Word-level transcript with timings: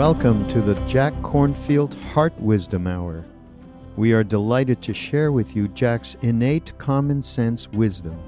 Welcome 0.00 0.48
to 0.48 0.62
the 0.62 0.80
Jack 0.86 1.12
Kornfield 1.20 1.92
Heart 2.04 2.32
Wisdom 2.40 2.86
Hour. 2.86 3.22
We 3.98 4.14
are 4.14 4.24
delighted 4.24 4.80
to 4.80 4.94
share 4.94 5.30
with 5.30 5.54
you 5.54 5.68
Jack's 5.68 6.16
innate 6.22 6.72
common 6.78 7.22
sense 7.22 7.68
wisdom 7.68 8.18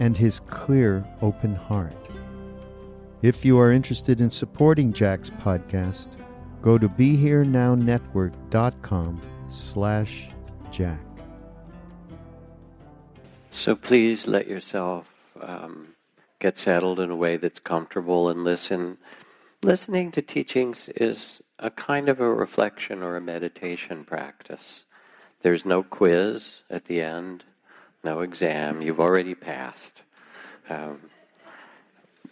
and 0.00 0.16
his 0.16 0.40
clear, 0.40 1.06
open 1.22 1.54
heart. 1.54 1.94
If 3.22 3.44
you 3.44 3.60
are 3.60 3.70
interested 3.70 4.20
in 4.20 4.28
supporting 4.28 4.92
Jack's 4.92 5.30
podcast, 5.30 6.08
go 6.62 6.78
to 6.78 6.88
BeHereNowNetwork.com 6.88 9.20
slash 9.48 10.28
Jack. 10.72 11.00
So 13.52 13.76
please 13.76 14.26
let 14.26 14.48
yourself 14.48 15.14
um, 15.40 15.90
get 16.40 16.58
settled 16.58 16.98
in 16.98 17.10
a 17.10 17.16
way 17.16 17.36
that's 17.36 17.60
comfortable 17.60 18.28
and 18.28 18.42
listen 18.42 18.98
Listening 19.64 20.10
to 20.10 20.20
teachings 20.20 20.90
is 20.90 21.40
a 21.58 21.70
kind 21.70 22.10
of 22.10 22.20
a 22.20 22.28
reflection 22.28 23.02
or 23.02 23.16
a 23.16 23.20
meditation 23.22 24.04
practice. 24.04 24.84
There's 25.40 25.64
no 25.64 25.82
quiz 25.82 26.60
at 26.68 26.84
the 26.84 27.00
end, 27.00 27.44
no 28.04 28.20
exam, 28.20 28.82
you've 28.82 29.00
already 29.00 29.34
passed. 29.34 30.02
Um, 30.68 31.08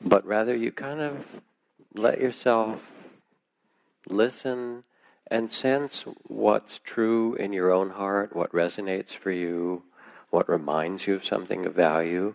but 0.02 0.26
rather, 0.26 0.54
you 0.54 0.72
kind 0.72 1.00
of 1.00 1.40
let 1.94 2.20
yourself 2.20 2.92
listen 4.06 4.84
and 5.26 5.50
sense 5.50 6.04
what's 6.24 6.80
true 6.80 7.34
in 7.36 7.54
your 7.54 7.72
own 7.72 7.88
heart, 7.92 8.36
what 8.36 8.52
resonates 8.52 9.16
for 9.16 9.30
you, 9.30 9.84
what 10.28 10.50
reminds 10.50 11.06
you 11.06 11.14
of 11.14 11.24
something 11.24 11.64
of 11.64 11.72
value. 11.72 12.34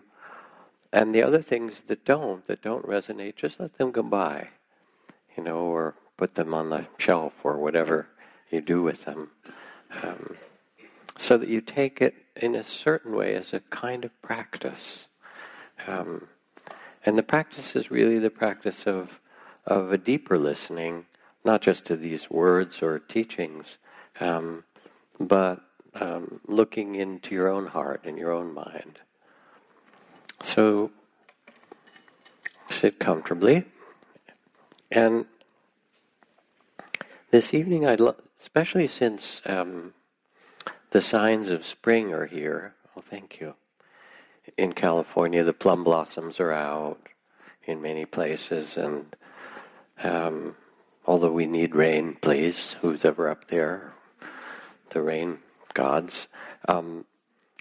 And 0.92 1.14
the 1.14 1.22
other 1.22 1.40
things 1.40 1.82
that 1.82 2.04
don't, 2.04 2.44
that 2.48 2.62
don't 2.62 2.84
resonate, 2.84 3.36
just 3.36 3.60
let 3.60 3.78
them 3.78 3.92
go 3.92 4.02
by 4.02 4.48
you 5.38 5.44
know, 5.44 5.58
or 5.58 5.94
put 6.16 6.34
them 6.34 6.52
on 6.52 6.68
the 6.68 6.84
shelf 6.98 7.32
or 7.44 7.58
whatever 7.58 8.08
you 8.50 8.60
do 8.60 8.82
with 8.82 9.04
them. 9.04 9.30
Um, 10.02 10.36
so 11.16 11.38
that 11.38 11.48
you 11.48 11.60
take 11.60 12.02
it 12.02 12.14
in 12.34 12.56
a 12.56 12.64
certain 12.64 13.14
way 13.14 13.36
as 13.36 13.52
a 13.52 13.60
kind 13.60 14.04
of 14.04 14.20
practice. 14.20 15.06
Um, 15.86 16.26
and 17.06 17.16
the 17.16 17.22
practice 17.22 17.76
is 17.76 17.88
really 17.88 18.18
the 18.18 18.30
practice 18.30 18.84
of, 18.84 19.20
of 19.64 19.92
a 19.92 19.96
deeper 19.96 20.38
listening, 20.38 21.06
not 21.44 21.62
just 21.62 21.84
to 21.84 21.96
these 21.96 22.28
words 22.28 22.82
or 22.82 22.98
teachings, 22.98 23.78
um, 24.18 24.64
but 25.20 25.60
um, 25.94 26.40
looking 26.48 26.96
into 26.96 27.32
your 27.32 27.46
own 27.48 27.66
heart 27.66 28.00
and 28.04 28.18
your 28.18 28.32
own 28.32 28.52
mind. 28.52 29.02
So 30.40 30.90
sit 32.68 32.98
comfortably. 32.98 33.66
And 34.90 35.26
this 37.30 37.52
evening, 37.52 37.86
I'd 37.86 38.00
lo- 38.00 38.16
especially 38.38 38.86
since 38.86 39.42
um, 39.44 39.92
the 40.90 41.02
signs 41.02 41.48
of 41.48 41.66
spring 41.66 42.12
are 42.12 42.26
here. 42.26 42.74
Oh, 42.96 43.00
thank 43.00 43.40
you. 43.40 43.54
In 44.56 44.72
California, 44.72 45.44
the 45.44 45.52
plum 45.52 45.84
blossoms 45.84 46.40
are 46.40 46.52
out 46.52 46.98
in 47.64 47.82
many 47.82 48.06
places, 48.06 48.78
and 48.78 49.14
um, 50.02 50.56
although 51.04 51.32
we 51.32 51.44
need 51.44 51.74
rain, 51.74 52.16
please, 52.22 52.76
who's 52.80 53.04
ever 53.04 53.28
up 53.28 53.48
there, 53.48 53.92
the 54.90 55.02
rain 55.02 55.40
gods. 55.74 56.28
Um, 56.66 57.04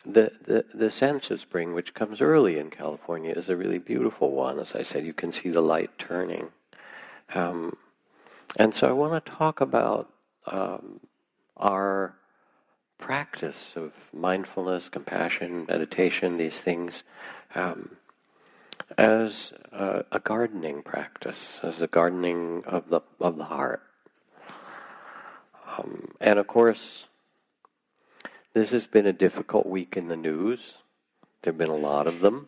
the, 0.06 0.32
the, 0.42 0.66
the 0.74 0.90
sense 0.90 1.30
of 1.30 1.42
spring, 1.42 1.74
which 1.74 1.94
comes 1.94 2.22
early 2.22 2.58
in 2.58 2.70
California, 2.70 3.34
is 3.34 3.50
a 3.50 3.58
really 3.58 3.80
beautiful 3.80 4.32
one. 4.32 4.58
As 4.60 4.74
I 4.74 4.84
said, 4.84 5.06
you 5.06 5.14
can 5.14 5.34
see 5.34 5.50
the 5.50 5.62
light 5.62 5.98
turning. 5.98 6.52
Um, 7.34 7.78
and 8.56 8.74
so 8.74 8.88
I 8.88 8.94
want 8.94 9.26
to 9.26 9.32
talk 9.32 9.62
about 9.62 10.10
um, 10.46 11.02
our 11.58 12.16
practice 12.98 13.74
of 13.76 13.94
mindfulness, 14.14 14.90
compassion, 14.90 15.66
meditation, 15.68 16.38
these 16.38 16.62
things, 16.62 17.04
um, 17.56 17.98
as 18.98 19.54
a, 19.72 20.06
a, 20.12 20.20
gardening 20.20 20.82
practice, 20.82 21.60
as 21.62 21.82
a 21.82 21.88
gardening 21.88 22.64
of 22.66 22.90
the 22.90 23.02
of 23.20 23.38
the 23.38 23.46
heart. 23.46 23.84
Um, 25.78 26.14
and 26.20 26.40
of 26.40 26.48
course, 26.48 27.08
this 28.54 28.72
has 28.72 28.88
been 28.88 29.06
a 29.06 29.14
difficult 29.14 29.66
week 29.68 29.98
in 29.98 30.08
the 30.08 30.16
news. 30.16 30.76
There 31.42 31.52
have 31.52 31.58
been 31.58 31.70
a 31.70 31.76
lot 31.76 32.08
of 32.08 32.22
them, 32.22 32.48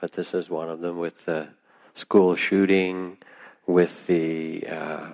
but 0.00 0.12
this 0.12 0.34
is 0.34 0.50
one 0.50 0.68
of 0.68 0.80
them 0.80 0.98
with 0.98 1.24
the 1.24 1.48
school 1.94 2.34
shooting, 2.34 3.18
with 3.70 4.06
the 4.06 4.66
uh, 4.66 5.06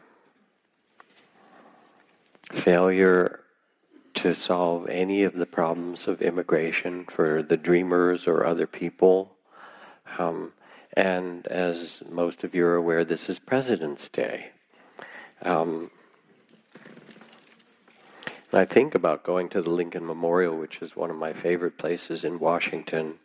failure 2.50 3.40
to 4.14 4.34
solve 4.34 4.88
any 4.88 5.22
of 5.22 5.34
the 5.34 5.46
problems 5.46 6.08
of 6.08 6.22
immigration 6.22 7.04
for 7.04 7.42
the 7.42 7.56
dreamers 7.56 8.26
or 8.26 8.44
other 8.44 8.66
people. 8.66 9.36
Um, 10.18 10.52
and 10.94 11.46
as 11.48 12.02
most 12.10 12.42
of 12.44 12.54
you 12.54 12.64
are 12.64 12.76
aware, 12.76 13.04
this 13.04 13.28
is 13.28 13.38
President's 13.38 14.08
Day. 14.08 14.52
Um, 15.42 15.90
I 18.52 18.64
think 18.64 18.94
about 18.94 19.22
going 19.22 19.50
to 19.50 19.60
the 19.60 19.70
Lincoln 19.70 20.06
Memorial, 20.06 20.56
which 20.56 20.80
is 20.80 20.96
one 20.96 21.10
of 21.10 21.16
my 21.16 21.34
favorite 21.34 21.76
places 21.76 22.24
in 22.24 22.38
Washington, 22.38 23.18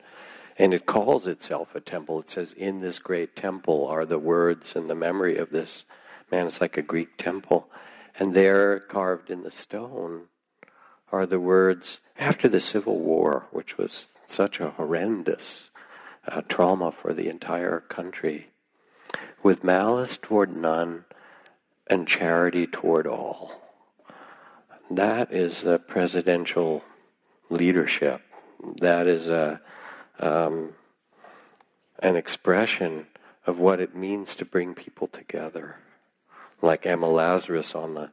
and 0.57 0.73
it 0.73 0.85
calls 0.85 1.28
itself 1.28 1.75
a 1.75 1.81
temple. 1.81 2.19
It 2.19 2.29
says, 2.29 2.53
In 2.53 2.79
this 2.79 3.00
great 3.00 3.35
temple 3.35 3.88
are 3.88 4.06
the 4.06 4.19
words 4.19 4.75
and 4.75 4.89
the 4.89 4.95
memory 4.95 5.38
of 5.38 5.50
this 5.51 5.85
man. 6.31 6.47
It's 6.47 6.62
like 6.62 6.78
a 6.78 6.81
Greek 6.81 7.17
temple. 7.17 7.69
And 8.19 8.34
there, 8.34 8.79
carved 8.79 9.29
in 9.29 9.44
the 9.44 9.51
stone, 9.51 10.23
are 11.11 11.25
the 11.25 11.40
words 11.40 12.00
after 12.17 12.47
the 12.47 12.61
Civil 12.61 13.00
War, 13.00 13.47
which 13.51 13.78
was 13.78 14.09
such 14.25 14.59
a 14.59 14.72
horrendous 14.72 15.69
uh, 16.28 16.41
trauma 16.47 16.91
for 16.91 17.13
the 17.13 17.28
entire 17.28 17.79
country, 17.79 18.50
with 19.43 19.64
malice 19.64 20.17
toward 20.17 20.55
none 20.55 21.05
and 21.87 22.08
charity 22.08 22.67
toward 22.67 23.08
all. 23.08 23.61
That 24.90 25.31
is 25.31 25.61
the 25.61 25.79
presidential 25.79 26.84
leadership. 27.49 28.22
That 28.81 29.08
is 29.08 29.29
a, 29.29 29.61
um, 30.22 30.73
an 32.00 32.16
expression 32.16 33.08
of 33.46 33.59
what 33.59 33.79
it 33.79 33.96
means 33.96 34.35
to 34.35 34.46
bring 34.46 34.73
people 34.73 35.08
together 35.08 35.78
like 36.62 36.85
Emma 36.85 37.08
Lazarus 37.08 37.76
on 37.76 37.96
the 37.96 38.12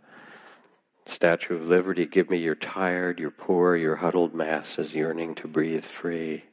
Statue 1.07 1.57
of 1.57 1.67
Liberty, 1.67 2.05
give 2.05 2.29
me 2.29 2.37
your 2.37 2.55
tired, 2.55 3.19
your 3.19 3.31
poor, 3.31 3.77
your 3.77 3.97
huddled 3.97 4.35
masses 4.35 4.95
yearning 4.95 5.35
to 5.37 5.49
breathe 5.49 5.85
free. 5.85 6.45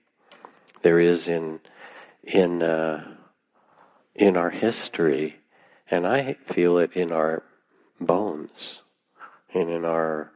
There 0.81 1.00
is 1.00 1.28
in 1.28 1.60
in 2.24 2.63
uh, 2.63 3.16
in 4.13 4.38
our 4.38 4.52
history, 4.52 5.38
and 5.92 6.07
I 6.07 6.34
feel 6.34 6.78
it 6.78 6.94
in 6.94 7.12
our 7.12 7.44
bones 8.00 8.81
and 9.54 9.69
in 9.69 9.84
our 9.84 10.31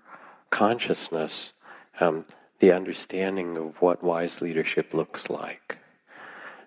consciousness, 0.50 1.54
um, 2.00 2.25
the 2.59 2.71
understanding 2.71 3.57
of 3.57 3.81
what 3.81 4.03
wise 4.03 4.41
leadership 4.41 4.94
looks 4.94 5.29
like. 5.29 5.77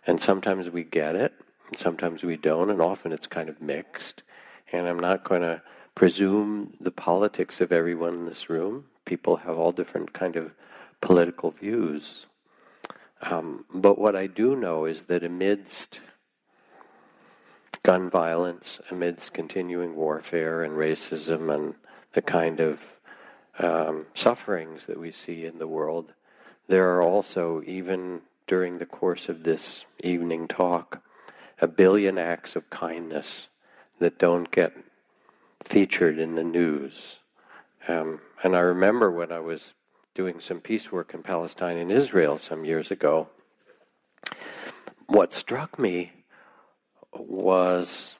And 0.06 0.20
sometimes 0.20 0.70
we 0.70 0.82
get 0.82 1.14
it, 1.14 1.32
sometimes 1.76 2.24
we 2.24 2.36
don't, 2.36 2.70
and 2.70 2.80
often 2.80 3.12
it's 3.12 3.26
kind 3.26 3.48
of 3.48 3.60
mixed. 3.60 4.22
And 4.72 4.88
I'm 4.88 4.98
not 4.98 5.24
going 5.24 5.42
to 5.42 5.62
presume 5.94 6.74
the 6.80 6.90
politics 6.90 7.60
of 7.60 7.72
everyone 7.72 8.14
in 8.14 8.24
this 8.24 8.48
room. 8.48 8.86
People 9.04 9.36
have 9.36 9.58
all 9.58 9.72
different 9.72 10.12
kind 10.12 10.36
of 10.36 10.52
political 11.00 11.50
views. 11.50 12.26
Um, 13.20 13.66
but 13.72 13.98
what 13.98 14.16
I 14.16 14.26
do 14.26 14.56
know 14.56 14.86
is 14.86 15.04
that 15.04 15.22
amidst 15.22 16.00
gun 17.82 18.08
violence, 18.08 18.80
amidst 18.90 19.34
continuing 19.34 19.94
warfare 19.94 20.62
and 20.62 20.74
racism 20.74 21.52
and 21.52 21.74
the 22.14 22.22
kind 22.22 22.60
of 22.60 22.80
um, 23.58 24.06
sufferings 24.14 24.86
that 24.86 24.98
we 24.98 25.10
see 25.10 25.44
in 25.44 25.58
the 25.58 25.66
world, 25.66 26.12
there 26.68 26.94
are 26.94 27.02
also, 27.02 27.62
even 27.66 28.22
during 28.46 28.78
the 28.78 28.86
course 28.86 29.28
of 29.28 29.44
this 29.44 29.84
evening 30.02 30.48
talk, 30.48 31.02
a 31.60 31.66
billion 31.66 32.18
acts 32.18 32.56
of 32.56 32.68
kindness 32.70 33.48
that 33.98 34.18
don't 34.18 34.50
get 34.50 34.72
featured 35.64 36.18
in 36.18 36.34
the 36.34 36.44
news. 36.44 37.18
Um, 37.88 38.20
and 38.42 38.56
I 38.56 38.60
remember 38.60 39.10
when 39.10 39.30
I 39.30 39.40
was 39.40 39.74
doing 40.14 40.40
some 40.40 40.60
peace 40.60 40.90
work 40.90 41.14
in 41.14 41.22
Palestine 41.22 41.76
and 41.76 41.90
Israel 41.90 42.38
some 42.38 42.64
years 42.64 42.90
ago, 42.90 43.28
what 45.06 45.32
struck 45.32 45.78
me 45.78 46.12
was 47.12 48.16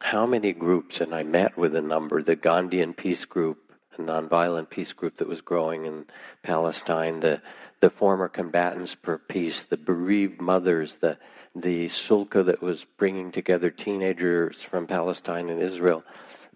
how 0.00 0.26
many 0.26 0.52
groups, 0.52 1.00
and 1.00 1.14
I 1.14 1.22
met 1.22 1.56
with 1.56 1.74
a 1.74 1.82
number, 1.82 2.22
the 2.22 2.36
Gandhian 2.36 2.96
peace 2.96 3.24
group, 3.24 3.65
a 3.98 4.02
nonviolent 4.02 4.70
peace 4.70 4.92
group 4.92 5.16
that 5.16 5.28
was 5.28 5.40
growing 5.40 5.84
in 5.86 6.06
Palestine, 6.42 7.20
the, 7.20 7.40
the 7.80 7.90
former 7.90 8.28
combatants 8.28 8.94
for 8.94 9.18
peace, 9.18 9.62
the 9.62 9.76
bereaved 9.76 10.40
mothers, 10.40 10.96
the, 10.96 11.18
the 11.54 11.86
Sulha 11.86 12.44
that 12.44 12.62
was 12.62 12.84
bringing 12.84 13.32
together 13.32 13.70
teenagers 13.70 14.62
from 14.62 14.86
Palestine 14.86 15.48
and 15.48 15.60
Israel, 15.60 16.04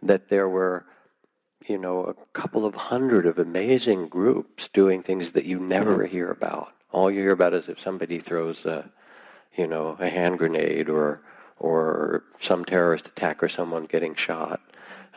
that 0.03 0.29
there 0.29 0.49
were, 0.49 0.87
you 1.67 1.79
know, 1.79 2.05
a 2.05 2.15
couple 2.33 2.65
of 2.65 2.75
hundred 2.75 3.27
of 3.27 3.39
amazing 3.39 4.09
groups 4.09 4.69
doing 4.69 5.03
things 5.03 5.31
that 5.31 5.45
you 5.45 5.59
never 5.59 5.99
mm-hmm. 5.99 6.13
hear 6.13 6.31
about. 6.31 6.73
All 6.93 7.11
you 7.11 7.21
hear 7.21 7.33
about 7.33 7.55
is 7.55 7.69
if 7.69 7.79
somebody 7.79 8.19
throws 8.19 8.67
a, 8.67 8.91
you 9.57 9.67
know, 9.67 9.97
a 9.99 10.09
hand 10.09 10.39
grenade 10.39 10.89
or 10.89 11.23
or 11.61 12.25
some 12.41 12.65
terrorist 12.65 13.07
attack 13.07 13.43
or 13.43 13.49
someone 13.49 13.85
getting 13.85 14.15
shot. 14.15 14.61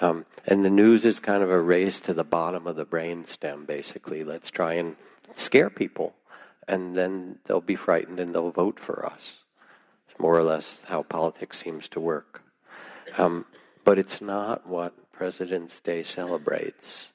Um, 0.02 0.26
and 0.46 0.66
the 0.66 0.70
news 0.70 1.06
is 1.06 1.20
kind 1.20 1.44
of 1.44 1.50
a 1.50 1.62
race 1.62 2.00
to 2.02 2.14
the 2.14 2.24
bottom 2.24 2.68
of 2.68 2.76
the 2.76 2.86
brainstem, 2.86 3.66
basically. 3.66 4.24
Let's 4.24 4.50
try 4.50 4.74
and 4.74 4.96
scare 5.34 5.70
people, 5.70 6.16
and 6.68 6.96
then 6.96 7.40
they'll 7.46 7.62
be 7.62 7.76
frightened 7.76 8.20
and 8.20 8.34
they'll 8.34 8.52
vote 8.52 8.80
for 8.80 9.06
us. 9.06 9.38
It's 10.10 10.20
more 10.20 10.38
or 10.38 10.44
less 10.44 10.82
how 10.88 11.04
politics 11.04 11.60
seems 11.60 11.88
to 11.90 12.00
work. 12.00 12.44
Um, 13.18 13.46
but 13.84 14.00
it's 14.00 14.22
not 14.22 14.68
what 14.68 15.12
President's 15.12 15.80
Day 15.80 16.04
celebrates. 16.04 17.10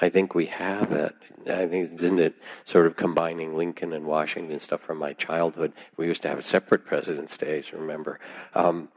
I 0.00 0.08
think 0.08 0.34
we 0.34 0.46
have 0.46 0.90
it. 0.92 1.14
I 1.46 1.66
think 1.66 2.00
isn't 2.00 2.18
it 2.18 2.34
sort 2.64 2.86
of 2.86 2.96
combining 2.96 3.56
Lincoln 3.56 3.92
and 3.92 4.04
Washington 4.04 4.58
stuff 4.58 4.80
from 4.80 4.98
my 4.98 5.12
childhood? 5.12 5.72
We 5.96 6.06
used 6.06 6.22
to 6.22 6.28
have 6.28 6.44
separate 6.44 6.84
President's 6.84 7.38
Days. 7.38 7.72
Remember, 7.72 8.18
um, 8.54 8.88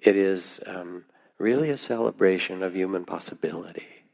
it 0.00 0.14
is 0.14 0.60
um, 0.66 1.04
really 1.38 1.70
a 1.70 1.76
celebration 1.76 2.62
of 2.62 2.74
human 2.74 3.04
possibility, 3.04 4.04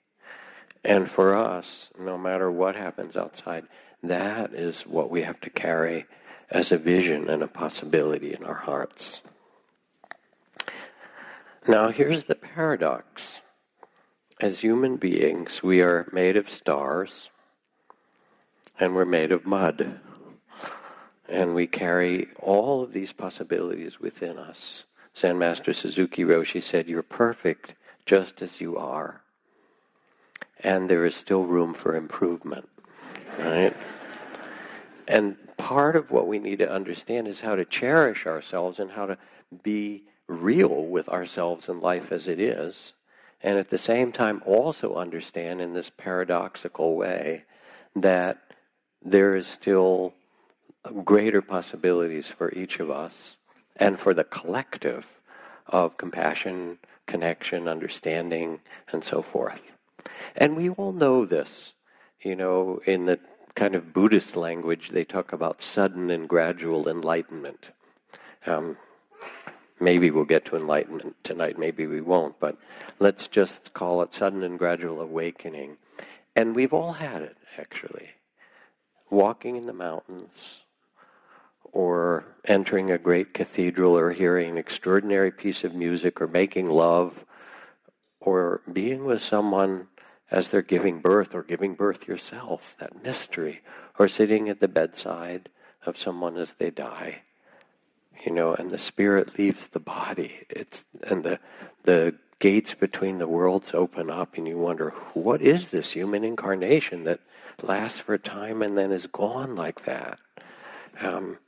and 0.85 1.11
for 1.11 1.35
us, 1.35 1.91
no 1.99 2.19
matter 2.19 2.51
what 2.51 2.77
happens 2.77 3.17
outside, 3.17 3.67
that 4.03 4.53
is 4.53 4.83
what 4.83 5.11
we 5.11 5.23
have 5.23 5.41
to 5.41 5.51
carry 5.51 6.07
as 6.51 6.71
a 6.71 6.79
vision 6.79 7.29
and 7.31 7.43
a 7.43 7.49
possibility 7.49 8.35
in 8.35 8.45
our 8.45 8.55
hearts. 8.55 9.23
Now, 11.67 11.89
here's 11.89 12.25
the 12.25 12.35
paradox. 12.35 13.41
As 14.39 14.61
human 14.61 14.97
beings, 14.97 15.63
we 15.63 15.81
are 15.81 16.07
made 16.13 16.37
of 16.37 16.51
stars 16.51 17.31
and 18.79 18.95
we're 18.95 19.07
made 19.07 19.33
of 19.33 19.47
mud. 19.47 20.01
And 21.27 21.55
we 21.55 21.67
carry 21.67 22.29
all 22.39 22.83
of 22.83 22.93
these 22.93 23.15
possibilities 23.15 23.99
within 23.99 24.37
us. 24.37 24.85
Zen 25.17 25.39
Master 25.39 25.73
Suzuki 25.73 26.25
Roshi 26.25 26.63
said, 26.63 26.89
You're 26.89 27.03
perfect 27.03 27.75
just 28.07 28.43
as 28.43 28.61
you 28.61 28.77
are. 28.77 29.23
And 30.61 30.89
there 30.89 31.05
is 31.05 31.15
still 31.15 31.45
room 31.45 31.75
for 31.75 31.95
improvement. 31.95 32.69
Right? 33.39 33.77
And 35.07 35.37
part 35.57 35.97
of 35.97 36.11
what 36.11 36.27
we 36.27 36.39
need 36.39 36.59
to 36.59 36.71
understand 36.71 37.29
is 37.29 37.41
how 37.41 37.57
to 37.57 37.65
cherish 37.65 38.27
ourselves 38.27 38.79
and 38.79 38.93
how 38.93 39.07
to 39.07 39.19
be 39.63 40.05
real 40.27 40.87
with 40.87 41.09
ourselves 41.09 41.69
and 41.69 41.81
life 41.81 42.11
as 42.11 42.29
it 42.29 42.41
is, 42.41 42.95
and 43.43 43.59
at 43.59 43.69
the 43.69 43.79
same 43.79 44.11
time 44.11 44.43
also 44.47 44.95
understand 44.95 45.61
in 45.61 45.75
this 45.75 45.91
paradoxical 45.91 46.97
way 46.97 47.45
that 47.95 48.39
there 49.03 49.37
is 49.37 49.47
still 49.47 50.15
greater 51.05 51.43
possibilities 51.43 52.31
for 52.31 52.51
each 52.53 52.81
of 52.81 52.91
us 52.91 53.37
and 53.77 53.99
for 53.99 54.15
the 54.15 54.25
collective 54.25 55.07
of 55.67 55.97
compassion, 55.97 56.79
connection, 57.07 57.69
understanding, 57.69 58.61
and 58.93 59.03
so 59.03 59.23
forth. 59.23 59.73
And 60.37 60.57
we 60.57 60.69
all 60.71 60.93
know 60.93 61.25
this. 61.25 61.73
You 62.21 62.37
know, 62.37 62.81
in 62.87 63.07
the 63.07 63.19
kind 63.55 63.75
of 63.75 63.93
Buddhist 63.93 64.37
language, 64.37 64.91
they 64.91 65.05
talk 65.05 65.33
about 65.33 65.61
sudden 65.61 66.11
and 66.11 66.29
gradual 66.29 66.89
enlightenment. 66.89 67.71
Um, 68.47 68.77
Maybe 69.81 70.11
we'll 70.11 70.25
get 70.25 70.45
to 70.47 70.57
enlightenment 70.57 71.17
tonight, 71.25 71.59
maybe 71.59 71.87
we 71.87 72.01
won't, 72.01 72.39
but 72.39 72.57
let's 73.01 73.27
just 73.27 73.75
call 73.75 74.03
it 74.03 74.15
sudden 74.15 74.43
and 74.43 74.59
gradual 74.59 75.01
awakening. 75.01 75.77
And 76.37 76.55
we've 76.55 76.73
all 76.73 76.95
had 76.95 77.23
it, 77.23 77.37
actually. 77.59 78.11
Walking 79.11 79.57
in 79.57 79.67
the 79.67 79.73
mountains, 79.73 80.61
or 81.75 82.25
entering 82.45 82.91
a 82.91 82.99
great 82.99 83.35
cathedral, 83.35 83.97
or 83.97 84.13
hearing 84.13 84.51
an 84.51 84.59
extraordinary 84.59 85.31
piece 85.31 85.65
of 85.65 85.75
music, 85.75 86.21
or 86.21 86.29
making 86.29 86.71
love, 86.71 87.25
or 88.21 88.63
being 88.73 89.05
with 89.05 89.21
someone 89.21 89.89
as 90.31 90.49
they're 90.49 90.63
giving 90.63 91.01
birth, 91.01 91.35
or 91.35 91.43
giving 91.43 91.75
birth 91.75 92.09
yourself, 92.09 92.77
that 92.79 93.03
mystery, 93.03 93.61
or 93.99 94.09
sitting 94.09 94.49
at 94.49 94.61
the 94.61 94.69
bedside 94.69 95.49
of 95.85 95.99
someone 95.99 96.37
as 96.37 96.53
they 96.53 96.71
die 96.71 97.23
you 98.25 98.33
know, 98.33 98.55
and 98.55 98.71
the 98.71 98.79
spirit 98.79 99.39
leaves 99.39 99.69
the 99.69 99.81
body. 99.81 100.47
It's 100.49 100.87
and 101.03 101.25
the 101.25 101.39
the 101.85 102.15
gates 102.39 102.75
between 102.75 103.19
the 103.19 103.29
worlds 103.29 103.75
open 103.75 104.11
up, 104.11 104.37
and 104.37 104.49
you 104.49 104.59
wonder 104.59 104.91
what 105.13 105.41
is 105.43 105.69
this 105.69 105.93
human 105.93 106.25
incarnation 106.25 107.05
that 107.05 107.21
lasts 107.63 108.01
for 108.01 108.15
a 108.15 108.19
time 108.19 108.63
and 108.63 108.77
then 108.77 108.93
is 108.93 109.07
gone 109.07 109.55
like 109.55 109.85
that. 109.85 110.19
Um, 111.01 111.39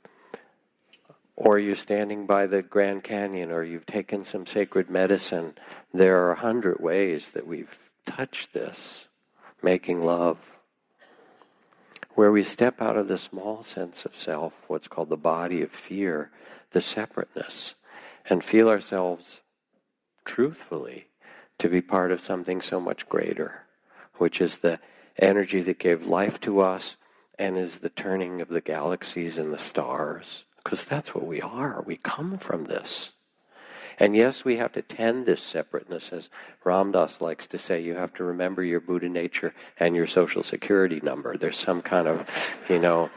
or 1.37 1.59
you're 1.59 1.75
standing 1.75 2.25
by 2.25 2.47
the 2.47 2.63
Grand 2.63 3.03
Canyon, 3.03 3.51
or 3.51 3.63
you've 3.63 3.85
taken 3.85 4.25
some 4.25 4.47
sacred 4.47 4.89
medicine. 4.89 5.53
There 5.93 6.21
are 6.25 6.31
a 6.31 6.39
hundred 6.39 6.79
ways 6.79 7.29
that 7.29 7.45
we've 7.45 7.77
touched 8.05 8.53
this, 8.53 9.05
making 9.61 10.03
love 10.03 10.37
where 12.15 12.31
we 12.31 12.41
step 12.41 12.81
out 12.81 12.97
of 12.97 13.07
the 13.07 13.17
small 13.19 13.61
sense 13.61 14.03
of 14.03 14.17
self, 14.17 14.51
what's 14.65 14.87
called 14.87 15.09
the 15.09 15.15
body 15.15 15.61
of 15.61 15.69
fear, 15.69 16.31
the 16.71 16.81
separateness, 16.81 17.75
and 18.27 18.43
feel 18.43 18.67
ourselves 18.67 19.41
truthfully 20.25 21.05
to 21.59 21.69
be 21.69 21.79
part 21.79 22.11
of 22.11 22.19
something 22.19 22.59
so 22.59 22.79
much 22.79 23.07
greater, 23.07 23.65
which 24.15 24.41
is 24.41 24.57
the 24.57 24.79
energy 25.19 25.61
that 25.61 25.77
gave 25.77 26.07
life 26.07 26.39
to 26.39 26.59
us 26.59 26.97
and 27.37 27.55
is 27.55 27.77
the 27.77 27.89
turning 27.89 28.41
of 28.41 28.47
the 28.47 28.61
galaxies 28.61 29.37
and 29.37 29.53
the 29.53 29.59
stars. 29.59 30.45
Because 30.67 30.83
that's 30.83 31.15
what 31.15 31.25
we 31.25 31.39
are. 31.39 31.81
We 31.85 31.95
come 31.95 32.37
from 32.37 32.65
this. 32.65 33.11
And 33.97 34.17
yes, 34.17 34.43
we 34.43 34.57
have 34.57 34.73
to 34.73 34.81
tend 34.81 35.25
this 35.25 35.41
separateness, 35.41 36.09
as 36.09 36.29
Ram 36.65 36.91
Dass 36.91 37.21
likes 37.21 37.47
to 37.47 37.57
say. 37.57 37.81
You 37.81 37.95
have 37.95 38.13
to 38.15 38.25
remember 38.25 38.61
your 38.61 38.81
Buddha 38.81 39.07
nature 39.07 39.55
and 39.79 39.95
your 39.95 40.07
social 40.07 40.43
security 40.43 40.99
number. 41.01 41.37
There's 41.37 41.57
some 41.57 41.81
kind 41.81 42.05
of, 42.05 42.53
you 42.67 42.79
know, 42.79 43.09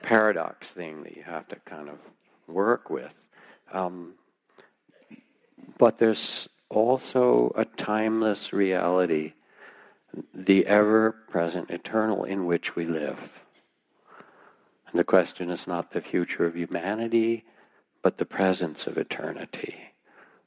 paradox 0.00 0.70
thing 0.70 1.02
that 1.02 1.14
you 1.14 1.24
have 1.24 1.46
to 1.48 1.56
kind 1.56 1.90
of 1.90 1.98
work 2.46 2.88
with. 2.88 3.28
Um, 3.70 4.14
but 5.76 5.98
there's 5.98 6.48
also 6.70 7.52
a 7.54 7.66
timeless 7.66 8.54
reality, 8.54 9.34
the 10.32 10.66
ever 10.66 11.12
present, 11.12 11.68
eternal, 11.68 12.24
in 12.24 12.46
which 12.46 12.74
we 12.74 12.86
live. 12.86 13.41
And 14.92 14.98
the 14.98 15.04
question 15.04 15.50
is 15.50 15.66
not 15.66 15.90
the 15.90 16.02
future 16.02 16.44
of 16.44 16.54
humanity, 16.54 17.44
but 18.02 18.18
the 18.18 18.26
presence 18.26 18.86
of 18.86 18.98
eternity. 18.98 19.94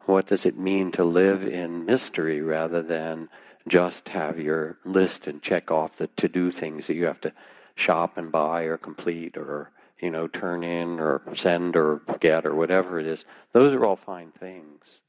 What 0.02 0.28
does 0.28 0.46
it 0.46 0.56
mean 0.58 0.92
to 0.92 1.04
live 1.04 1.44
in 1.44 1.84
mystery 1.84 2.42
rather 2.42 2.84
than 2.84 3.30
just 3.68 4.10
have 4.10 4.40
your 4.40 4.78
list 4.86 5.26
and 5.26 5.42
check 5.42 5.72
off 5.72 5.98
the 5.98 6.08
to 6.08 6.30
do 6.30 6.52
things 6.52 6.86
that 6.86 6.94
you 6.94 7.06
have 7.06 7.22
to 7.22 7.34
shop 7.74 8.18
and 8.18 8.32
buy 8.32 8.64
or 8.64 8.78
complete 8.78 9.36
or 9.36 9.72
you 10.00 10.12
know, 10.12 10.28
turn 10.28 10.64
in 10.64 11.00
or 11.00 11.22
send 11.34 11.76
or 11.76 12.02
get 12.20 12.46
or 12.46 12.54
whatever 12.54 13.00
it 13.00 13.08
is, 13.08 13.26
those 13.54 13.74
are 13.74 13.86
all 13.86 13.96
fine 13.96 14.32
things. 14.32 15.00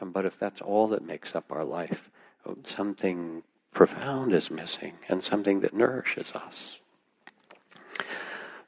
Um, 0.00 0.12
but 0.12 0.24
if 0.24 0.38
that's 0.38 0.60
all 0.60 0.88
that 0.88 1.04
makes 1.04 1.34
up 1.34 1.50
our 1.50 1.64
life, 1.64 2.10
oh, 2.46 2.56
something 2.64 3.42
profound 3.72 4.32
is 4.32 4.50
missing 4.50 4.94
and 5.08 5.24
something 5.24 5.60
that 5.60 5.74
nourishes 5.74 6.32
us. 6.32 6.80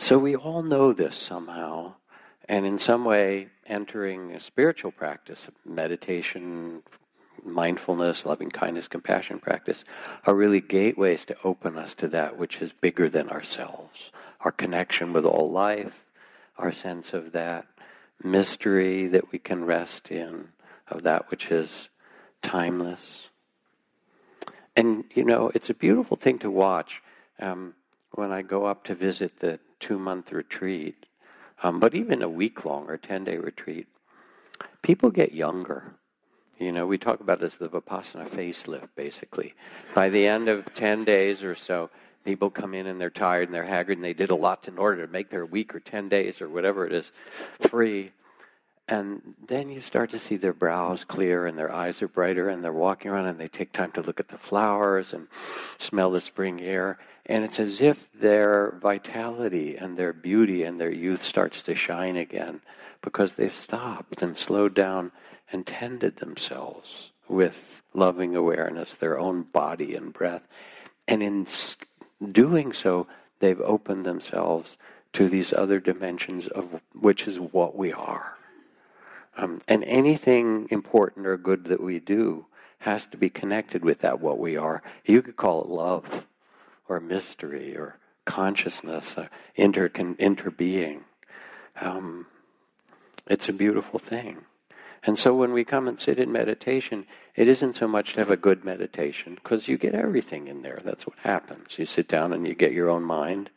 So 0.03 0.19
we 0.19 0.35
all 0.35 0.65
know 0.65 0.93
this 0.93 1.15
somehow, 1.15 1.95
and 2.49 2.67
in 2.67 2.77
some 2.77 3.05
way, 3.05 3.51
entering 3.65 4.33
a 4.33 4.41
spiritual 4.41 4.91
practice, 4.91 5.49
meditation, 5.65 6.83
mindfulness, 7.45 8.27
loving 8.27 8.51
kindness, 8.51 8.89
compassion 8.89 9.39
practice 9.39 9.85
are 10.27 10.35
really 10.35 10.61
gateways 10.61 11.25
to 11.27 11.37
open 11.45 11.79
us 11.79 11.95
to 11.95 12.09
that 12.09 12.37
which 12.37 12.61
is 12.61 12.73
bigger 12.73 13.09
than 13.09 13.31
ourselves. 13.31 14.11
Our 14.41 14.51
connection 14.51 15.13
with 15.13 15.25
all 15.25 15.53
life, 15.53 16.05
our 16.59 16.73
sense 16.73 17.13
of 17.13 17.31
that 17.31 17.69
mystery 18.25 19.07
that 19.07 19.31
we 19.31 19.39
can 19.39 19.65
rest 19.65 20.11
in, 20.11 20.49
of 20.89 21.05
that 21.05 21.31
which 21.31 21.53
is 21.53 21.91
timeless. 22.43 23.31
And, 24.75 25.05
you 25.15 25.25
know, 25.25 25.53
it's 25.55 25.71
a 25.71 25.75
beautiful 25.75 26.17
thing 26.17 26.41
to 26.41 26.51
watch 26.51 27.05
um, 27.39 27.75
when 28.11 28.33
I 28.33 28.43
go 28.43 28.65
up 28.65 28.83
to 28.87 28.97
visit 28.97 29.39
the 29.39 29.61
two 29.83 29.99
month 29.99 30.33
retreat, 30.33 31.05
um, 31.63 31.79
but 31.79 31.95
even 31.95 32.23
a 32.23 32.29
week 32.29 32.65
long 32.65 32.89
or 32.89 32.97
10 32.97 33.25
day 33.25 33.37
retreat. 33.37 33.89
People 34.83 35.11
get 35.11 35.33
younger 35.33 35.97
you 36.63 36.71
know, 36.71 36.87
we 36.87 36.97
talk 36.97 37.19
about 37.19 37.43
as 37.43 37.57
the 37.57 37.69
Vipassana 37.69 38.31
facelift, 38.31 38.91
basically. 38.95 39.55
By 39.95 40.11
the 40.11 40.29
end 40.29 40.49
of 40.49 40.73
10 40.75 41.05
days 41.05 41.43
or 41.43 41.57
so, 41.57 41.91
people 42.25 42.51
come 42.51 42.73
in 42.73 42.87
and 42.87 43.01
they're 43.01 43.11
tired 43.11 43.49
and 43.49 43.55
they're 43.55 43.65
haggard 43.65 43.99
and 43.99 44.05
they 44.05 44.15
did 44.15 44.31
a 44.31 44.37
lot 44.37 44.69
in 44.69 44.79
order 44.79 45.05
to 45.05 45.13
make 45.13 45.31
their 45.31 45.45
week 45.45 45.75
or 45.75 45.81
10 45.81 46.09
days 46.09 46.41
or 46.41 46.49
whatever 46.49 46.87
it 46.87 46.93
is 46.93 47.11
free. 47.59 48.13
And 48.93 49.23
then 49.47 49.71
you 49.71 49.81
start 49.81 50.11
to 50.11 50.19
see 50.19 50.37
their 50.37 50.53
brows 50.53 51.03
clear 51.03 51.47
and 51.47 51.59
their 51.59 51.73
eyes 51.73 52.03
are 52.03 52.09
brighter 52.09 52.51
and 52.51 52.63
they're 52.63 52.75
walking 52.75 53.11
around 53.11 53.25
and 53.25 53.39
they 53.39 53.49
take 53.49 53.73
time 53.73 53.91
to 53.93 54.03
look 54.03 54.21
at 54.21 54.29
the 54.29 54.37
flowers 54.37 55.15
and 55.15 55.29
smell 55.79 56.11
the 56.11 56.21
spring 56.21 56.61
air. 56.61 56.99
And 57.25 57.43
it's 57.43 57.59
as 57.59 57.81
if 57.81 58.13
their 58.13 58.79
vitality 58.83 59.79
and 59.79 59.97
their 59.97 60.13
beauty 60.13 60.63
and 60.63 60.79
their 60.79 60.93
youth 60.93 61.23
starts 61.23 61.63
to 61.63 61.75
shine 61.75 62.17
again 62.17 62.61
because 63.01 63.33
they've 63.33 63.55
stopped 63.55 64.21
and 64.21 64.37
slowed 64.37 64.75
down 64.75 65.11
and 65.51 65.67
tended 65.67 66.17
themselves 66.17 67.13
with 67.29 67.83
loving 67.95 68.37
awareness, 68.37 68.95
their 68.95 69.19
own 69.19 69.45
body 69.45 69.95
and 69.95 70.13
breath. 70.13 70.47
And 71.09 71.23
in 71.23 71.47
doing 72.31 72.75
so, 72.75 73.07
they've 73.39 73.63
opened 73.63 74.05
themselves 74.05 74.77
to 75.15 75.31
these 75.31 75.55
other 75.55 75.81
dimensions 75.81 76.47
of 76.47 76.83
which 76.93 77.27
is 77.27 77.41
what 77.41 77.75
we 77.75 77.91
are. 77.91 78.37
Um, 79.37 79.63
and 79.67 79.83
anything 79.85 80.69
important 80.71 81.27
or 81.27 81.37
good 81.37 81.65
that 81.65 81.83
we 81.83 81.99
do 81.99 82.47
has 82.81 83.07
to 83.07 83.17
be 83.17 83.31
connected 83.31 83.85
with 83.85 84.01
that 84.01 84.21
what 84.21 84.39
we 84.39 84.57
are. 84.57 84.83
You 85.05 85.23
could 85.23 85.37
call 85.37 85.63
it 85.63 85.69
love, 85.69 86.27
or 86.89 87.01
mystery, 87.01 87.77
or 87.77 87.99
consciousness, 88.25 89.17
uh, 89.17 89.29
inter 89.55 89.89
interbeing. 89.89 91.03
Um, 91.81 92.27
it's 93.27 93.49
a 93.49 93.53
beautiful 93.53 93.99
thing. 93.99 94.45
And 95.05 95.19
so 95.19 95.35
when 95.35 95.53
we 95.53 95.65
come 95.65 95.89
and 95.89 95.99
sit 95.99 96.21
in 96.21 96.31
meditation, 96.31 97.07
it 97.35 97.49
isn't 97.49 97.75
so 97.75 97.89
much 97.89 98.15
to 98.15 98.21
have 98.21 98.31
a 98.31 98.37
good 98.37 98.65
meditation, 98.65 99.37
because 99.37 99.67
you 99.67 99.79
get 99.79 99.95
everything 99.95 100.47
in 100.47 100.63
there. 100.63 100.81
That's 100.85 101.07
what 101.07 101.19
happens. 101.21 101.79
You 101.79 101.87
sit 101.87 102.07
down 102.07 102.33
and 102.33 102.47
you 102.47 102.55
get 102.55 102.73
your 102.73 102.91
own 102.91 103.03
mind. 103.03 103.51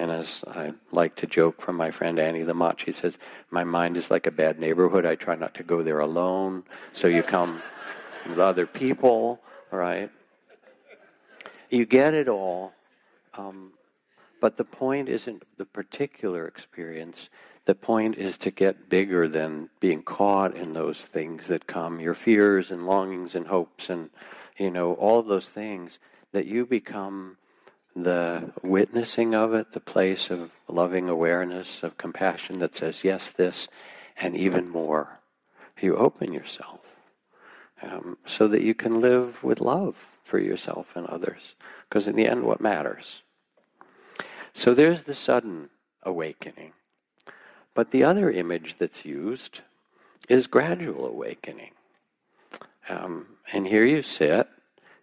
And 0.00 0.10
as 0.10 0.42
I 0.48 0.72
like 0.92 1.14
to 1.16 1.26
joke 1.26 1.60
from 1.60 1.76
my 1.76 1.90
friend 1.90 2.18
Annie 2.18 2.42
Lamott, 2.42 2.78
she 2.78 2.90
says, 2.90 3.18
My 3.50 3.64
mind 3.64 3.98
is 3.98 4.10
like 4.10 4.26
a 4.26 4.30
bad 4.30 4.58
neighborhood. 4.58 5.04
I 5.04 5.14
try 5.14 5.34
not 5.34 5.52
to 5.56 5.62
go 5.62 5.82
there 5.82 6.00
alone. 6.00 6.62
So 6.94 7.06
you 7.06 7.22
come 7.22 7.60
with 8.26 8.38
other 8.38 8.64
people, 8.64 9.42
right? 9.70 10.10
You 11.68 11.84
get 11.84 12.14
it 12.14 12.28
all. 12.28 12.72
Um, 13.34 13.72
but 14.40 14.56
the 14.56 14.64
point 14.64 15.10
isn't 15.10 15.42
the 15.58 15.66
particular 15.66 16.46
experience, 16.46 17.28
the 17.66 17.74
point 17.74 18.16
is 18.16 18.38
to 18.38 18.50
get 18.50 18.88
bigger 18.88 19.28
than 19.28 19.68
being 19.80 20.02
caught 20.02 20.56
in 20.56 20.72
those 20.72 21.04
things 21.04 21.46
that 21.48 21.66
come, 21.66 22.00
your 22.00 22.14
fears 22.14 22.70
and 22.70 22.86
longings 22.86 23.34
and 23.34 23.48
hopes 23.48 23.90
and, 23.90 24.08
you 24.56 24.70
know, 24.70 24.94
all 24.94 25.22
those 25.22 25.50
things, 25.50 25.98
that 26.32 26.46
you 26.46 26.64
become 26.64 27.36
the 28.02 28.52
witnessing 28.62 29.34
of 29.34 29.54
it, 29.54 29.72
the 29.72 29.80
place 29.80 30.30
of 30.30 30.50
loving 30.68 31.08
awareness, 31.08 31.82
of 31.82 31.98
compassion 31.98 32.58
that 32.58 32.74
says, 32.74 33.04
yes, 33.04 33.30
this, 33.30 33.68
and 34.16 34.36
even 34.36 34.68
more. 34.68 35.20
You 35.80 35.96
open 35.96 36.32
yourself 36.32 36.80
um, 37.82 38.18
so 38.26 38.46
that 38.48 38.62
you 38.62 38.74
can 38.74 39.00
live 39.00 39.42
with 39.42 39.60
love 39.60 39.96
for 40.22 40.38
yourself 40.38 40.94
and 40.94 41.06
others. 41.06 41.54
Because 41.88 42.06
in 42.06 42.16
the 42.16 42.26
end, 42.26 42.44
what 42.44 42.60
matters? 42.60 43.22
So 44.52 44.74
there's 44.74 45.04
the 45.04 45.14
sudden 45.14 45.70
awakening. 46.02 46.72
But 47.74 47.90
the 47.90 48.04
other 48.04 48.30
image 48.30 48.76
that's 48.78 49.04
used 49.04 49.62
is 50.28 50.46
gradual 50.46 51.06
awakening. 51.06 51.72
Um, 52.88 53.26
and 53.52 53.66
here 53.66 53.84
you 53.84 54.02
sit, 54.02 54.48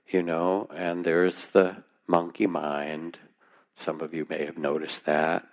you 0.07 0.21
know, 0.21 0.69
and 0.75 1.03
there's 1.03 1.47
the 1.47 1.77
monkey 2.07 2.47
mind. 2.47 3.19
Some 3.75 4.01
of 4.01 4.13
you 4.13 4.25
may 4.29 4.45
have 4.45 4.57
noticed 4.57 5.05
that, 5.05 5.45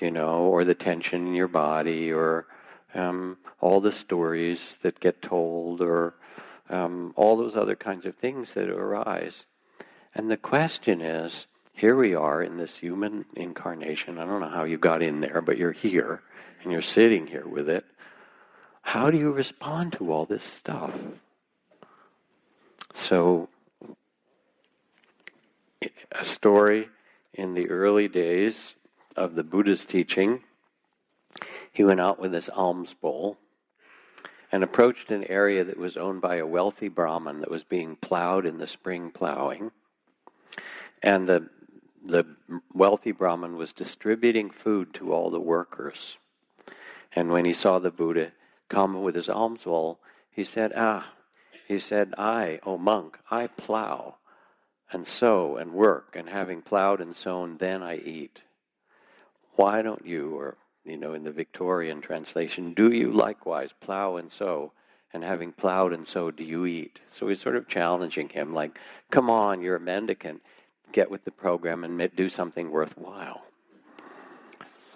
you 0.00 0.10
know, 0.10 0.42
or 0.42 0.64
the 0.64 0.74
tension 0.74 1.26
in 1.26 1.34
your 1.34 1.48
body, 1.48 2.12
or 2.12 2.46
um, 2.94 3.38
all 3.60 3.80
the 3.80 3.92
stories 3.92 4.76
that 4.82 5.00
get 5.00 5.22
told, 5.22 5.80
or 5.80 6.14
um, 6.70 7.12
all 7.16 7.36
those 7.36 7.56
other 7.56 7.76
kinds 7.76 8.06
of 8.06 8.14
things 8.14 8.54
that 8.54 8.68
arise. 8.68 9.46
And 10.14 10.30
the 10.30 10.36
question 10.36 11.00
is 11.00 11.46
here 11.74 11.96
we 11.96 12.14
are 12.14 12.42
in 12.42 12.58
this 12.58 12.78
human 12.78 13.24
incarnation. 13.34 14.18
I 14.18 14.26
don't 14.26 14.40
know 14.40 14.48
how 14.48 14.64
you 14.64 14.78
got 14.78 15.02
in 15.02 15.20
there, 15.20 15.40
but 15.40 15.56
you're 15.56 15.72
here 15.72 16.22
and 16.62 16.70
you're 16.70 16.82
sitting 16.82 17.26
here 17.26 17.46
with 17.46 17.68
it, 17.68 17.84
how 18.82 19.10
do 19.10 19.18
you 19.18 19.32
respond 19.32 19.92
to 19.94 20.12
all 20.12 20.26
this 20.26 20.42
stuff? 20.42 20.92
So, 22.94 23.48
a 26.14 26.24
story 26.24 26.88
in 27.32 27.54
the 27.54 27.68
early 27.70 28.08
days 28.08 28.74
of 29.16 29.34
the 29.34 29.44
Buddha's 29.44 29.86
teaching, 29.86 30.42
he 31.70 31.84
went 31.84 32.00
out 32.00 32.18
with 32.18 32.32
his 32.32 32.48
alms 32.50 32.94
bowl 32.94 33.38
and 34.50 34.62
approached 34.62 35.10
an 35.10 35.24
area 35.24 35.64
that 35.64 35.78
was 35.78 35.96
owned 35.96 36.20
by 36.20 36.36
a 36.36 36.46
wealthy 36.46 36.88
Brahmin 36.88 37.40
that 37.40 37.50
was 37.50 37.64
being 37.64 37.96
plowed 37.96 38.44
in 38.44 38.58
the 38.58 38.66
spring 38.66 39.10
plowing. 39.10 39.70
And 41.02 41.26
the, 41.26 41.48
the 42.04 42.26
wealthy 42.74 43.12
Brahmin 43.12 43.56
was 43.56 43.72
distributing 43.72 44.50
food 44.50 44.92
to 44.94 45.12
all 45.12 45.30
the 45.30 45.40
workers. 45.40 46.18
And 47.16 47.30
when 47.30 47.46
he 47.46 47.54
saw 47.54 47.78
the 47.78 47.90
Buddha 47.90 48.32
come 48.68 49.02
with 49.02 49.14
his 49.14 49.30
alms 49.30 49.64
bowl, 49.64 50.00
he 50.30 50.44
said, 50.44 50.72
Ah, 50.76 51.12
he 51.66 51.78
said, 51.78 52.14
I, 52.18 52.60
O 52.64 52.76
monk, 52.76 53.18
I 53.30 53.46
plow 53.46 54.16
and 54.92 55.06
sow 55.06 55.56
and 55.56 55.72
work, 55.72 56.14
and 56.14 56.28
having 56.28 56.62
plowed 56.62 57.00
and 57.00 57.16
sown, 57.16 57.56
then 57.56 57.82
I 57.82 57.96
eat. 57.96 58.42
Why 59.56 59.82
don't 59.82 60.06
you, 60.06 60.36
or, 60.36 60.56
you 60.84 60.96
know, 60.96 61.14
in 61.14 61.24
the 61.24 61.32
Victorian 61.32 62.00
translation, 62.00 62.74
do 62.74 62.92
you 62.92 63.10
likewise 63.10 63.72
plow 63.72 64.16
and 64.16 64.30
sow, 64.30 64.72
and 65.12 65.24
having 65.24 65.52
plowed 65.52 65.92
and 65.92 66.06
sowed, 66.06 66.36
do 66.36 66.44
you 66.44 66.66
eat? 66.66 67.00
So 67.08 67.28
he's 67.28 67.40
sort 67.40 67.56
of 67.56 67.68
challenging 67.68 68.28
him, 68.28 68.54
like, 68.54 68.78
come 69.10 69.28
on, 69.28 69.62
you're 69.62 69.76
a 69.76 69.80
mendicant, 69.80 70.42
get 70.92 71.10
with 71.10 71.24
the 71.24 71.30
program 71.30 71.84
and 71.84 72.14
do 72.14 72.28
something 72.28 72.70
worthwhile. 72.70 73.44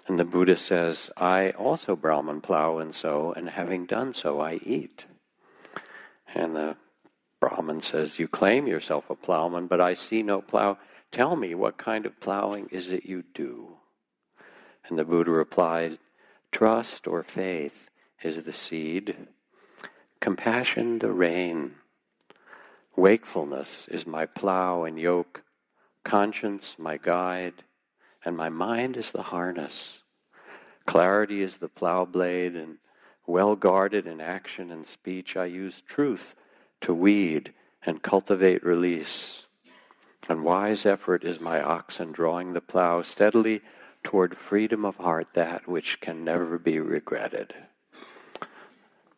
And 0.07 0.17
the 0.17 0.25
Buddha 0.25 0.55
says, 0.55 1.11
I 1.17 1.49
also 1.51 1.95
Brahman 1.95 2.41
plow 2.41 2.77
and 2.77 2.95
sow, 2.95 3.33
and 3.35 3.49
having 3.49 3.85
done 3.85 4.13
so, 4.13 4.39
I 4.39 4.59
eat. 4.63 5.05
And 6.33 6.55
the 6.55 6.77
Brahman 7.39 7.81
says, 7.81 8.19
You 8.19 8.27
claim 8.27 8.67
yourself 8.67 9.09
a 9.09 9.15
plowman, 9.15 9.67
but 9.67 9.79
I 9.79 9.93
see 9.93 10.23
no 10.23 10.41
plow. 10.41 10.77
Tell 11.11 11.35
me, 11.35 11.53
what 11.55 11.77
kind 11.77 12.05
of 12.05 12.19
plowing 12.19 12.67
is 12.71 12.91
it 12.91 13.05
you 13.05 13.23
do? 13.33 13.77
And 14.87 14.97
the 14.97 15.05
Buddha 15.05 15.31
replied, 15.31 15.99
Trust 16.51 17.07
or 17.07 17.23
faith 17.23 17.89
is 18.23 18.43
the 18.43 18.53
seed, 18.53 19.15
compassion 20.19 20.99
the 20.99 21.11
rain, 21.11 21.75
wakefulness 22.95 23.87
is 23.89 24.07
my 24.07 24.25
plow 24.25 24.83
and 24.83 24.99
yoke, 24.99 25.43
conscience 26.03 26.77
my 26.79 26.97
guide, 26.97 27.63
and 28.25 28.35
my 28.35 28.49
mind 28.49 28.97
is 28.97 29.11
the 29.11 29.23
harness. 29.23 29.99
Clarity 30.85 31.41
is 31.41 31.57
the 31.57 31.69
plow 31.69 32.05
blade, 32.05 32.55
and 32.55 32.77
well 33.27 33.55
guarded 33.55 34.07
in 34.07 34.19
action 34.19 34.71
and 34.71 34.85
speech, 34.85 35.37
I 35.37 35.45
use 35.45 35.81
truth 35.81 36.33
to 36.81 36.93
weed 36.93 37.53
and 37.85 38.01
cultivate 38.01 38.63
release. 38.63 39.45
And 40.29 40.43
wise 40.43 40.85
effort 40.85 41.23
is 41.23 41.39
my 41.39 41.61
oxen 41.61 42.11
drawing 42.11 42.53
the 42.53 42.61
plow 42.61 43.01
steadily 43.01 43.61
toward 44.03 44.37
freedom 44.37 44.85
of 44.85 44.97
heart 44.97 45.29
that 45.33 45.67
which 45.67 46.01
can 46.01 46.23
never 46.23 46.57
be 46.57 46.79
regretted. 46.79 47.53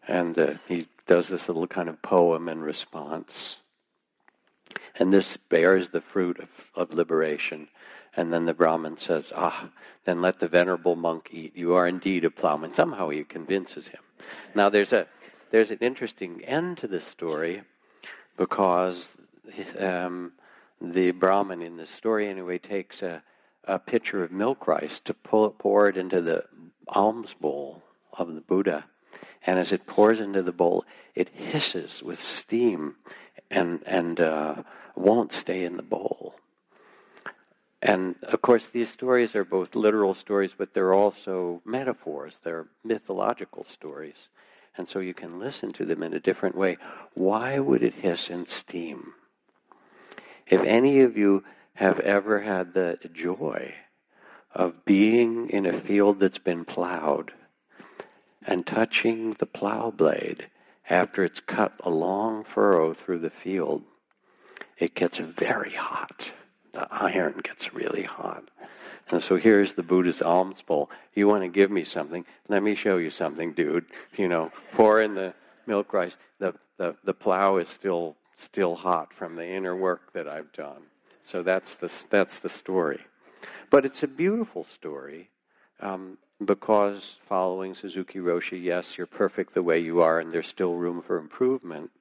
And 0.08 0.38
uh, 0.38 0.54
he 0.68 0.88
does 1.06 1.28
this 1.28 1.48
little 1.48 1.68
kind 1.68 1.89
of 1.89 2.01
poem 2.01 2.50
in 2.50 2.62
response. 2.62 3.58
And 4.98 5.13
this 5.13 5.38
bears 5.38 5.89
the 5.89 6.01
fruit 6.01 6.39
of, 6.39 6.50
of 6.75 6.94
liberation. 6.94 7.70
And 8.16 8.34
then 8.34 8.46
the 8.46 8.54
Brahmin 8.54 8.98
says, 8.98 9.32
Ah, 9.36 9.70
then 10.06 10.22
let 10.22 10.39
the 10.39 10.48
venerable 10.48 10.96
monk 10.96 11.30
eat. 11.32 11.56
You 11.56 11.74
are 11.74 11.88
indeed 11.88 12.25
a 12.25 12.32
plowman. 12.32 12.74
Somehow 12.74 13.10
he 13.10 13.24
convinces 13.24 13.88
him. 13.88 14.01
Now 14.56 14.70
there's 14.70 14.94
a 14.94 15.08
there's 15.51 15.72
an 15.72 15.79
interesting 15.82 16.44
end 16.44 16.77
to 16.79 16.88
the 16.88 17.00
story 17.00 17.63
because 18.38 19.12
um, 19.77 20.34
the 20.82 21.12
Brahmin 21.12 21.62
in 21.62 21.77
the 21.77 21.86
story 21.86 22.27
anyway 22.27 22.58
takes 22.58 23.01
a, 23.01 23.24
a 23.65 23.79
pitcher 23.79 24.24
of 24.24 24.32
milk 24.32 24.68
rice 24.68 25.00
to 25.01 25.13
pull, 25.13 25.50
pour 25.51 25.89
it 25.89 25.98
into 25.98 26.22
the 26.22 26.46
alms 26.88 27.34
bowl 27.34 27.84
of 28.13 28.34
the 28.34 28.41
Buddha. 28.41 28.86
And 29.46 29.58
as 29.58 29.72
it 29.72 29.88
pours 29.88 30.20
into 30.20 30.41
the 30.41 30.51
bowl, 30.51 30.86
it 31.15 31.29
hisses 31.29 32.03
with 32.03 32.22
steam 32.22 32.96
and, 33.50 33.82
and 33.86 34.20
uh, 34.20 34.56
won't 34.96 35.32
stay 35.32 35.63
in 35.63 35.77
the 35.77 35.84
bowl. 35.84 36.36
And 37.82 38.15
of 38.24 38.41
course, 38.41 38.68
these 38.68 38.89
stories 38.89 39.36
are 39.36 39.46
both 39.46 39.75
literal 39.75 40.13
stories, 40.13 40.53
but 40.58 40.74
they're 40.74 40.94
also 40.94 41.62
metaphors. 41.63 42.39
They're 42.44 42.68
mythological 42.84 43.63
stories. 43.63 44.27
And 44.78 44.88
so 44.88 45.00
you 45.00 45.14
can 45.14 45.40
listen 45.40 45.72
to 45.74 45.86
them 45.86 46.04
in 46.04 46.14
a 46.14 46.20
different 46.20 46.56
way. 46.56 46.78
Why 47.14 47.60
would 47.60 47.84
it 47.84 47.96
hiss 47.96 48.30
and 48.30 48.48
steam? 48.48 49.14
If 50.48 50.64
any 50.64 51.02
of 51.02 51.18
you 51.18 51.44
have 51.76 52.00
ever 52.00 52.42
had 52.42 52.74
the 52.74 52.98
joy 53.12 53.76
of 54.54 54.86
being 54.86 55.50
in 55.50 55.66
a 55.66 55.74
field 55.74 56.20
that's 56.20 56.40
been 56.40 56.66
plowed 56.66 57.34
and 58.46 58.66
touching 58.66 59.34
the 59.34 59.46
plow 59.46 59.92
blade 59.92 60.48
after 60.90 61.24
it's 61.24 61.40
cut 61.40 61.74
a 61.82 61.90
long 61.90 62.44
furrow 62.44 62.94
through 62.94 63.20
the 63.20 63.30
field, 63.30 63.84
it 64.78 64.96
gets 64.96 65.20
very 65.20 65.74
hot. 65.74 66.34
The 66.74 66.88
iron 66.92 67.42
gets 67.44 67.74
really 67.74 68.04
hot. 68.04 68.50
And 69.12 69.24
so 69.24 69.38
here's 69.38 69.74
the 69.74 69.84
Buddha's 69.84 70.22
alms 70.22 70.62
bowl. 70.62 70.89
You 71.16 71.28
want 71.28 71.44
to 71.44 71.48
give 71.48 71.72
me 71.72 71.84
something? 71.84 72.25
Let 72.48 72.62
me 72.62 72.75
show 72.75 72.98
you 72.98 73.10
something, 73.10 73.54
dude. 73.54 73.86
You 74.16 74.28
know, 74.28 74.51
pour 74.74 75.01
in 75.01 75.16
the 75.16 75.34
milk 75.66 75.94
rice. 75.94 76.16
The, 76.38 76.54
the, 76.78 76.96
the 77.04 77.13
plow 77.13 77.58
is 77.58 77.70
still 77.70 78.16
still 78.39 78.75
hot 78.75 79.13
from 79.13 79.36
the 79.36 79.46
inner 79.46 79.75
work 79.75 80.13
that 80.13 80.28
I've 80.28 80.51
done. 80.54 80.84
So 81.22 81.44
that's 81.44 81.75
the, 81.75 81.92
that's 82.10 82.39
the 82.39 82.50
story. 82.50 83.01
But 83.70 83.86
it's 83.86 84.01
a 84.01 84.08
beautiful 84.08 84.63
story 84.63 85.30
um, 85.82 86.18
because 86.44 87.20
following 87.25 87.75
Suzuki 87.75 88.20
Roshi, 88.20 88.62
yes, 88.62 88.98
you're 88.98 89.08
perfect 89.08 89.54
the 89.54 89.63
way 89.63 89.80
you 89.80 90.01
are 90.01 90.20
and 90.20 90.32
there's 90.32 90.48
still 90.48 90.74
room 90.74 91.01
for 91.01 91.18
improvement. 91.18 91.92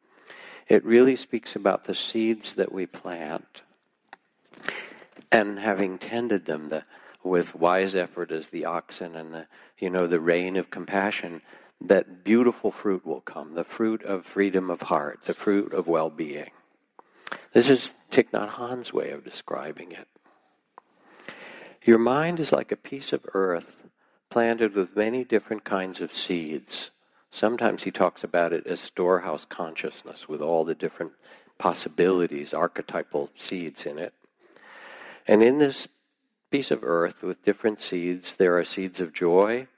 It 0.69 0.85
really 0.85 1.17
speaks 1.17 1.57
about 1.57 1.85
the 1.85 1.95
seeds 1.95 2.55
that 2.55 2.73
we 2.73 2.87
plant 2.87 3.62
and 5.33 5.59
having 5.59 5.99
tended 5.99 6.47
them 6.47 6.69
the, 6.69 6.85
with 7.23 7.55
wise 7.55 7.95
effort 7.95 8.31
as 8.31 8.49
the 8.49 8.65
oxen 8.65 9.17
and 9.17 9.35
the 9.35 9.47
you 9.79 9.91
know 9.91 10.07
the 10.07 10.21
rain 10.21 10.57
of 10.57 10.71
compassion 10.71 11.43
that 11.81 12.25
beautiful 12.25 12.71
fruit 12.71 13.07
will 13.07 13.21
come 13.21 13.53
the 13.53 13.65
fruit 13.65 14.03
of 14.03 14.25
freedom 14.25 14.71
of 14.71 14.83
heart 14.83 15.21
the 15.25 15.35
fruit 15.35 15.73
of 15.73 15.87
well-being. 15.87 16.51
This 17.53 17.69
is 17.69 17.95
Thich 18.11 18.31
Nhat 18.31 18.51
Hanh's 18.51 18.93
way 18.93 19.11
of 19.11 19.25
describing 19.25 19.93
it. 19.93 20.07
Your 21.83 21.99
mind 21.99 22.41
is 22.41 22.53
like 22.53 22.73
a 22.73 22.77
piece 22.77 23.13
of 23.13 23.27
earth 23.35 23.89
planted 24.31 24.75
with 24.75 24.97
many 24.97 25.25
different 25.25 25.65
kinds 25.65 26.01
of 26.01 26.13
seeds. 26.13 26.91
Sometimes 27.31 27.85
he 27.85 27.91
talks 27.91 28.25
about 28.25 28.53
it 28.53 28.67
as 28.67 28.81
storehouse 28.81 29.45
consciousness 29.45 30.29
with 30.29 30.41
all 30.41 30.65
the 30.65 30.75
different 30.75 31.13
possibilities 31.59 32.55
archetypal 32.55 33.31
seeds 33.35 33.85
in 33.85 33.99
it. 33.99 34.14
And 35.27 35.42
in 35.42 35.59
this 35.59 35.88
piece 36.51 36.71
of 36.71 36.83
earth 36.83 37.23
with 37.23 37.45
different 37.45 37.81
seeds, 37.81 38.35
there 38.35 38.57
are 38.59 38.65
seeds 38.65 39.01
of 39.01 39.13
joy, 39.13 39.69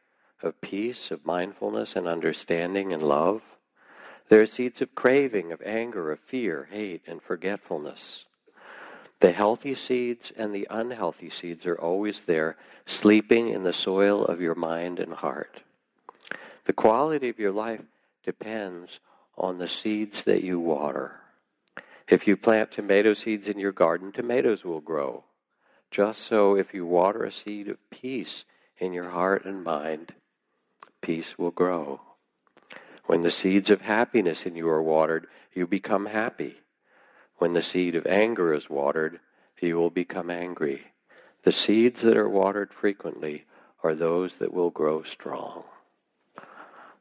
of 0.43 0.61
peace, 0.61 1.11
of 1.11 1.27
mindfulness 1.27 1.97
and 1.97 2.07
understanding 2.07 2.93
and 2.93 3.03
love. 3.03 3.43
There 4.29 4.41
are 4.41 4.47
seeds 4.47 4.81
of 4.81 4.95
craving, 4.95 5.51
of 5.53 5.61
anger, 5.63 6.13
of 6.13 6.21
fear, 6.21 6.69
hate, 6.71 7.03
and 7.07 7.21
forgetfulness. 7.21 8.25
The 9.19 9.33
healthy 9.33 9.75
seeds 9.75 10.33
and 10.37 10.55
the 10.55 10.67
unhealthy 10.71 11.29
seeds 11.29 11.67
are 11.67 11.79
always 11.79 12.23
there, 12.23 12.57
sleeping 12.87 13.49
in 13.49 13.65
the 13.65 13.73
soil 13.73 14.25
of 14.25 14.41
your 14.41 14.55
mind 14.55 14.99
and 14.99 15.13
heart. 15.13 15.63
The 16.65 16.73
quality 16.73 17.29
of 17.29 17.39
your 17.39 17.53
life 17.53 17.83
depends 18.25 19.01
on 19.37 19.57
the 19.57 19.69
seeds 19.69 20.25
that 20.25 20.45
you 20.45 20.61
water. 20.61 21.17
If 22.09 22.27
you 22.27 22.37
plant 22.37 22.71
tomato 22.71 23.13
seeds 23.15 23.49
in 23.49 23.59
your 23.59 23.73
garden, 23.73 24.13
tomatoes 24.13 24.65
will 24.65 24.81
grow. 24.81 25.25
Just 25.90 26.20
so, 26.20 26.57
if 26.57 26.72
you 26.72 26.87
water 26.87 27.24
a 27.24 27.33
seed 27.33 27.68
of 27.68 27.90
peace 27.90 28.44
in 28.79 28.92
your 28.92 29.11
heart 29.11 29.44
and 29.44 29.64
mind, 29.64 30.14
peace 31.00 31.37
will 31.37 31.50
grow. 31.50 32.00
When 33.07 33.22
the 33.22 33.31
seeds 33.31 33.70
of 33.70 33.83
happiness 33.83 34.46
in 34.46 34.55
you 34.55 34.68
are 34.68 34.83
watered, 34.83 35.26
you 35.53 35.66
become 35.66 36.07
happy. 36.07 36.61
When 37.38 37.53
the 37.53 37.62
seed 37.62 37.96
of 37.96 38.07
anger 38.07 38.55
is 38.55 38.70
watered, 38.70 39.18
you 39.61 39.76
will 39.76 39.90
become 39.90 40.31
angry. 40.31 40.92
The 41.42 41.53
seeds 41.53 42.03
that 42.03 42.16
are 42.16 42.29
watered 42.29 42.72
frequently 42.72 43.46
are 43.83 43.94
those 43.94 44.37
that 44.37 44.53
will 44.53 44.70
grow 44.70 45.03
strong. 45.03 45.64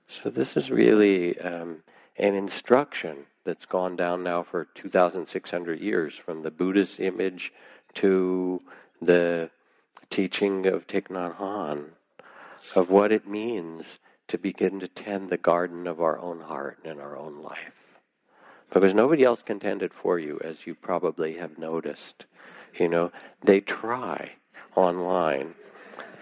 So, 0.07 0.31
this 0.31 0.57
is 0.57 0.71
really 0.71 1.39
um, 1.39 1.83
an 2.17 2.33
instruction 2.33 3.27
that's 3.43 3.65
gone 3.65 3.95
down 3.95 4.23
now 4.23 4.41
for 4.41 4.65
2,600 4.73 5.79
years 5.79 6.15
from 6.15 6.41
the 6.41 6.51
Buddhist 6.51 6.99
image 6.99 7.53
to 7.95 8.61
the 9.01 9.49
teaching 10.09 10.65
of 10.65 10.87
Thich 10.87 11.07
Nhat 11.07 11.37
Hanh 11.37 11.89
of 12.75 12.89
what 12.89 13.11
it 13.11 13.27
means 13.27 13.99
to 14.27 14.37
begin 14.37 14.79
to 14.79 14.87
tend 14.87 15.29
the 15.29 15.37
garden 15.37 15.87
of 15.87 16.01
our 16.01 16.19
own 16.19 16.41
heart 16.41 16.79
and 16.85 16.99
our 16.99 17.17
own 17.17 17.41
life. 17.41 17.73
Because 18.71 18.93
nobody 18.93 19.23
else 19.23 19.41
can 19.41 19.59
tend 19.59 19.81
it 19.81 19.93
for 19.93 20.19
you, 20.19 20.39
as 20.43 20.67
you 20.67 20.75
probably 20.75 21.37
have 21.37 21.57
noticed. 21.57 22.25
You 22.77 22.87
know, 22.87 23.11
they 23.43 23.59
try 23.59 24.33
online, 24.75 25.55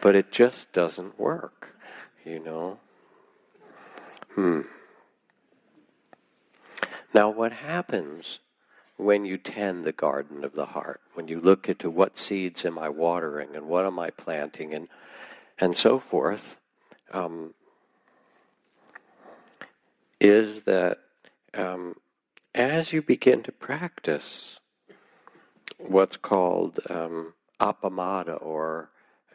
but 0.02 0.16
it 0.16 0.32
just 0.32 0.72
doesn't 0.72 1.20
work, 1.20 1.76
you 2.26 2.40
know. 2.40 2.80
Hmm. 4.36 4.62
Now, 7.14 7.30
what 7.30 7.52
happens 7.52 8.40
when 8.98 9.26
you 9.26 9.38
tend 9.38 9.86
the 9.86 9.92
garden 9.92 10.44
of 10.44 10.54
the 10.54 10.68
heart, 10.68 11.02
when 11.14 11.28
you 11.28 11.40
look 11.40 11.70
into 11.70 11.90
what 11.90 12.18
seeds 12.18 12.66
am 12.66 12.78
I 12.80 12.90
watering 12.90 13.56
and 13.56 13.68
what 13.68 13.86
am 13.86 14.00
I 14.00 14.10
planting 14.10 14.74
and 14.74 14.88
and 15.60 15.76
so 15.76 15.98
forth, 15.98 16.58
um, 17.12 17.56
is 20.20 20.64
that 20.64 21.00
um, 21.54 21.96
as 22.54 22.94
you 22.94 23.02
begin 23.02 23.42
to 23.44 23.52
practice 23.52 24.60
what's 25.78 26.18
called 26.18 26.80
um, 26.90 27.34
or 27.60 28.90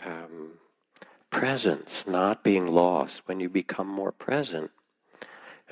um, 0.04 0.52
presence, 1.30 2.04
not 2.06 2.44
being 2.44 2.66
lost, 2.66 3.22
when 3.26 3.40
you 3.40 3.48
become 3.48 3.88
more 3.88 4.12
present, 4.12 4.70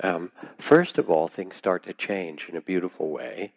um, 0.03 0.31
first 0.57 0.97
of 0.97 1.09
all, 1.09 1.27
things 1.27 1.55
start 1.55 1.83
to 1.83 1.93
change 1.93 2.49
in 2.49 2.57
a 2.57 2.61
beautiful 2.61 3.09
way. 3.09 3.53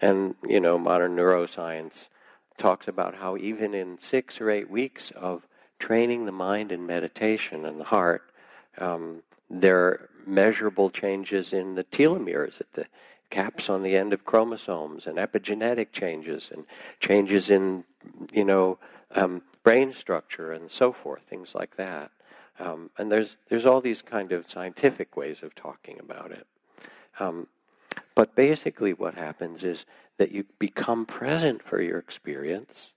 And, 0.00 0.34
you 0.46 0.60
know, 0.60 0.78
modern 0.78 1.16
neuroscience 1.16 2.08
talks 2.56 2.88
about 2.88 3.16
how 3.16 3.36
even 3.36 3.74
in 3.74 3.98
six 3.98 4.40
or 4.40 4.50
eight 4.50 4.70
weeks 4.70 5.10
of 5.12 5.46
training 5.78 6.26
the 6.26 6.32
mind 6.32 6.72
in 6.72 6.86
meditation 6.86 7.64
and 7.64 7.78
the 7.78 7.84
heart, 7.84 8.30
um, 8.78 9.22
there 9.48 9.78
are 9.78 10.10
measurable 10.26 10.90
changes 10.90 11.52
in 11.52 11.74
the 11.74 11.84
telomeres 11.84 12.60
at 12.60 12.72
the 12.72 12.86
caps 13.30 13.68
on 13.68 13.82
the 13.82 13.96
end 13.96 14.12
of 14.12 14.24
chromosomes 14.24 15.06
and 15.06 15.18
epigenetic 15.18 15.92
changes 15.92 16.50
and 16.52 16.64
changes 17.00 17.50
in, 17.50 17.84
you 18.32 18.44
know, 18.44 18.78
um, 19.14 19.42
brain 19.62 19.92
structure 19.92 20.52
and 20.52 20.70
so 20.70 20.92
forth, 20.92 21.22
things 21.22 21.54
like 21.54 21.76
that. 21.76 22.10
Um, 22.58 22.90
and 22.96 23.12
there's 23.12 23.36
there's 23.48 23.66
all 23.66 23.80
these 23.80 24.02
kind 24.02 24.32
of 24.32 24.48
scientific 24.48 25.16
ways 25.16 25.42
of 25.42 25.54
talking 25.54 25.98
about 25.98 26.30
it. 26.30 26.46
Um, 27.20 27.48
but 28.16 28.34
basically, 28.34 28.94
what 28.94 29.14
happens 29.14 29.62
is 29.62 29.84
that 30.16 30.32
you 30.32 30.46
become 30.58 31.04
present 31.04 31.62
for 31.62 31.80
your 31.80 31.98
experience 31.98 32.94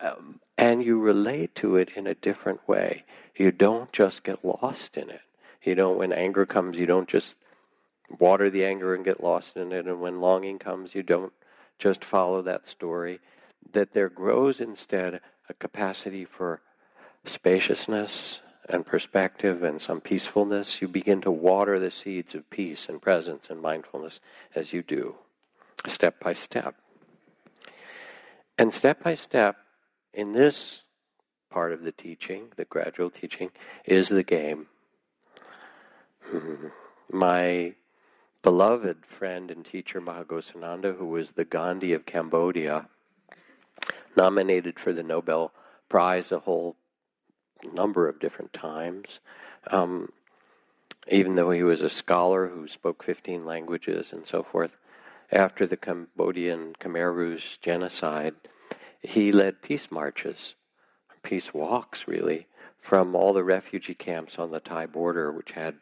um, 0.00 0.40
and 0.56 0.82
you 0.82 1.00
relate 1.00 1.56
to 1.56 1.76
it 1.76 1.90
in 1.96 2.06
a 2.06 2.14
different 2.14 2.66
way. 2.68 3.04
You 3.36 3.50
don't 3.50 3.92
just 3.92 4.22
get 4.22 4.44
lost 4.44 4.96
in 4.96 5.10
it. 5.10 5.22
You 5.64 5.74
don't, 5.74 5.98
when 5.98 6.12
anger 6.12 6.46
comes, 6.46 6.78
you 6.78 6.86
don't 6.86 7.08
just 7.08 7.36
water 8.20 8.48
the 8.48 8.64
anger 8.64 8.94
and 8.94 9.04
get 9.04 9.22
lost 9.22 9.56
in 9.56 9.72
it. 9.72 9.86
And 9.86 10.00
when 10.00 10.20
longing 10.20 10.60
comes, 10.60 10.94
you 10.94 11.02
don't 11.02 11.32
just 11.76 12.04
follow 12.04 12.40
that 12.42 12.68
story. 12.68 13.18
That 13.72 13.92
there 13.92 14.08
grows 14.08 14.60
instead 14.60 15.20
a 15.48 15.54
capacity 15.54 16.24
for 16.24 16.60
spaciousness 17.24 18.40
and 18.68 18.86
perspective 18.86 19.62
and 19.62 19.80
some 19.80 20.00
peacefulness, 20.00 20.80
you 20.80 20.88
begin 20.88 21.20
to 21.20 21.30
water 21.30 21.78
the 21.78 21.90
seeds 21.90 22.34
of 22.34 22.48
peace 22.50 22.88
and 22.88 23.00
presence 23.00 23.48
and 23.50 23.60
mindfulness 23.60 24.20
as 24.54 24.72
you 24.72 24.82
do, 24.82 25.16
step 25.86 26.20
by 26.20 26.32
step. 26.32 26.76
And 28.56 28.72
step 28.72 29.02
by 29.02 29.16
step, 29.16 29.56
in 30.12 30.32
this 30.32 30.82
part 31.50 31.72
of 31.72 31.82
the 31.82 31.92
teaching, 31.92 32.52
the 32.56 32.64
gradual 32.64 33.10
teaching, 33.10 33.50
is 33.84 34.08
the 34.08 34.22
game. 34.22 34.66
My 37.10 37.74
beloved 38.42 39.06
friend 39.06 39.50
and 39.50 39.64
teacher 39.64 40.00
Maha 40.00 40.24
Ghosananda, 40.24 40.96
who 40.96 41.06
was 41.06 41.32
the 41.32 41.44
Gandhi 41.44 41.92
of 41.92 42.06
Cambodia, 42.06 42.88
nominated 44.16 44.78
for 44.78 44.92
the 44.92 45.02
Nobel 45.02 45.52
Prize 45.88 46.32
a 46.32 46.40
whole 46.40 46.76
number 47.72 48.08
of 48.08 48.20
different 48.20 48.52
times. 48.52 49.20
Um, 49.68 50.12
even 51.08 51.34
though 51.34 51.50
he 51.50 51.62
was 51.62 51.80
a 51.80 51.88
scholar 51.88 52.48
who 52.48 52.66
spoke 52.66 53.02
15 53.02 53.44
languages 53.44 54.12
and 54.12 54.26
so 54.26 54.42
forth, 54.42 54.76
after 55.30 55.66
the 55.66 55.76
Cambodian 55.76 56.74
Khmer 56.80 57.14
Rouge 57.14 57.56
genocide, 57.58 58.34
he 59.02 59.32
led 59.32 59.62
peace 59.62 59.90
marches, 59.90 60.54
peace 61.22 61.52
walks 61.52 62.08
really, 62.08 62.46
from 62.80 63.14
all 63.14 63.32
the 63.32 63.44
refugee 63.44 63.94
camps 63.94 64.38
on 64.38 64.50
the 64.50 64.60
Thai 64.60 64.86
border, 64.86 65.32
which 65.32 65.52
had 65.52 65.76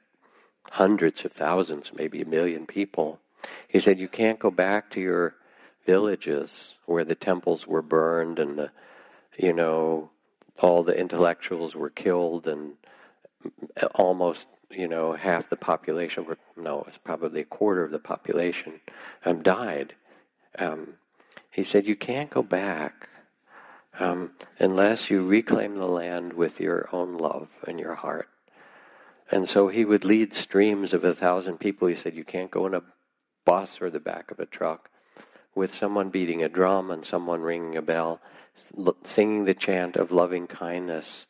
hundreds 0.72 1.24
of 1.24 1.32
thousands, 1.32 1.92
maybe 1.94 2.22
a 2.22 2.26
million 2.26 2.66
people. 2.66 3.20
He 3.66 3.80
said, 3.80 3.98
You 3.98 4.08
can't 4.08 4.38
go 4.38 4.50
back 4.50 4.90
to 4.90 5.00
your 5.00 5.34
villages 5.84 6.76
where 6.86 7.04
the 7.04 7.14
temples 7.14 7.66
were 7.66 7.82
burned 7.82 8.38
and 8.38 8.58
the, 8.58 8.70
you 9.36 9.52
know, 9.52 10.10
all 10.60 10.82
the 10.82 10.98
intellectuals 10.98 11.74
were 11.74 11.90
killed 11.90 12.46
and 12.46 12.74
almost, 13.94 14.48
you 14.70 14.86
know, 14.86 15.14
half 15.14 15.48
the 15.48 15.56
population 15.56 16.24
were, 16.24 16.38
no, 16.56 16.84
it's 16.86 16.98
probably 16.98 17.40
a 17.40 17.44
quarter 17.44 17.84
of 17.84 17.90
the 17.90 17.98
population 17.98 18.80
um, 19.24 19.42
died. 19.42 19.94
Um, 20.58 20.94
he 21.50 21.64
said, 21.64 21.86
You 21.86 21.96
can't 21.96 22.30
go 22.30 22.42
back 22.42 23.08
um, 23.98 24.32
unless 24.58 25.10
you 25.10 25.26
reclaim 25.26 25.76
the 25.76 25.88
land 25.88 26.32
with 26.34 26.60
your 26.60 26.88
own 26.92 27.16
love 27.16 27.48
and 27.66 27.78
your 27.78 27.96
heart. 27.96 28.28
And 29.30 29.48
so 29.48 29.68
he 29.68 29.84
would 29.84 30.04
lead 30.04 30.34
streams 30.34 30.92
of 30.92 31.04
a 31.04 31.14
thousand 31.14 31.58
people. 31.58 31.88
He 31.88 31.94
said, 31.94 32.14
You 32.14 32.24
can't 32.24 32.50
go 32.50 32.66
in 32.66 32.74
a 32.74 32.82
bus 33.44 33.80
or 33.80 33.90
the 33.90 34.00
back 34.00 34.30
of 34.30 34.38
a 34.38 34.46
truck 34.46 34.90
with 35.54 35.74
someone 35.74 36.10
beating 36.10 36.42
a 36.42 36.48
drum 36.48 36.90
and 36.90 37.04
someone 37.04 37.40
ringing 37.40 37.76
a 37.76 37.82
bell, 37.82 38.20
singing 39.04 39.44
the 39.44 39.54
chant 39.54 39.96
of 39.96 40.10
loving 40.12 40.46
kindness. 40.46 41.26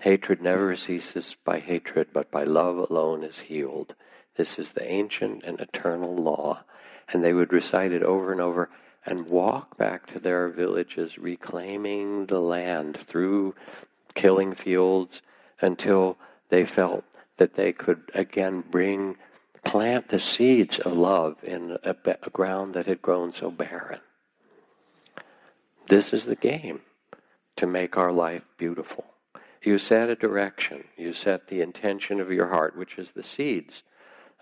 Hatred 0.00 0.42
never 0.42 0.76
ceases 0.76 1.36
by 1.44 1.60
hatred, 1.60 2.08
but 2.12 2.30
by 2.30 2.44
love 2.44 2.76
alone 2.76 3.22
is 3.24 3.40
healed. 3.40 3.94
This 4.36 4.58
is 4.58 4.72
the 4.72 4.90
ancient 4.90 5.44
and 5.44 5.60
eternal 5.60 6.14
law. 6.14 6.64
And 7.08 7.24
they 7.24 7.32
would 7.32 7.52
recite 7.52 7.92
it 7.92 8.02
over 8.02 8.32
and 8.32 8.40
over 8.40 8.70
and 9.06 9.28
walk 9.28 9.76
back 9.76 10.06
to 10.06 10.18
their 10.18 10.48
villages, 10.48 11.18
reclaiming 11.18 12.26
the 12.26 12.40
land 12.40 12.96
through 12.96 13.54
killing 14.14 14.54
fields 14.54 15.22
until 15.60 16.16
they 16.48 16.64
felt 16.64 17.04
that 17.36 17.54
they 17.54 17.72
could 17.72 18.10
again 18.14 18.62
bring, 18.70 19.16
plant 19.64 20.08
the 20.08 20.20
seeds 20.20 20.78
of 20.78 20.92
love 20.92 21.36
in 21.42 21.78
a, 21.82 21.96
a 22.22 22.30
ground 22.30 22.74
that 22.74 22.86
had 22.86 23.02
grown 23.02 23.32
so 23.32 23.50
barren. 23.50 24.00
This 25.86 26.12
is 26.12 26.24
the 26.24 26.36
game 26.36 26.80
to 27.56 27.66
make 27.66 27.96
our 27.96 28.12
life 28.12 28.44
beautiful. 28.56 29.04
You 29.62 29.78
set 29.78 30.10
a 30.10 30.14
direction, 30.14 30.84
you 30.96 31.12
set 31.12 31.48
the 31.48 31.60
intention 31.60 32.20
of 32.20 32.30
your 32.30 32.48
heart, 32.48 32.76
which 32.76 32.98
is 32.98 33.12
the 33.12 33.22
seeds 33.22 33.82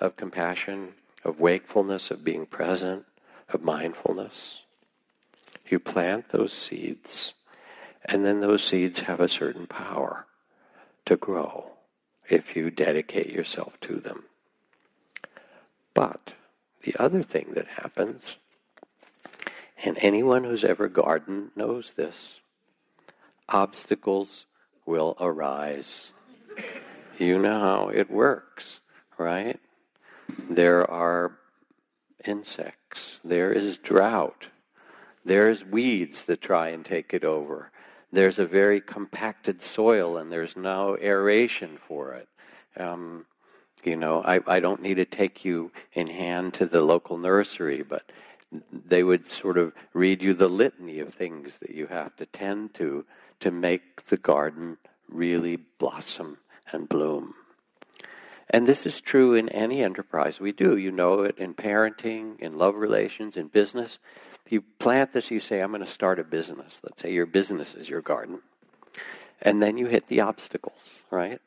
of 0.01 0.17
compassion, 0.17 0.95
of 1.25 1.39
wakefulness, 1.39 2.11
of 2.11 2.25
being 2.25 2.47
present, 2.47 3.05
of 3.49 3.63
mindfulness. 3.63 4.63
You 5.69 5.79
plant 5.79 6.31
those 6.31 6.53
seeds, 6.53 7.35
and 8.05 8.27
then 8.27 8.41
those 8.41 8.65
seeds 8.65 9.01
have 9.01 9.21
a 9.21 9.29
certain 9.29 9.67
power 9.67 10.27
to 11.05 11.17
grow 11.17 11.73
if 12.29 12.57
you 12.57 12.71
dedicate 12.71 13.31
yourself 13.31 13.79
to 13.83 13.97
them. 13.97 14.25
But 15.95 16.35
the 16.83 16.95
other 16.99 17.23
thing 17.23 17.53
that 17.55 17.67
happens, 17.67 18.37
and 19.85 19.97
anyone 20.01 20.45
who's 20.45 20.65
ever 20.65 20.89
gardened 20.89 21.51
knows 21.57 21.93
this, 21.93 22.41
obstacles 23.49 24.47
will 24.87 25.17
arise. 25.21 26.13
You 27.19 27.39
know 27.39 27.61
how 27.61 27.89
it 27.89 28.11
works, 28.11 28.81
right? 29.19 29.61
There 30.49 30.89
are 30.91 31.39
insects, 32.25 33.21
there 33.25 33.53
is 33.53 33.77
drought, 33.77 34.49
there's 35.25 35.65
weeds 35.65 36.25
that 36.25 36.41
try 36.41 36.69
and 36.69 36.85
take 36.85 37.13
it 37.13 37.25
over 37.25 37.71
there's 38.13 38.39
a 38.39 38.47
very 38.47 38.81
compacted 38.81 39.63
soil 39.63 40.19
and 40.19 40.31
there's 40.31 40.57
no 40.57 40.99
aeration 41.01 41.79
for 41.89 42.13
it. 42.13 42.29
Um, 42.77 43.25
you 43.87 43.97
know, 43.97 44.23
I, 44.23 44.41
I 44.47 44.61
don't 44.61 44.83
need 44.83 44.95
to 44.95 45.05
take 45.05 45.45
you 45.45 45.71
in 45.93 46.09
hand 46.09 46.55
to 46.55 46.67
the 46.67 46.81
local 46.81 47.19
nursery, 47.19 47.83
but 47.83 48.05
they 48.73 49.03
would 49.03 49.29
sort 49.29 49.59
of 49.59 49.73
read 49.93 50.23
you 50.23 50.35
the 50.35 50.49
litany 50.49 50.99
of 50.99 51.15
things 51.15 51.57
that 51.57 51.71
you 51.71 51.87
have 51.87 52.17
to 52.17 52.27
tend 52.27 52.75
to 52.75 53.05
to 53.41 53.51
make 53.51 54.07
the 54.07 54.17
garden 54.17 54.77
really 55.09 55.57
blossom 55.57 56.39
and 56.71 56.89
bloom. 56.89 57.35
And 58.49 58.67
this 58.67 58.87
is 58.87 59.01
true 59.01 59.35
in 59.35 59.49
any 59.49 59.83
enterprise 59.83 60.39
we 60.39 60.53
do. 60.53 60.77
You 60.77 60.93
know 60.93 61.23
it 61.23 61.39
in 61.39 61.55
parenting, 61.55 62.39
in 62.39 62.59
love 62.59 62.77
relations, 62.77 63.37
in 63.37 63.49
business 63.49 63.99
you 64.53 64.61
plant 64.61 65.15
this, 65.15 65.31
you 65.31 65.41
say, 65.41 65.61
I'm 65.61 65.71
going 65.71 65.81
to 65.81 65.91
start 65.91 66.19
a 66.19 66.25
business. 66.25 66.81
Let's 66.85 67.01
say 67.01 67.11
your 67.11 67.25
business 67.25 67.75
is 67.75 67.89
your 67.89 68.03
garden. 68.03 68.41
And 69.41 69.63
then 69.63 69.79
you 69.79 69.87
hit 69.87 70.09
the 70.09 70.21
obstacles, 70.21 71.03
right? 71.11 71.41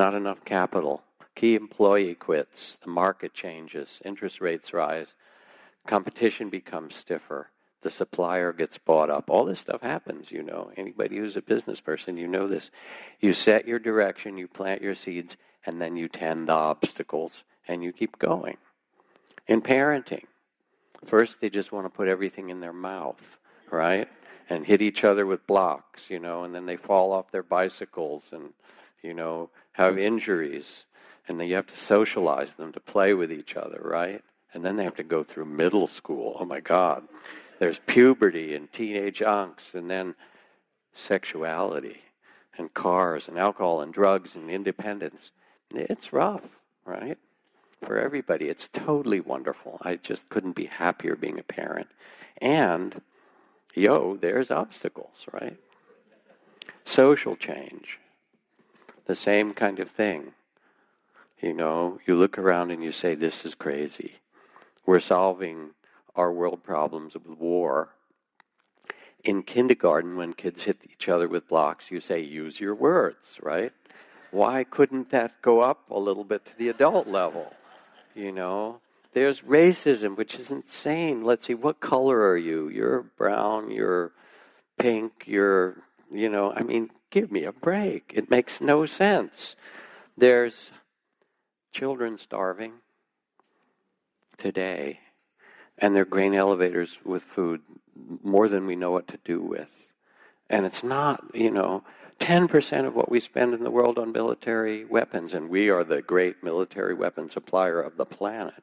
Not 0.00 0.14
enough 0.14 0.46
capital. 0.46 1.02
Key 1.34 1.54
employee 1.54 2.14
quits. 2.14 2.78
The 2.82 2.88
market 2.88 3.34
changes. 3.34 4.00
Interest 4.02 4.40
rates 4.40 4.72
rise. 4.72 5.14
Competition 5.86 6.48
becomes 6.48 6.94
stiffer. 6.94 7.50
The 7.82 7.90
supplier 7.90 8.54
gets 8.54 8.78
bought 8.78 9.10
up. 9.10 9.28
All 9.28 9.44
this 9.44 9.60
stuff 9.60 9.82
happens, 9.82 10.32
you 10.32 10.42
know. 10.42 10.72
Anybody 10.74 11.18
who's 11.18 11.36
a 11.36 11.42
business 11.42 11.82
person, 11.82 12.16
you 12.16 12.26
know 12.26 12.48
this. 12.48 12.70
You 13.20 13.34
set 13.34 13.68
your 13.68 13.78
direction, 13.78 14.38
you 14.38 14.48
plant 14.48 14.80
your 14.80 14.94
seeds, 14.94 15.36
and 15.66 15.82
then 15.82 15.96
you 15.96 16.08
tend 16.08 16.48
the 16.48 16.54
obstacles, 16.54 17.44
and 17.68 17.84
you 17.84 17.92
keep 17.92 18.18
going. 18.18 18.56
In 19.46 19.60
parenting, 19.60 20.24
First, 21.04 21.42
they 21.42 21.50
just 21.50 21.72
want 21.72 21.84
to 21.84 21.90
put 21.90 22.08
everything 22.08 22.48
in 22.48 22.60
their 22.60 22.72
mouth, 22.72 23.36
right? 23.70 24.08
And 24.48 24.64
hit 24.64 24.80
each 24.80 25.04
other 25.04 25.26
with 25.26 25.46
blocks, 25.46 26.08
you 26.08 26.18
know, 26.18 26.42
and 26.44 26.54
then 26.54 26.64
they 26.64 26.76
fall 26.76 27.12
off 27.12 27.30
their 27.30 27.42
bicycles 27.42 28.32
and, 28.32 28.54
you 29.02 29.14
know, 29.14 29.50
have 29.72 29.98
injuries. 29.98 30.84
And 31.28 31.38
then 31.38 31.48
you 31.48 31.54
have 31.54 31.66
to 31.68 31.76
socialize 31.76 32.54
them 32.54 32.72
to 32.72 32.80
play 32.80 33.14
with 33.14 33.32
each 33.32 33.56
other, 33.56 33.80
right? 33.84 34.22
And 34.52 34.64
then 34.64 34.76
they 34.76 34.84
have 34.84 34.96
to 34.96 35.04
go 35.04 35.22
through 35.22 35.44
middle 35.44 35.86
school. 35.86 36.36
Oh 36.40 36.44
my 36.44 36.60
God. 36.60 37.04
There's 37.58 37.78
puberty 37.80 38.54
and 38.54 38.72
teenage 38.72 39.20
angst, 39.20 39.74
and 39.74 39.90
then 39.90 40.14
sexuality 40.94 41.98
and 42.56 42.72
cars 42.72 43.28
and 43.28 43.38
alcohol 43.38 43.80
and 43.80 43.92
drugs 43.92 44.34
and 44.34 44.50
independence. 44.50 45.30
It's 45.72 46.12
rough, 46.12 46.58
right? 46.84 47.18
for 47.82 47.98
everybody. 47.98 48.48
It's 48.48 48.68
totally 48.68 49.20
wonderful. 49.20 49.78
I 49.82 49.96
just 49.96 50.28
couldn't 50.28 50.52
be 50.52 50.66
happier 50.66 51.16
being 51.16 51.38
a 51.38 51.42
parent. 51.42 51.88
And, 52.38 53.02
yo, 53.74 54.16
there's 54.16 54.50
obstacles, 54.50 55.26
right? 55.32 55.56
Social 56.84 57.36
change, 57.36 57.98
the 59.10 59.16
same 59.16 59.52
kind 59.52 59.80
of 59.80 59.90
thing. 59.90 60.34
You 61.42 61.52
know, 61.52 61.98
you 62.06 62.14
look 62.14 62.38
around 62.38 62.70
and 62.70 62.84
you 62.84 62.92
say, 62.92 63.16
this 63.16 63.44
is 63.44 63.56
crazy. 63.56 64.20
We're 64.86 65.00
solving 65.00 65.70
our 66.14 66.32
world 66.32 66.62
problems 66.62 67.14
with 67.14 67.26
war. 67.26 67.88
In 69.24 69.42
kindergarten, 69.42 70.14
when 70.14 70.34
kids 70.34 70.62
hit 70.62 70.78
each 70.88 71.08
other 71.08 71.26
with 71.26 71.48
blocks, 71.48 71.90
you 71.90 72.00
say, 72.00 72.20
use 72.20 72.60
your 72.60 72.76
words, 72.76 73.40
right? 73.42 73.72
Why 74.30 74.62
couldn't 74.62 75.10
that 75.10 75.42
go 75.42 75.58
up 75.58 75.90
a 75.90 75.98
little 75.98 76.22
bit 76.22 76.44
to 76.44 76.56
the 76.56 76.68
adult 76.68 77.08
level? 77.08 77.52
You 78.14 78.30
know, 78.30 78.78
there's 79.12 79.40
racism, 79.40 80.16
which 80.16 80.38
is 80.38 80.52
insane. 80.52 81.24
Let's 81.24 81.46
see, 81.46 81.54
what 81.54 81.80
color 81.80 82.28
are 82.28 82.36
you? 82.36 82.68
You're 82.68 83.02
brown, 83.02 83.72
you're 83.72 84.12
pink, 84.78 85.24
you're, 85.26 85.82
you 86.12 86.28
know, 86.28 86.52
I 86.52 86.62
mean, 86.62 86.90
give 87.10 87.30
me 87.30 87.44
a 87.44 87.52
break. 87.52 88.12
It 88.14 88.30
makes 88.30 88.60
no 88.60 88.86
sense. 88.86 89.56
There's 90.16 90.72
children 91.72 92.18
starving 92.18 92.72
today, 94.36 95.00
and 95.78 95.94
there 95.94 96.02
are 96.02 96.06
grain 96.06 96.34
elevators 96.34 96.98
with 97.04 97.22
food 97.22 97.62
more 98.22 98.48
than 98.48 98.66
we 98.66 98.76
know 98.76 98.90
what 98.90 99.08
to 99.08 99.18
do 99.24 99.40
with. 99.40 99.92
And 100.48 100.66
it's 100.66 100.82
not, 100.82 101.24
you 101.34 101.50
know, 101.50 101.84
10% 102.18 102.86
of 102.86 102.94
what 102.94 103.10
we 103.10 103.20
spend 103.20 103.54
in 103.54 103.64
the 103.64 103.70
world 103.70 103.98
on 103.98 104.12
military 104.12 104.84
weapons, 104.84 105.32
and 105.32 105.48
we 105.48 105.70
are 105.70 105.84
the 105.84 106.02
great 106.02 106.42
military 106.42 106.94
weapon 106.94 107.28
supplier 107.28 107.80
of 107.80 107.96
the 107.96 108.04
planet, 108.04 108.62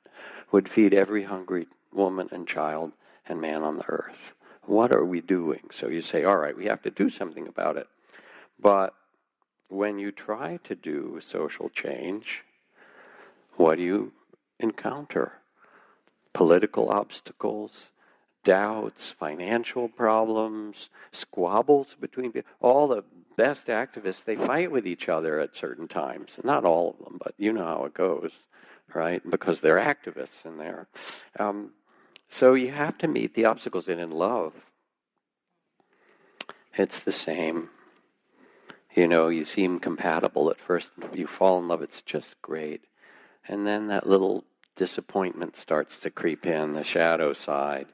would 0.51 0.69
feed 0.69 0.93
every 0.93 1.23
hungry 1.23 1.67
woman 1.91 2.29
and 2.31 2.47
child 2.47 2.93
and 3.25 3.41
man 3.41 3.63
on 3.63 3.77
the 3.77 3.85
earth. 3.87 4.33
What 4.67 4.91
are 4.91 5.05
we 5.05 5.21
doing? 5.21 5.69
So 5.71 5.87
you 5.87 6.01
say, 6.01 6.25
all 6.25 6.37
right, 6.37 6.55
we 6.55 6.65
have 6.65 6.81
to 6.83 6.91
do 6.91 7.09
something 7.09 7.47
about 7.47 7.77
it. 7.77 7.87
But 8.59 8.93
when 9.69 9.97
you 9.97 10.11
try 10.11 10.59
to 10.65 10.75
do 10.75 11.19
social 11.21 11.69
change, 11.69 12.43
what 13.55 13.77
do 13.77 13.83
you 13.83 14.11
encounter? 14.59 15.39
Political 16.33 16.89
obstacles, 16.89 17.91
doubts, 18.43 19.11
financial 19.11 19.87
problems, 19.87 20.89
squabbles 21.13 21.95
between 21.99 22.33
people. 22.33 22.51
All 22.59 22.89
the 22.89 23.05
best 23.37 23.67
activists, 23.67 24.25
they 24.25 24.35
fight 24.35 24.69
with 24.69 24.85
each 24.85 25.07
other 25.07 25.39
at 25.39 25.55
certain 25.55 25.87
times. 25.87 26.39
Not 26.43 26.65
all 26.65 26.97
of 26.99 27.05
them, 27.05 27.17
but 27.23 27.33
you 27.37 27.53
know 27.53 27.65
how 27.65 27.85
it 27.85 27.93
goes, 27.93 28.45
right? 28.93 29.21
Because 29.29 29.61
they're 29.61 29.79
activists 29.79 30.43
and 30.43 30.59
they're. 30.59 30.87
Um, 31.39 31.71
so 32.29 32.53
you 32.53 32.71
have 32.71 32.97
to 32.99 33.07
meet 33.07 33.33
the 33.33 33.45
obstacles. 33.45 33.87
And 33.87 33.99
in 33.99 34.11
love, 34.11 34.65
it's 36.75 36.99
the 36.99 37.11
same. 37.11 37.69
You 38.95 39.07
know, 39.07 39.29
you 39.29 39.45
seem 39.45 39.79
compatible 39.79 40.49
at 40.49 40.59
first. 40.59 40.91
You 41.13 41.27
fall 41.27 41.59
in 41.59 41.67
love, 41.67 41.81
it's 41.81 42.01
just 42.01 42.41
great. 42.41 42.81
And 43.47 43.65
then 43.65 43.87
that 43.87 44.07
little 44.07 44.43
disappointment 44.75 45.55
starts 45.55 45.97
to 45.99 46.09
creep 46.09 46.45
in, 46.45 46.73
the 46.73 46.83
shadow 46.83 47.33
side 47.33 47.87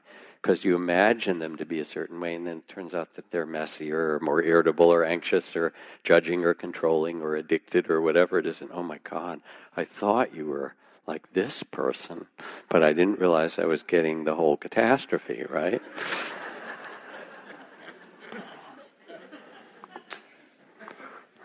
because 0.44 0.62
you 0.62 0.76
imagine 0.76 1.38
them 1.38 1.56
to 1.56 1.64
be 1.64 1.80
a 1.80 1.86
certain 1.86 2.20
way, 2.20 2.34
and 2.34 2.46
then 2.46 2.58
it 2.58 2.68
turns 2.68 2.92
out 2.92 3.14
that 3.14 3.30
they're 3.30 3.46
messier 3.46 4.16
or 4.16 4.20
more 4.20 4.42
irritable 4.42 4.92
or 4.92 5.02
anxious 5.02 5.56
or 5.56 5.72
judging 6.02 6.44
or 6.44 6.52
controlling 6.52 7.22
or 7.22 7.34
addicted 7.34 7.88
or 7.88 8.02
whatever 8.02 8.38
it 8.38 8.44
is. 8.44 8.60
And 8.60 8.70
oh 8.70 8.82
my 8.82 8.98
God, 8.98 9.40
I 9.74 9.84
thought 9.86 10.34
you 10.34 10.44
were 10.44 10.74
like 11.06 11.32
this 11.32 11.62
person, 11.62 12.26
but 12.68 12.82
I 12.82 12.92
didn't 12.92 13.20
realize 13.20 13.58
I 13.58 13.66
was 13.66 13.82
getting 13.82 14.24
the 14.24 14.34
whole 14.34 14.56
catastrophe, 14.56 15.44
right? 15.48 15.82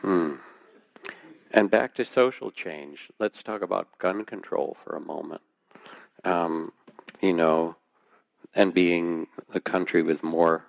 hmm. 0.01 0.35
And 1.51 1.69
back 1.69 1.95
to 1.95 2.05
social 2.05 2.51
change. 2.51 3.09
Let's 3.19 3.43
talk 3.43 3.61
about 3.61 3.97
gun 3.97 4.23
control 4.23 4.77
for 4.83 4.95
a 4.95 5.01
moment. 5.01 5.41
Um, 6.23 6.71
you 7.21 7.33
know, 7.33 7.75
and 8.53 8.73
being 8.73 9.27
a 9.53 9.59
country 9.59 10.01
with 10.01 10.23
more 10.23 10.65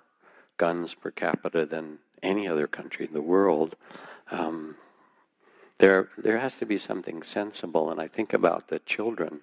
guns 0.57 0.93
per 0.93 1.11
capita 1.11 1.65
than 1.65 1.99
any 2.21 2.47
other 2.47 2.67
country 2.67 3.05
in 3.07 3.13
the 3.13 3.21
world, 3.21 3.75
um, 4.31 4.75
there 5.81 6.09
there 6.17 6.37
has 6.37 6.57
to 6.59 6.65
be 6.65 6.77
something 6.77 7.23
sensible. 7.23 7.89
And 7.91 7.99
I 7.99 8.07
think 8.07 8.33
about 8.33 8.67
the 8.67 8.79
children, 8.79 9.41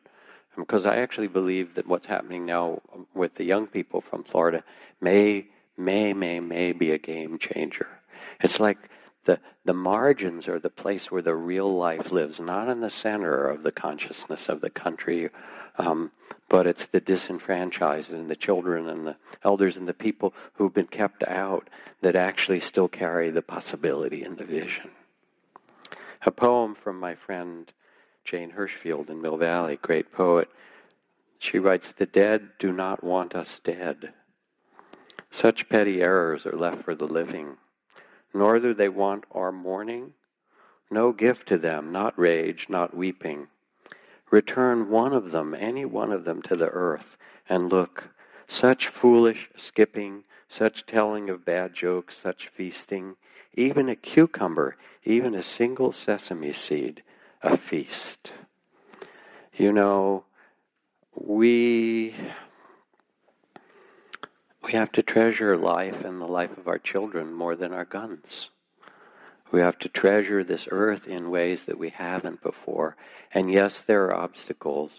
because 0.56 0.86
I 0.86 0.96
actually 0.96 1.28
believe 1.28 1.74
that 1.74 1.86
what's 1.86 2.06
happening 2.06 2.46
now 2.46 2.80
with 3.12 3.34
the 3.34 3.44
young 3.44 3.66
people 3.66 4.00
from 4.00 4.22
Florida 4.24 4.62
may 5.00 5.48
may 5.76 6.14
may 6.14 6.40
may 6.40 6.72
be 6.72 6.92
a 6.92 6.98
game 6.98 7.38
changer. 7.38 7.88
It's 8.40 8.60
like 8.60 8.88
the 9.24 9.40
the 9.64 9.74
margins 9.74 10.46
are 10.48 10.60
the 10.60 10.70
place 10.70 11.10
where 11.10 11.22
the 11.22 11.34
real 11.34 11.76
life 11.76 12.12
lives, 12.12 12.40
not 12.40 12.68
in 12.68 12.80
the 12.80 12.90
center 12.90 13.48
of 13.48 13.64
the 13.64 13.72
consciousness 13.72 14.48
of 14.48 14.60
the 14.60 14.70
country 14.70 15.30
um, 15.78 16.10
but 16.48 16.66
it's 16.66 16.86
the 16.86 17.00
disenfranchised 17.00 18.12
and 18.12 18.28
the 18.28 18.36
children 18.36 18.88
and 18.88 19.06
the 19.06 19.16
elders 19.44 19.76
and 19.76 19.86
the 19.86 19.94
people 19.94 20.34
who've 20.54 20.74
been 20.74 20.88
kept 20.88 21.22
out 21.22 21.68
that 22.02 22.16
actually 22.16 22.60
still 22.60 22.88
carry 22.88 23.30
the 23.30 23.42
possibility 23.42 24.24
and 24.24 24.38
the 24.38 24.44
vision. 24.44 24.90
A 26.22 26.30
poem 26.30 26.74
from 26.74 26.98
my 26.98 27.14
friend 27.14 27.72
Jane 28.24 28.52
Hirshfield 28.52 29.08
in 29.08 29.22
Mill 29.22 29.36
Valley, 29.36 29.76
great 29.80 30.12
poet. 30.12 30.48
She 31.38 31.58
writes, 31.58 31.92
The 31.92 32.06
dead 32.06 32.50
do 32.58 32.72
not 32.72 33.02
want 33.02 33.34
us 33.34 33.60
dead. 33.62 34.12
Such 35.30 35.68
petty 35.68 36.02
errors 36.02 36.46
are 36.46 36.56
left 36.56 36.82
for 36.82 36.94
the 36.94 37.06
living, 37.06 37.56
nor 38.34 38.58
do 38.58 38.74
they 38.74 38.88
want 38.88 39.24
our 39.32 39.52
mourning. 39.52 40.14
No 40.90 41.12
gift 41.12 41.46
to 41.48 41.58
them, 41.58 41.92
not 41.92 42.18
rage, 42.18 42.68
not 42.68 42.96
weeping 42.96 43.48
Return 44.30 44.90
one 44.90 45.14
of 45.14 45.30
them, 45.30 45.54
any 45.54 45.84
one 45.84 46.12
of 46.12 46.24
them, 46.24 46.42
to 46.42 46.56
the 46.56 46.68
earth, 46.68 47.16
and 47.48 47.72
look. 47.72 48.10
Such 48.46 48.88
foolish 48.88 49.50
skipping, 49.56 50.24
such 50.48 50.84
telling 50.84 51.30
of 51.30 51.44
bad 51.44 51.72
jokes, 51.72 52.18
such 52.18 52.48
feasting, 52.48 53.16
even 53.58 53.88
a 53.88 53.96
cucumber, 53.96 54.76
even 55.04 55.34
a 55.34 55.42
single 55.42 55.90
sesame 55.90 56.52
seed, 56.52 57.02
a 57.42 57.56
feast. 57.56 58.32
You 59.52 59.72
know, 59.72 60.24
we 61.12 62.14
we 64.62 64.72
have 64.72 64.92
to 64.92 65.02
treasure 65.02 65.56
life 65.56 66.04
and 66.04 66.20
the 66.20 66.26
life 66.26 66.56
of 66.56 66.68
our 66.68 66.78
children 66.78 67.32
more 67.32 67.56
than 67.56 67.72
our 67.72 67.84
guns. 67.84 68.50
We 69.50 69.60
have 69.60 69.78
to 69.80 69.88
treasure 69.88 70.44
this 70.44 70.68
earth 70.70 71.08
in 71.08 71.30
ways 71.30 71.62
that 71.62 71.78
we 71.78 71.88
haven't 71.88 72.42
before. 72.42 72.96
And 73.32 73.50
yes, 73.50 73.80
there 73.80 74.04
are 74.04 74.14
obstacles. 74.14 74.90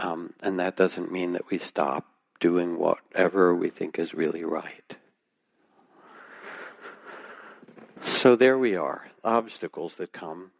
Um, 0.00 0.32
and 0.42 0.58
that 0.58 0.76
doesn't 0.76 1.12
mean 1.12 1.32
that 1.32 1.50
we 1.50 1.58
stop 1.58 2.06
doing 2.40 2.78
whatever 2.78 3.54
we 3.54 3.68
think 3.68 3.98
is 3.98 4.14
really 4.14 4.42
right. 4.42 4.96
So 8.02 8.36
there 8.36 8.58
we 8.58 8.76
are, 8.76 9.08
obstacles 9.24 9.96
that 9.96 10.12
come. 10.12 10.50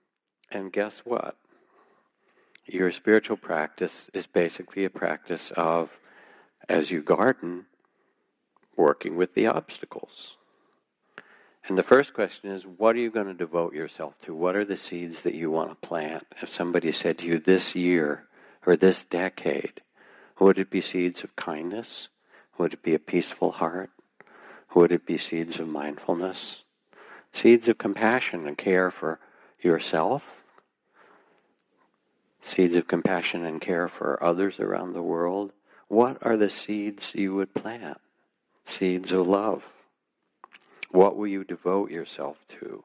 And 0.50 0.72
guess 0.72 1.00
what? 1.00 1.36
Your 2.66 2.90
spiritual 2.92 3.36
practice 3.36 4.10
is 4.12 4.26
basically 4.26 4.84
a 4.84 4.90
practice 4.90 5.50
of, 5.56 5.98
as 6.68 6.90
you 6.90 7.02
garden, 7.02 7.66
working 8.76 9.16
with 9.16 9.34
the 9.34 9.46
obstacles. 9.46 10.36
And 11.66 11.76
the 11.76 11.82
first 11.82 12.14
question 12.14 12.50
is, 12.50 12.64
what 12.64 12.96
are 12.96 13.00
you 13.00 13.10
going 13.10 13.26
to 13.26 13.34
devote 13.34 13.74
yourself 13.74 14.14
to? 14.22 14.34
What 14.34 14.56
are 14.56 14.64
the 14.64 14.76
seeds 14.76 15.22
that 15.22 15.34
you 15.34 15.50
want 15.50 15.70
to 15.70 15.86
plant? 15.86 16.26
If 16.40 16.48
somebody 16.48 16.92
said 16.92 17.18
to 17.18 17.26
you 17.26 17.38
this 17.38 17.74
year 17.74 18.24
or 18.64 18.76
this 18.76 19.04
decade, 19.04 19.82
would 20.38 20.58
it 20.58 20.70
be 20.70 20.80
seeds 20.80 21.24
of 21.24 21.36
kindness? 21.36 22.08
Would 22.56 22.74
it 22.74 22.82
be 22.82 22.94
a 22.94 22.98
peaceful 22.98 23.52
heart? 23.52 23.90
Would 24.74 24.92
it 24.92 25.04
be 25.04 25.18
seeds 25.18 25.58
of 25.58 25.68
mindfulness? 25.68 26.64
Seeds 27.38 27.68
of 27.68 27.78
compassion 27.78 28.48
and 28.48 28.58
care 28.58 28.90
for 28.90 29.20
yourself? 29.60 30.42
Seeds 32.40 32.74
of 32.74 32.88
compassion 32.88 33.44
and 33.44 33.60
care 33.60 33.86
for 33.86 34.20
others 34.20 34.58
around 34.58 34.92
the 34.92 35.02
world? 35.02 35.52
What 35.86 36.18
are 36.20 36.36
the 36.36 36.50
seeds 36.50 37.14
you 37.14 37.34
would 37.36 37.54
plant? 37.54 38.00
Seeds 38.64 39.12
of 39.12 39.28
love 39.28 39.72
what 40.90 41.16
will 41.16 41.28
you 41.28 41.44
devote 41.44 41.90
yourself 41.90 42.44
to? 42.48 42.82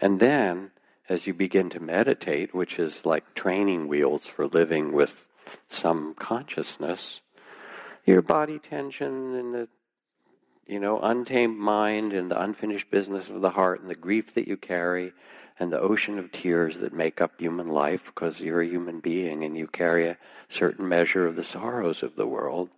And 0.00 0.20
then, 0.20 0.72
as 1.08 1.26
you 1.26 1.32
begin 1.32 1.70
to 1.70 1.80
meditate, 1.80 2.54
which 2.54 2.78
is 2.78 3.06
like 3.06 3.34
training 3.34 3.88
wheels 3.88 4.26
for 4.26 4.46
living 4.46 4.92
with 4.92 5.30
some 5.68 6.14
consciousness, 6.14 7.20
your 8.04 8.22
body 8.22 8.58
tension 8.58 9.34
and 9.34 9.54
the 9.54 9.68
you 10.68 10.78
know, 10.78 11.00
untamed 11.00 11.58
mind 11.58 12.12
and 12.12 12.30
the 12.30 12.40
unfinished 12.40 12.90
business 12.90 13.30
of 13.30 13.40
the 13.40 13.50
heart 13.50 13.80
and 13.80 13.88
the 13.88 13.94
grief 13.94 14.34
that 14.34 14.46
you 14.46 14.56
carry 14.56 15.12
and 15.58 15.72
the 15.72 15.80
ocean 15.80 16.18
of 16.18 16.30
tears 16.30 16.78
that 16.78 16.92
make 16.92 17.20
up 17.20 17.40
human 17.40 17.68
life 17.68 18.04
because 18.04 18.40
you're 18.40 18.60
a 18.60 18.68
human 18.68 19.00
being 19.00 19.42
and 19.42 19.56
you 19.56 19.66
carry 19.66 20.06
a 20.06 20.18
certain 20.48 20.86
measure 20.86 21.26
of 21.26 21.36
the 21.36 21.42
sorrows 21.42 22.02
of 22.02 22.16
the 22.16 22.26
world, 22.26 22.68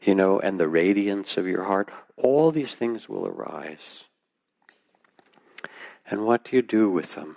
you 0.00 0.14
know, 0.14 0.38
and 0.38 0.58
the 0.58 0.68
radiance 0.68 1.36
of 1.36 1.46
your 1.46 1.64
heart, 1.64 1.90
all 2.16 2.50
these 2.50 2.74
things 2.74 3.08
will 3.08 3.26
arise. 3.26 4.04
And 6.08 6.24
what 6.24 6.44
do 6.44 6.56
you 6.56 6.62
do 6.62 6.88
with 6.88 7.16
them? 7.16 7.36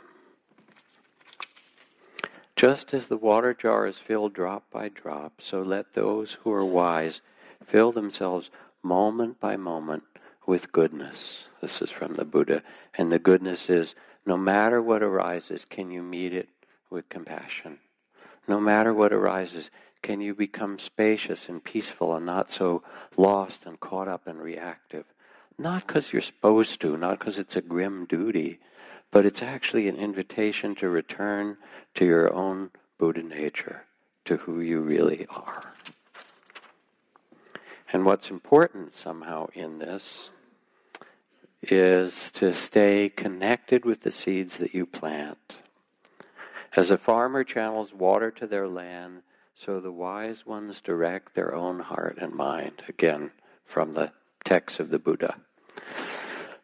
Just 2.55 2.93
as 2.93 3.07
the 3.07 3.17
water 3.17 3.53
jar 3.53 3.85
is 3.85 3.97
filled 3.97 4.33
drop 4.33 4.69
by 4.71 4.87
drop, 4.87 5.41
so 5.41 5.61
let 5.61 5.93
those 5.93 6.37
who 6.43 6.51
are 6.53 6.63
wise 6.63 7.21
fill 7.65 7.91
themselves 7.91 8.49
moment 8.85 9.39
by 9.39 9.57
moment 9.57 10.03
with 10.45 10.71
goodness. 10.71 11.47
This 11.59 11.81
is 11.81 11.91
from 11.91 12.13
the 12.13 12.23
Buddha. 12.23 12.61
And 12.97 13.11
the 13.11 13.19
goodness 13.19 13.69
is 13.69 13.95
no 14.25 14.37
matter 14.37 14.81
what 14.81 15.01
arises, 15.01 15.65
can 15.65 15.89
you 15.91 16.03
meet 16.03 16.33
it 16.33 16.49
with 16.89 17.09
compassion? 17.09 17.79
No 18.47 18.59
matter 18.59 18.93
what 18.93 19.11
arises, 19.11 19.71
can 20.03 20.21
you 20.21 20.35
become 20.35 20.77
spacious 20.77 21.49
and 21.49 21.63
peaceful 21.63 22.15
and 22.15 22.27
not 22.27 22.51
so 22.51 22.83
lost 23.17 23.65
and 23.65 23.79
caught 23.79 24.07
up 24.07 24.27
and 24.27 24.39
reactive? 24.39 25.05
Not 25.57 25.87
because 25.87 26.13
you're 26.13 26.21
supposed 26.21 26.79
to, 26.81 26.95
not 26.95 27.17
because 27.17 27.39
it's 27.39 27.55
a 27.55 27.61
grim 27.61 28.05
duty, 28.05 28.59
but 29.09 29.25
it's 29.25 29.41
actually 29.41 29.87
an 29.87 29.95
invitation 29.95 30.75
to 30.75 30.89
return 30.89 31.57
to 31.95 32.05
your 32.05 32.31
own 32.31 32.69
Buddha 32.99 33.23
nature, 33.23 33.85
to 34.25 34.37
who 34.37 34.61
you 34.61 34.81
really 34.81 35.25
are. 35.29 35.73
And 37.95 38.03
what's 38.03 38.29
important 38.29 38.93
somehow 38.93 39.47
in 39.53 39.77
this 39.77 40.29
is 41.61 42.29
to 42.31 42.53
stay 42.53 43.07
connected 43.07 43.85
with 43.85 44.01
the 44.01 44.11
seeds 44.11 44.57
that 44.57 44.73
you 44.73 44.85
plant. 44.85 45.59
As 46.75 46.91
a 46.91 46.97
farmer 46.97 47.45
channels 47.45 47.93
water 47.93 48.31
to 48.31 48.45
their 48.45 48.67
land, 48.67 49.21
so 49.53 49.79
the 49.79 49.93
wise 49.93 50.45
ones 50.45 50.81
direct 50.81 51.35
their 51.35 51.55
own 51.55 51.79
heart 51.79 52.17
and 52.19 52.33
mind. 52.33 52.83
Again, 52.89 53.31
from 53.63 53.93
the 53.93 54.11
text 54.43 54.81
of 54.81 54.89
the 54.89 54.99
Buddha. 54.99 55.37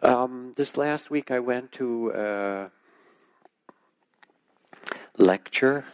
Um, 0.01 0.51
this 0.57 0.75
last 0.75 1.09
week 1.09 1.31
I 1.31 1.39
went 1.39 1.71
to 1.71 2.11
a 2.11 2.71
lecture 5.17 5.85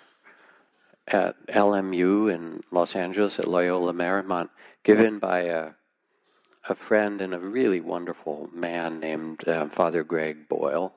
at 1.07 1.35
LMU 1.47 2.33
in 2.33 2.63
Los 2.71 2.95
Angeles 2.95 3.39
at 3.39 3.47
Loyola 3.47 3.93
Marymount, 3.93 4.49
given 4.83 5.19
by 5.19 5.39
a 5.39 5.71
a 6.69 6.75
friend 6.75 7.21
and 7.21 7.33
a 7.33 7.39
really 7.39 7.79
wonderful 7.79 8.49
man 8.53 8.99
named 8.99 9.47
uh, 9.47 9.65
Father 9.67 10.03
Greg 10.03 10.47
Boyle, 10.47 10.93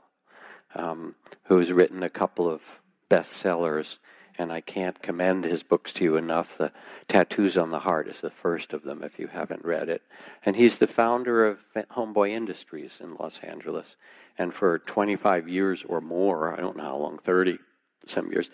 um, 0.75 1.15
who's 1.45 1.73
written 1.73 2.03
a 2.03 2.11
couple 2.11 2.49
of 2.49 2.81
bestsellers, 3.09 3.99
and 4.39 4.53
I 4.53 4.61
can't 4.61 5.03
commend 5.03 5.45
his 5.45 5.63
books 5.63 5.93
to 5.95 6.05
you 6.05 6.17
enough. 6.17 6.57
The 6.57 6.73
Tattoos 7.09 7.57
on 7.57 7.71
the 7.71 7.81
Heart 7.81 8.09
is 8.09 8.21
the 8.21 8.31
first 8.31 8.73
of 8.73 8.83
them, 8.83 9.03
if 9.03 9.19
you 9.19 9.29
haven't 9.29 9.65
read 9.65 9.89
it. 9.89 10.03
And 10.45 10.57
he's 10.57 10.79
the 10.79 10.87
founder 10.87 11.47
of 11.47 11.59
Homeboy 11.75 12.31
Industries 12.31 13.01
in 13.03 13.17
Los 13.17 13.39
Angeles. 13.41 13.97
And 14.39 14.55
for 14.55 14.79
25 14.79 15.49
years 15.49 15.85
or 15.87 16.01
more, 16.01 16.57
I 16.57 16.61
don't 16.61 16.77
know 16.77 16.85
how 16.85 16.97
long, 16.97 17.19
30 17.19 17.59
some 18.07 18.33
years, 18.33 18.51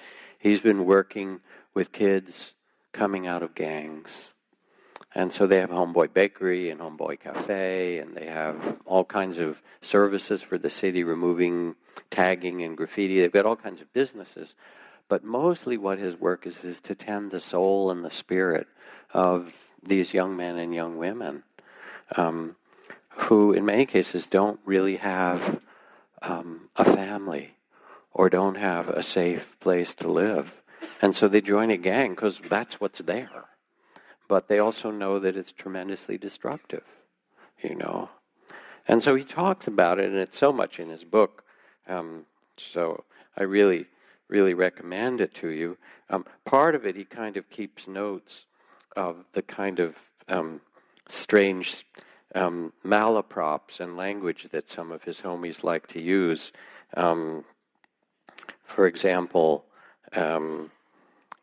he's 0.47 0.61
been 0.61 0.85
working 0.85 1.41
with 1.75 1.93
kids 1.93 2.55
coming 2.93 3.27
out 3.27 3.43
of 3.43 3.55
gangs 3.55 4.31
and 5.17 5.33
so 5.33 5.47
they 5.47 5.61
have 5.61 5.71
Homeboy 5.71 6.13
Bakery 6.13 6.69
and 6.69 6.79
Homeboy 6.79 7.21
Cafe, 7.21 8.01
and 8.01 8.15
they 8.15 8.27
have 8.27 8.77
all 8.85 9.03
kinds 9.03 9.39
of 9.39 9.63
services 9.81 10.43
for 10.43 10.59
the 10.59 10.69
city, 10.69 11.03
removing 11.05 11.75
tagging 12.11 12.63
and 12.63 12.77
graffiti. 12.77 13.21
They've 13.21 13.33
got 13.33 13.47
all 13.47 13.57
kinds 13.57 13.81
of 13.81 13.91
businesses. 13.95 14.55
But 15.09 15.25
mostly 15.25 15.79
what 15.79 15.99
his 15.99 16.17
work 16.17 16.47
is 16.47 16.65
is 16.65 16.83
to 16.83 16.95
tend 16.95 17.31
the 17.31 17.41
soul 17.41 17.91
and 17.91 18.05
the 18.05 18.11
spirit 18.11 18.67
of 19.15 19.55
these 19.83 20.13
young 20.13 20.37
men 20.37 20.59
and 20.59 20.75
young 20.75 20.99
women 20.99 21.45
um, 22.15 22.57
who, 23.09 23.55
in 23.55 23.65
many 23.65 23.87
cases, 23.87 24.27
don't 24.27 24.61
really 24.67 24.97
have 24.97 25.63
um, 26.21 26.69
a 26.77 26.85
family 26.85 27.56
or 28.17 28.31
don't 28.31 28.57
have 28.57 28.89
a 28.89 29.03
safe 29.03 29.59
place 29.61 29.95
to 29.97 30.09
live. 30.09 30.63
And 31.03 31.15
so 31.15 31.29
they 31.29 31.41
join 31.41 31.71
a 31.71 31.77
gang 31.77 32.11
because 32.15 32.41
that's 32.49 32.81
what's 32.81 33.01
there 33.01 33.45
but 34.29 34.49
they 34.49 34.59
also 34.59 34.91
know 34.91 35.19
that 35.19 35.37
it's 35.37 35.53
tremendously 35.53 36.19
destructive, 36.19 36.85
you 37.63 37.75
know. 37.75 38.11
And 38.89 39.03
so 39.03 39.15
he 39.15 39.25
talks 39.25 39.67
about 39.67 39.99
it, 39.99 40.07
and 40.07 40.19
it's 40.19 40.39
so 40.39 40.53
much 40.53 40.79
in 40.79 40.89
his 40.89 41.05
book. 41.05 41.45
Um, 41.89 42.27
so 42.57 43.05
I 43.37 43.43
really, 43.43 43.87
really 44.29 44.55
recommend 44.55 45.21
it 45.21 45.35
to 45.35 45.49
you. 45.49 45.77
Um, 46.11 46.25
part 46.45 46.75
of 46.75 46.87
it, 46.87 46.97
he 46.97 47.05
kind 47.05 47.37
of 47.37 47.51
keeps 47.51 47.89
notes 47.89 48.47
of 48.97 49.25
the 49.33 49.43
kind 49.43 49.81
of 49.81 49.97
um, 50.29 50.61
strange 51.09 51.85
um, 52.35 52.73
malaprops 52.85 53.81
and 53.81 53.97
language 53.97 54.49
that 54.51 54.69
some 54.69 54.93
of 54.93 55.05
his 55.05 55.21
homies 55.21 55.65
like 55.65 55.87
to 55.89 56.01
use. 56.01 56.53
Um, 56.97 57.45
for 58.67 58.87
example, 58.87 59.65
um, 60.15 60.71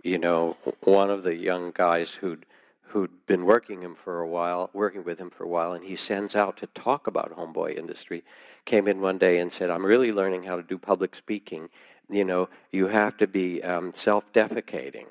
you 0.04 0.18
know, 0.18 0.58
one 0.82 1.10
of 1.10 1.24
the 1.24 1.36
young 1.36 1.72
guys 1.74 2.12
who'd 2.12 2.46
who'd 2.82 3.26
been 3.26 3.44
working 3.46 3.82
him 3.82 3.96
for 3.96 4.20
a 4.20 4.28
while, 4.28 4.70
working 4.72 5.04
with 5.04 5.18
him 5.18 5.32
for 5.32 5.46
a 5.46 5.48
while, 5.48 5.74
and 5.74 5.84
he 5.86 5.96
sends 5.96 6.36
out 6.36 6.56
to 6.58 6.68
talk 6.68 7.08
about 7.08 7.36
homeboy 7.36 7.76
industry. 7.76 8.24
Came 8.66 8.88
in 8.88 9.02
one 9.02 9.18
day 9.18 9.40
and 9.40 9.52
said, 9.52 9.72
"I'm 9.72 9.86
really 9.86 10.12
learning 10.12 10.44
how 10.44 10.58
to 10.58 10.62
do 10.62 10.78
public 10.78 11.16
speaking. 11.16 11.70
You 12.10 12.26
know, 12.26 12.50
you 12.72 12.88
have 12.88 13.18
to 13.18 13.26
be 13.26 13.64
um, 13.64 13.94
self-defecating." 13.96 15.08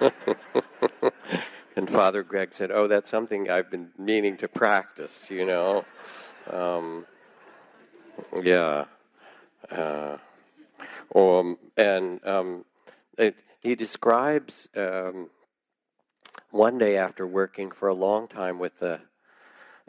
and 1.76 1.90
Father 1.90 2.22
Greg 2.22 2.52
said, 2.52 2.70
"Oh, 2.70 2.86
that's 2.86 3.10
something 3.10 3.50
I've 3.50 3.70
been 3.70 3.90
meaning 3.98 4.36
to 4.36 4.48
practice." 4.48 5.18
You 5.28 5.44
know, 5.46 5.84
um, 6.50 7.06
yeah. 8.42 8.84
Uh, 9.70 10.18
um, 11.14 11.58
and 11.76 12.24
um, 12.26 12.64
it, 13.16 13.36
he 13.60 13.74
describes 13.74 14.68
um, 14.76 15.30
one 16.50 16.78
day 16.78 16.96
after 16.96 17.26
working 17.26 17.70
for 17.70 17.88
a 17.88 17.94
long 17.94 18.28
time 18.28 18.58
with 18.58 18.80
a, 18.82 19.00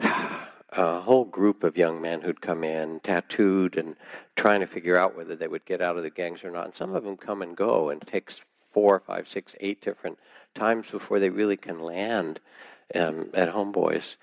a, 0.00 1.00
whole 1.00 1.24
group 1.24 1.62
of 1.62 1.76
young 1.76 2.00
men 2.00 2.22
who'd 2.22 2.40
come 2.40 2.64
in, 2.64 3.00
tattooed, 3.00 3.76
and 3.76 3.96
trying 4.36 4.60
to 4.60 4.66
figure 4.66 4.98
out 4.98 5.16
whether 5.16 5.36
they 5.36 5.48
would 5.48 5.64
get 5.64 5.80
out 5.80 5.96
of 5.96 6.02
the 6.02 6.10
gangs 6.10 6.44
or 6.44 6.50
not. 6.50 6.66
And 6.66 6.74
some 6.74 6.94
of 6.94 7.04
them 7.04 7.16
come 7.16 7.42
and 7.42 7.56
go, 7.56 7.90
and 7.90 8.02
it 8.02 8.08
takes 8.08 8.42
four, 8.72 9.00
five, 9.00 9.28
six, 9.28 9.54
eight 9.60 9.80
different 9.80 10.18
times 10.54 10.90
before 10.90 11.18
they 11.18 11.30
really 11.30 11.56
can 11.56 11.80
land 11.80 12.40
um, 12.94 13.30
at 13.34 13.52
Homeboys. 13.52 14.16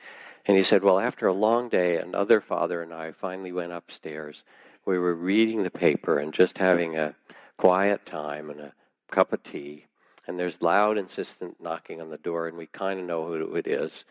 And 0.46 0.56
he 0.56 0.64
said, 0.64 0.84
Well, 0.84 1.00
after 1.00 1.28
a 1.28 1.34
long 1.34 1.70
day, 1.70 1.98
another 1.98 2.40
father 2.40 2.82
and 2.82 2.94
I 2.94 3.12
finally 3.12 3.52
went 3.52 3.74
upstairs. 3.74 4.44
We 4.88 4.98
were 4.98 5.14
reading 5.14 5.62
the 5.62 5.70
paper 5.70 6.18
and 6.18 6.34
just 6.34 6.58
having 6.58 6.98
a 6.98 7.14
quiet 7.58 8.06
time 8.06 8.50
and 8.50 8.60
a 8.60 8.74
cup 9.12 9.34
of 9.34 9.44
tea 9.44 9.86
and 10.28 10.38
there's 10.38 10.62
loud, 10.62 10.98
insistent 10.98 11.62
knocking 11.62 12.02
on 12.02 12.10
the 12.10 12.18
door, 12.18 12.48
and 12.48 12.58
we 12.58 12.68
kind 12.68 13.00
of 13.00 13.06
know 13.06 13.26
who 13.26 13.56
it 13.56 13.66
is. 13.66 14.04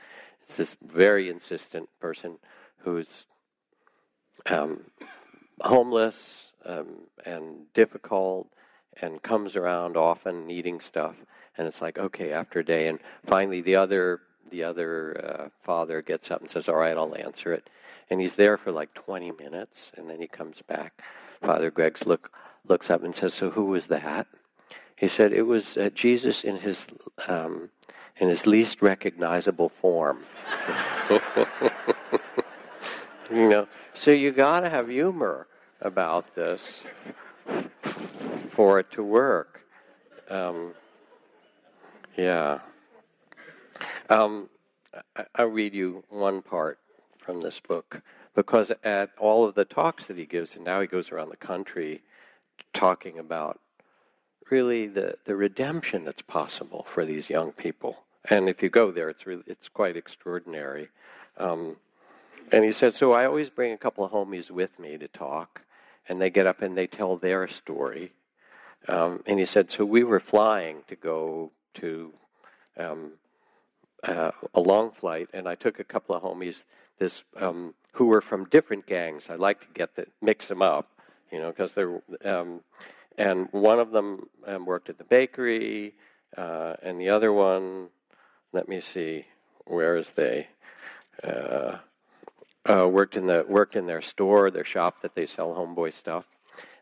It's 0.42 0.56
this 0.56 0.76
very 0.82 1.28
insistent 1.28 1.90
person 2.00 2.38
who's 2.78 3.26
um, 4.46 4.84
homeless 5.60 6.52
um, 6.64 7.08
and 7.24 7.72
difficult 7.74 8.48
and 9.00 9.22
comes 9.22 9.56
around 9.56 9.96
often 9.96 10.46
needing 10.46 10.80
stuff. 10.80 11.16
And 11.58 11.68
it's 11.68 11.82
like, 11.82 11.98
okay, 11.98 12.32
after 12.32 12.60
a 12.60 12.64
day, 12.64 12.88
and 12.88 12.98
finally 13.26 13.60
the 13.60 13.76
other 13.76 14.20
the 14.48 14.62
other 14.62 15.24
uh, 15.24 15.48
father 15.64 16.00
gets 16.02 16.30
up 16.30 16.40
and 16.40 16.48
says, 16.48 16.68
"All 16.68 16.76
right, 16.76 16.96
I'll 16.96 17.16
answer 17.16 17.52
it." 17.52 17.68
And 18.08 18.20
he's 18.20 18.36
there 18.36 18.56
for 18.56 18.70
like 18.70 18.94
20 18.94 19.32
minutes, 19.32 19.90
and 19.96 20.08
then 20.08 20.20
he 20.20 20.28
comes 20.28 20.62
back. 20.62 21.02
Father 21.42 21.70
Greg's 21.70 22.06
look 22.06 22.32
looks 22.66 22.90
up 22.90 23.02
and 23.02 23.14
says, 23.14 23.34
"So 23.34 23.50
who 23.50 23.66
was 23.66 23.86
that?" 23.86 24.26
He 24.96 25.08
said 25.08 25.32
it 25.32 25.42
was 25.42 25.76
uh, 25.76 25.90
Jesus 25.94 26.44
in 26.44 26.58
his 26.58 26.86
um, 27.28 27.70
in 28.18 28.28
his 28.28 28.46
least 28.46 28.80
recognizable 28.80 29.68
form. 29.68 30.24
you 33.30 33.48
know, 33.48 33.68
so 33.92 34.10
you 34.10 34.32
got 34.32 34.60
to 34.60 34.70
have 34.70 34.88
humor 34.88 35.48
about 35.80 36.34
this 36.34 36.82
for 38.50 38.78
it 38.78 38.90
to 38.92 39.02
work. 39.02 39.62
Um, 40.30 40.74
yeah. 42.16 42.60
Um, 44.08 44.48
I, 45.16 45.24
I'll 45.34 45.46
read 45.46 45.74
you 45.74 46.04
one 46.08 46.40
part 46.40 46.78
from 47.26 47.40
this 47.40 47.58
book 47.58 48.02
because 48.36 48.70
at 48.84 49.10
all 49.18 49.44
of 49.44 49.54
the 49.54 49.64
talks 49.64 50.06
that 50.06 50.16
he 50.16 50.26
gives, 50.26 50.54
and 50.54 50.64
now 50.64 50.80
he 50.80 50.86
goes 50.86 51.10
around 51.10 51.30
the 51.30 51.36
country 51.36 52.02
talking 52.72 53.18
about 53.18 53.58
really 54.50 54.86
the, 54.86 55.16
the 55.24 55.34
redemption 55.34 56.04
that's 56.04 56.22
possible 56.22 56.84
for 56.86 57.04
these 57.04 57.28
young 57.28 57.50
people. 57.50 58.04
And 58.30 58.48
if 58.48 58.62
you 58.62 58.68
go 58.68 58.92
there, 58.92 59.08
it's 59.08 59.26
really, 59.26 59.42
it's 59.46 59.68
quite 59.68 59.96
extraordinary. 59.96 60.88
Um, 61.38 61.76
and 62.52 62.64
he 62.64 62.70
says, 62.70 62.94
so 62.94 63.12
I 63.12 63.24
always 63.24 63.50
bring 63.50 63.72
a 63.72 63.78
couple 63.78 64.04
of 64.04 64.12
homies 64.12 64.50
with 64.50 64.78
me 64.78 64.96
to 64.98 65.08
talk, 65.08 65.62
and 66.08 66.20
they 66.20 66.30
get 66.30 66.46
up 66.46 66.62
and 66.62 66.76
they 66.76 66.86
tell 66.86 67.16
their 67.16 67.48
story. 67.48 68.12
Um, 68.86 69.22
and 69.26 69.40
he 69.40 69.44
said, 69.44 69.70
so 69.70 69.84
we 69.84 70.04
were 70.04 70.20
flying 70.20 70.82
to 70.86 70.94
go 70.94 71.50
to 71.74 72.12
um, 72.76 73.12
uh, 74.04 74.30
a 74.54 74.60
long 74.60 74.90
flight, 74.90 75.28
and 75.32 75.48
I 75.48 75.54
took 75.54 75.80
a 75.80 75.84
couple 75.84 76.14
of 76.14 76.22
homies, 76.22 76.64
this 76.98 77.24
um, 77.36 77.74
who 77.92 78.06
were 78.06 78.20
from 78.20 78.44
different 78.46 78.86
gangs. 78.86 79.28
I 79.30 79.36
like 79.36 79.60
to 79.60 79.66
get 79.74 79.96
the 79.96 80.06
mix 80.20 80.48
them 80.48 80.62
up, 80.62 80.88
you 81.32 81.40
know, 81.40 81.48
because 81.48 81.72
they're 81.72 82.00
um, 82.24 82.60
and 83.18 83.48
one 83.52 83.78
of 83.78 83.92
them 83.92 84.28
um, 84.46 84.66
worked 84.66 84.88
at 84.90 84.98
the 84.98 85.04
bakery, 85.04 85.94
uh, 86.36 86.74
and 86.82 87.00
the 87.00 87.08
other 87.08 87.32
one, 87.32 87.88
let 88.52 88.68
me 88.68 88.80
see, 88.80 89.26
where 89.64 89.96
is 89.96 90.10
they? 90.10 90.48
Uh, 91.24 91.78
uh, 92.68 92.86
worked 92.88 93.16
in 93.16 93.26
the 93.26 93.44
worked 93.48 93.76
in 93.76 93.86
their 93.86 94.02
store, 94.02 94.50
their 94.50 94.64
shop 94.64 95.00
that 95.02 95.14
they 95.14 95.26
sell 95.26 95.54
homeboy 95.54 95.92
stuff. 95.92 96.24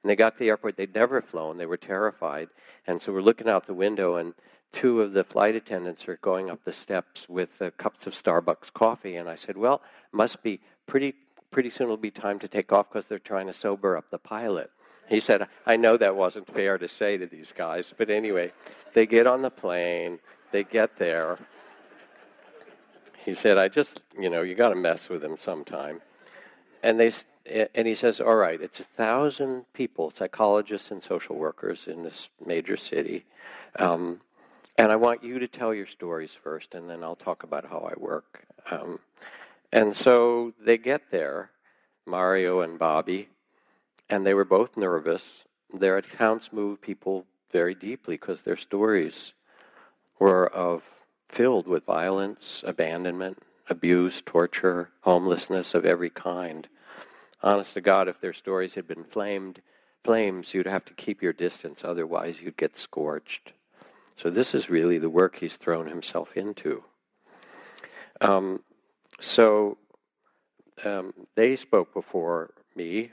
And 0.02 0.10
they 0.10 0.16
got 0.16 0.34
to 0.34 0.38
the 0.38 0.48
airport. 0.48 0.76
They'd 0.76 0.94
never 0.94 1.22
flown. 1.22 1.56
They 1.56 1.66
were 1.66 1.76
terrified, 1.76 2.48
and 2.86 3.00
so 3.00 3.12
we're 3.12 3.22
looking 3.22 3.48
out 3.48 3.66
the 3.66 3.74
window, 3.74 4.16
and 4.16 4.34
two 4.74 5.00
of 5.00 5.12
the 5.12 5.24
flight 5.24 5.54
attendants 5.54 6.08
are 6.08 6.18
going 6.30 6.50
up 6.50 6.64
the 6.64 6.72
steps 6.72 7.28
with 7.28 7.62
uh, 7.62 7.70
cups 7.78 8.06
of 8.08 8.12
Starbucks 8.14 8.72
coffee. 8.72 9.16
And 9.16 9.28
I 9.28 9.36
said, 9.36 9.56
"Well, 9.56 9.80
must 10.12 10.42
be 10.42 10.60
pretty 10.86 11.14
pretty 11.50 11.70
soon. 11.70 11.86
It'll 11.86 11.96
be 11.96 12.10
time 12.10 12.38
to 12.40 12.48
take 12.48 12.72
off 12.72 12.88
because 12.90 13.06
they're 13.06 13.18
trying 13.32 13.46
to 13.46 13.54
sober 13.54 13.96
up 13.96 14.10
the 14.10 14.18
pilot." 14.18 14.70
He 15.08 15.20
said, 15.20 15.46
I 15.66 15.76
know 15.76 15.98
that 15.98 16.16
wasn't 16.16 16.46
fair 16.52 16.78
to 16.78 16.88
say 16.88 17.18
to 17.18 17.26
these 17.26 17.52
guys, 17.52 17.92
but 17.96 18.08
anyway, 18.08 18.52
they 18.94 19.04
get 19.06 19.26
on 19.26 19.42
the 19.42 19.50
plane, 19.50 20.18
they 20.50 20.64
get 20.64 20.96
there. 20.98 21.38
He 23.24 23.34
said, 23.34 23.58
I 23.58 23.68
just, 23.68 24.02
you 24.18 24.30
know, 24.30 24.40
you 24.42 24.54
got 24.54 24.70
to 24.70 24.76
mess 24.76 25.10
with 25.10 25.20
them 25.20 25.36
sometime. 25.36 26.00
and 26.82 26.98
they 27.00 27.12
and 27.74 27.86
he 27.86 27.94
says, 27.94 28.20
"All 28.20 28.36
right, 28.36 28.60
it's 28.60 28.80
a 28.80 28.84
thousand 28.84 29.66
people, 29.74 30.10
psychologists 30.10 30.90
and 30.90 31.02
social 31.02 31.36
workers 31.36 31.86
in 31.86 32.02
this 32.02 32.30
major 32.44 32.76
city, 32.76 33.24
um, 33.78 34.20
and 34.76 34.90
I 34.90 34.96
want 34.96 35.22
you 35.22 35.38
to 35.38 35.48
tell 35.48 35.74
your 35.74 35.86
stories 35.86 36.34
first, 36.34 36.74
and 36.74 36.88
then 36.88 37.02
I'll 37.02 37.16
talk 37.16 37.42
about 37.42 37.66
how 37.66 37.80
I 37.80 37.94
work." 37.98 38.44
Um, 38.70 39.00
and 39.72 39.96
so 39.96 40.52
they 40.60 40.78
get 40.78 41.10
there, 41.10 41.50
Mario 42.06 42.60
and 42.60 42.78
Bobby, 42.78 43.28
and 44.08 44.24
they 44.24 44.34
were 44.34 44.44
both 44.44 44.76
nervous. 44.76 45.44
Their 45.72 45.96
accounts 45.96 46.52
moved 46.52 46.80
people 46.80 47.26
very 47.50 47.74
deeply 47.74 48.14
because 48.14 48.42
their 48.42 48.56
stories 48.56 49.32
were 50.18 50.46
of 50.48 50.82
filled 51.28 51.66
with 51.66 51.84
violence, 51.84 52.62
abandonment, 52.66 53.38
abuse, 53.68 54.22
torture, 54.22 54.90
homelessness 55.00 55.74
of 55.74 55.84
every 55.84 56.10
kind. 56.10 56.68
Honest 57.42 57.74
to 57.74 57.80
God, 57.80 58.08
if 58.08 58.20
their 58.20 58.32
stories 58.32 58.74
had 58.74 58.86
been 58.86 59.04
flamed, 59.04 59.60
flames, 60.02 60.54
you'd 60.54 60.66
have 60.66 60.84
to 60.84 60.94
keep 60.94 61.22
your 61.22 61.32
distance, 61.32 61.84
otherwise, 61.84 62.40
you'd 62.40 62.56
get 62.56 62.76
scorched. 62.76 63.52
So, 64.16 64.30
this 64.30 64.54
is 64.54 64.70
really 64.70 64.98
the 64.98 65.10
work 65.10 65.36
he's 65.36 65.56
thrown 65.56 65.88
himself 65.88 66.36
into. 66.36 66.84
Um, 68.20 68.60
so, 69.20 69.78
um, 70.84 71.14
they 71.34 71.56
spoke 71.56 71.92
before 71.92 72.54
me, 72.76 73.12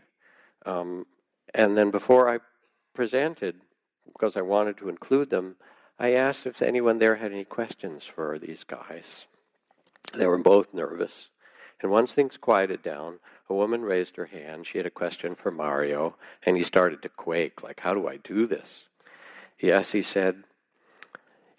um, 0.66 1.06
and 1.54 1.78
then 1.78 1.92
before 1.92 2.30
I 2.30 2.40
presented, 2.94 3.62
because 4.06 4.38
I 4.38 4.42
wanted 4.42 4.78
to 4.78 4.90
include 4.90 5.30
them, 5.30 5.56
I 6.00 6.14
asked 6.14 6.46
if 6.46 6.62
anyone 6.62 6.98
there 6.98 7.16
had 7.18 7.32
any 7.32 7.46
questions 7.46 8.06
for 8.06 8.40
these 8.40 8.64
guys. 8.64 9.28
They 10.14 10.28
were 10.28 10.38
both 10.38 10.74
nervous. 10.74 11.30
And 11.82 11.92
once 11.92 12.14
things 12.14 12.38
quieted 12.38 12.84
down, 12.84 13.20
a 13.50 13.54
woman 13.54 13.82
raised 13.82 14.16
her 14.16 14.26
hand. 14.26 14.68
She 14.68 14.78
had 14.78 14.88
a 14.88 14.92
question 14.92 15.36
for 15.36 15.52
Mario, 15.52 16.16
and 16.44 16.58
he 16.58 16.64
started 16.64 17.02
to 17.02 17.10
quake, 17.10 17.64
like, 17.64 17.82
how 17.82 17.94
do 17.94 18.08
I 18.08 18.18
do 18.18 18.46
this? 18.46 18.88
Yes, 19.60 19.92
he 19.92 20.02
said. 20.02 20.44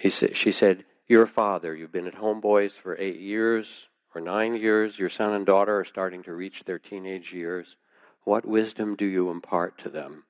He 0.02 0.10
said 0.10 0.36
she 0.36 0.50
said, 0.50 0.84
You're 1.06 1.22
a 1.22 1.28
father. 1.28 1.76
You've 1.76 1.92
been 1.92 2.08
at 2.08 2.16
Homeboys 2.16 2.72
for 2.72 2.96
eight 2.98 3.20
years 3.20 3.86
or 4.12 4.20
nine 4.20 4.56
years. 4.56 4.98
Your 4.98 5.08
son 5.08 5.32
and 5.32 5.46
daughter 5.46 5.78
are 5.78 5.84
starting 5.84 6.24
to 6.24 6.34
reach 6.34 6.64
their 6.64 6.80
teenage 6.80 7.32
years. 7.32 7.76
What 8.24 8.44
wisdom 8.44 8.96
do 8.96 9.04
you 9.04 9.30
impart 9.30 9.78
to 9.78 9.88
them? 9.88 10.24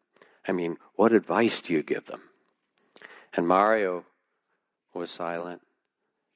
I 0.46 0.52
mean, 0.52 0.76
what 0.96 1.14
advice 1.14 1.62
do 1.62 1.72
you 1.72 1.82
give 1.82 2.04
them? 2.04 2.20
And 3.32 3.48
Mario 3.48 4.04
was 4.92 5.10
silent 5.10 5.62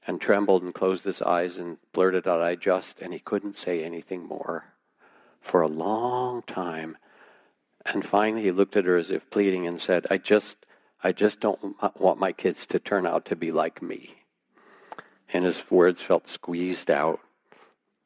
and 0.07 0.19
trembled 0.19 0.63
and 0.63 0.73
closed 0.73 1.05
his 1.05 1.21
eyes 1.21 1.59
and 1.59 1.77
blurted 1.93 2.27
out, 2.27 2.41
I 2.41 2.55
just, 2.55 3.01
and 3.01 3.13
he 3.13 3.19
couldn't 3.19 3.59
say 3.59 3.85
anything 3.85 4.27
more 4.27 4.73
for 5.43 5.61
a 5.61 5.69
long 5.69 6.41
time. 6.41 6.97
And 7.85 8.03
finally 8.03 8.45
he 8.45 8.51
looked 8.51 8.79
at 8.79 8.87
her 8.87 8.97
as 8.97 9.11
if 9.11 9.29
pleading 9.29 9.67
and 9.67 9.79
said, 9.79 10.07
I 10.11 10.17
just, 10.17 10.65
I 11.03 11.13
just 11.13 11.41
don't 11.41 11.77
want 12.01 12.19
my 12.19 12.33
kids 12.33 12.67
to 12.67 12.79
turn 12.79 13.07
out 13.07 13.25
to 13.27 13.37
be 13.37 13.51
like 13.51 13.83
me. 13.83 14.17
And 15.33 15.45
his 15.45 15.71
words 15.71 16.03
felt 16.03 16.27
squeezed 16.27 16.91
out, 16.91 17.21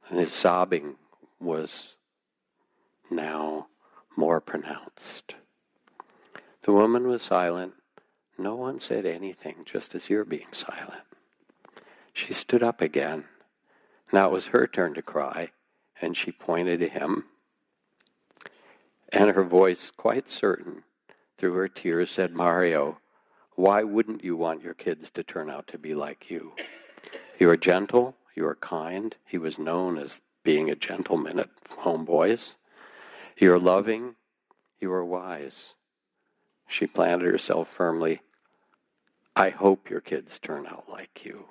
and 0.08 0.18
his 0.18 0.32
sobbing 0.32 0.96
was 1.38 1.96
now 3.10 3.68
more 4.16 4.40
pronounced. 4.40 5.36
The 6.62 6.72
woman 6.72 7.08
was 7.08 7.22
silent. 7.22 7.74
No 8.36 8.54
one 8.54 8.80
said 8.80 9.06
anything, 9.06 9.56
just 9.64 9.94
as 9.94 10.10
you're 10.10 10.24
being 10.24 10.52
silent. 10.52 11.04
She 12.12 12.32
stood 12.32 12.62
up 12.62 12.80
again. 12.80 13.24
Now 14.12 14.28
it 14.28 14.32
was 14.32 14.46
her 14.46 14.66
turn 14.66 14.94
to 14.94 15.02
cry, 15.02 15.50
and 16.00 16.16
she 16.16 16.32
pointed 16.32 16.80
to 16.80 16.88
him. 16.88 17.26
And 19.12 19.30
her 19.30 19.44
voice, 19.44 19.90
quite 19.90 20.28
certain, 20.30 20.84
through 21.40 21.54
her 21.54 21.68
tears, 21.68 22.10
said, 22.10 22.34
Mario, 22.34 22.98
why 23.54 23.82
wouldn't 23.82 24.22
you 24.22 24.36
want 24.36 24.62
your 24.62 24.74
kids 24.74 25.10
to 25.10 25.22
turn 25.22 25.48
out 25.48 25.66
to 25.68 25.78
be 25.78 25.94
like 25.94 26.30
you? 26.30 26.52
You 27.38 27.48
are 27.48 27.56
gentle, 27.56 28.14
you 28.34 28.46
are 28.46 28.56
kind. 28.56 29.16
He 29.24 29.38
was 29.38 29.58
known 29.58 29.96
as 29.96 30.20
being 30.44 30.70
a 30.70 30.76
gentleman 30.76 31.38
at 31.38 31.48
Homeboys. 31.70 32.56
You 33.38 33.54
are 33.54 33.58
loving, 33.58 34.16
you 34.80 34.92
are 34.92 35.04
wise. 35.04 35.72
She 36.68 36.86
planted 36.86 37.24
herself 37.24 37.68
firmly. 37.68 38.20
I 39.34 39.48
hope 39.48 39.88
your 39.88 40.02
kids 40.02 40.38
turn 40.38 40.66
out 40.66 40.90
like 40.90 41.24
you. 41.24 41.46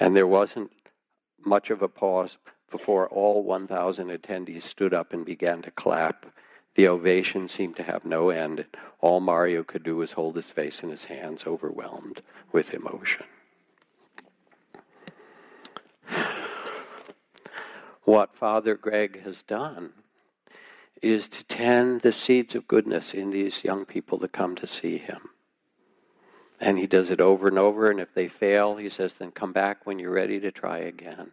And 0.00 0.16
there 0.16 0.26
wasn't 0.26 0.72
much 1.44 1.68
of 1.68 1.82
a 1.82 1.88
pause 1.88 2.38
before 2.70 3.06
all 3.08 3.42
1,000 3.42 4.08
attendees 4.08 4.62
stood 4.62 4.94
up 4.94 5.12
and 5.12 5.26
began 5.26 5.60
to 5.60 5.70
clap. 5.70 6.26
The 6.74 6.88
ovation 6.88 7.48
seemed 7.48 7.76
to 7.76 7.82
have 7.82 8.04
no 8.04 8.30
end. 8.30 8.64
All 9.00 9.20
Mario 9.20 9.62
could 9.62 9.82
do 9.82 9.96
was 9.96 10.12
hold 10.12 10.36
his 10.36 10.50
face 10.50 10.82
in 10.82 10.88
his 10.90 11.04
hands, 11.04 11.46
overwhelmed 11.46 12.22
with 12.50 12.72
emotion. 12.72 13.26
What 18.04 18.34
Father 18.34 18.74
Greg 18.74 19.22
has 19.22 19.42
done 19.42 19.92
is 21.00 21.28
to 21.28 21.44
tend 21.44 22.00
the 22.00 22.12
seeds 22.12 22.54
of 22.54 22.68
goodness 22.68 23.12
in 23.12 23.30
these 23.30 23.64
young 23.64 23.84
people 23.84 24.18
that 24.18 24.32
come 24.32 24.56
to 24.56 24.66
see 24.66 24.98
him. 24.98 25.30
And 26.60 26.78
he 26.78 26.86
does 26.86 27.10
it 27.10 27.20
over 27.20 27.48
and 27.48 27.58
over, 27.58 27.90
and 27.90 28.00
if 28.00 28.14
they 28.14 28.28
fail, 28.28 28.76
he 28.76 28.88
says, 28.88 29.14
then 29.14 29.30
come 29.32 29.52
back 29.52 29.84
when 29.84 29.98
you're 29.98 30.12
ready 30.12 30.38
to 30.40 30.52
try 30.52 30.78
again. 30.78 31.32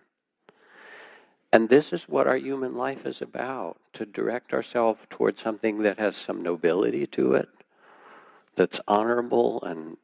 And 1.52 1.70
this 1.70 1.92
is 1.92 2.08
what 2.08 2.28
our 2.28 2.38
human 2.38 2.76
life 2.76 3.06
is 3.06 3.22
about 3.22 3.78
to 3.94 4.06
direct 4.06 4.54
ourselves 4.54 5.02
towards 5.10 5.42
something 5.42 5.80
that 5.80 5.98
has 5.98 6.16
some 6.16 6.44
nobility 6.44 7.08
to 7.08 7.34
it, 7.34 7.50
that's 8.56 8.80
honorable 8.88 9.64
and 9.64 9.98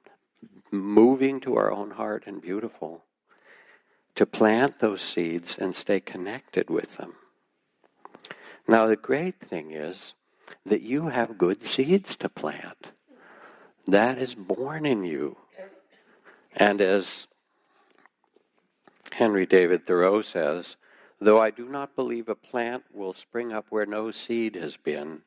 moving 0.71 1.39
to 1.41 1.55
our 1.55 1.71
own 1.71 1.91
heart 1.91 2.23
and 2.25 2.41
beautiful. 2.41 3.03
To 4.15 4.25
plant 4.25 4.79
those 4.79 5.01
seeds 5.01 5.57
and 5.57 5.75
stay 5.75 5.99
connected 5.99 6.69
with 6.69 6.97
them. 6.97 7.15
Now, 8.67 8.87
the 8.87 8.95
great 8.95 9.39
thing 9.39 9.71
is 9.71 10.13
that 10.65 10.81
you 10.81 11.09
have 11.09 11.37
good 11.37 11.61
seeds 11.61 12.15
to 12.17 12.29
plant. 12.29 12.91
That 13.87 14.17
is 14.17 14.33
born 14.33 14.85
in 14.85 15.03
you. 15.03 15.37
And 16.55 16.81
as 16.81 17.27
Henry 19.11 19.45
David 19.45 19.85
Thoreau 19.85 20.21
says, 20.21 20.77
though 21.19 21.39
I 21.39 21.49
do 21.49 21.67
not 21.67 21.95
believe 21.95 22.29
a 22.29 22.35
plant 22.35 22.83
will 22.93 23.13
spring 23.13 23.53
up 23.53 23.67
where 23.69 23.85
no 23.85 24.11
seed 24.11 24.55
has 24.55 24.77
been, 24.77 25.21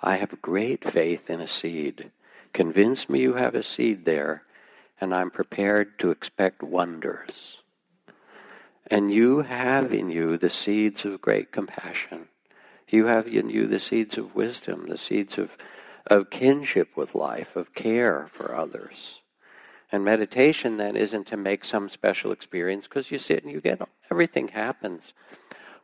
I 0.00 0.16
have 0.16 0.42
great 0.42 0.84
faith 0.84 1.28
in 1.28 1.40
a 1.40 1.48
seed. 1.48 2.10
Convince 2.52 3.08
me 3.08 3.20
you 3.20 3.34
have 3.34 3.54
a 3.54 3.62
seed 3.62 4.04
there, 4.04 4.44
and 5.00 5.14
I'm 5.14 5.30
prepared 5.30 5.98
to 6.00 6.10
expect 6.10 6.62
wonders. 6.62 7.62
And 8.86 9.12
you 9.12 9.42
have 9.42 9.92
in 9.92 10.10
you 10.10 10.36
the 10.36 10.50
seeds 10.50 11.04
of 11.04 11.20
great 11.20 11.52
compassion. 11.52 12.28
You 12.88 13.06
have 13.06 13.28
in 13.28 13.50
you 13.50 13.66
the 13.66 13.78
seeds 13.78 14.18
of 14.18 14.34
wisdom, 14.34 14.86
the 14.88 14.98
seeds 14.98 15.38
of 15.38 15.56
of 16.06 16.30
kinship 16.30 16.96
with 16.96 17.14
life, 17.14 17.56
of 17.56 17.72
care 17.72 18.28
for 18.32 18.54
others. 18.54 19.19
And 19.92 20.04
meditation 20.04 20.76
then 20.76 20.96
isn't 20.96 21.26
to 21.28 21.36
make 21.36 21.64
some 21.64 21.88
special 21.88 22.30
experience 22.30 22.86
because 22.86 23.10
you 23.10 23.18
sit 23.18 23.42
and 23.42 23.52
you 23.52 23.60
get 23.60 23.80
everything 24.10 24.48
happens. 24.48 25.12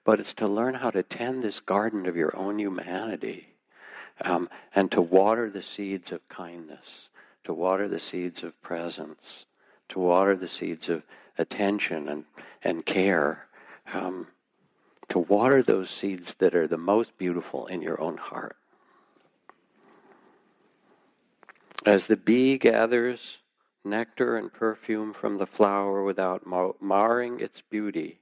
But 0.04 0.20
it's 0.20 0.34
to 0.34 0.46
learn 0.46 0.74
how 0.74 0.90
to 0.90 1.02
tend 1.02 1.42
this 1.42 1.58
garden 1.58 2.06
of 2.06 2.16
your 2.16 2.36
own 2.36 2.58
humanity 2.60 3.54
um, 4.20 4.48
and 4.74 4.90
to 4.92 5.00
water 5.00 5.50
the 5.50 5.62
seeds 5.62 6.12
of 6.12 6.28
kindness, 6.28 7.08
to 7.44 7.52
water 7.52 7.88
the 7.88 7.98
seeds 7.98 8.44
of 8.44 8.60
presence, 8.62 9.46
to 9.88 9.98
water 9.98 10.36
the 10.36 10.48
seeds 10.48 10.88
of 10.88 11.02
attention 11.36 12.08
and, 12.08 12.24
and 12.62 12.86
care, 12.86 13.46
um, 13.92 14.28
to 15.08 15.18
water 15.18 15.62
those 15.62 15.90
seeds 15.90 16.34
that 16.34 16.54
are 16.54 16.66
the 16.66 16.78
most 16.78 17.18
beautiful 17.18 17.66
in 17.66 17.82
your 17.82 18.00
own 18.00 18.16
heart. 18.16 18.56
As 21.84 22.06
the 22.06 22.16
bee 22.16 22.58
gathers 22.58 23.38
nectar 23.86 24.36
and 24.36 24.52
perfume 24.52 25.12
from 25.12 25.38
the 25.38 25.46
flower 25.46 26.02
without 26.02 26.44
marring 26.80 27.40
its 27.40 27.62
beauty, 27.62 28.18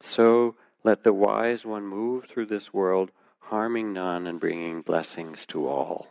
so 0.00 0.56
let 0.84 1.04
the 1.04 1.12
wise 1.12 1.64
one 1.64 1.86
move 1.86 2.24
through 2.24 2.46
this 2.46 2.74
world, 2.74 3.12
harming 3.38 3.92
none 3.92 4.26
and 4.26 4.40
bringing 4.40 4.82
blessings 4.82 5.46
to 5.46 5.68
all. 5.68 6.08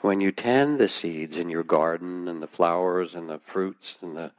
When 0.00 0.20
you 0.20 0.32
tend 0.32 0.78
the 0.78 0.88
seeds 0.88 1.36
in 1.36 1.48
your 1.48 1.62
garden 1.62 2.28
and 2.28 2.42
the 2.42 2.46
flowers 2.46 3.14
and 3.14 3.28
the 3.28 3.38
fruits 3.38 3.98
and 4.02 4.14
the 4.14 4.32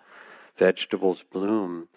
vegetables 0.57 1.23
bloom, 1.23 1.87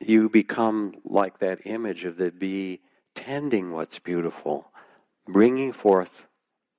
you 0.00 0.28
become 0.28 0.94
like 1.02 1.38
that 1.38 1.60
image 1.64 2.04
of 2.04 2.18
the 2.18 2.30
bee 2.30 2.80
tending 3.14 3.72
what's 3.72 3.98
beautiful, 3.98 4.70
bringing 5.26 5.72
forth 5.72 6.26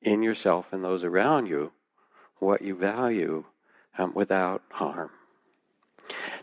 in 0.02 0.22
yourself 0.22 0.72
and 0.72 0.84
those 0.84 1.04
around 1.04 1.48
you 1.48 1.72
what 2.40 2.62
you 2.62 2.76
value 2.76 3.46
um, 3.98 4.14
without 4.14 4.62
harm. 4.72 5.12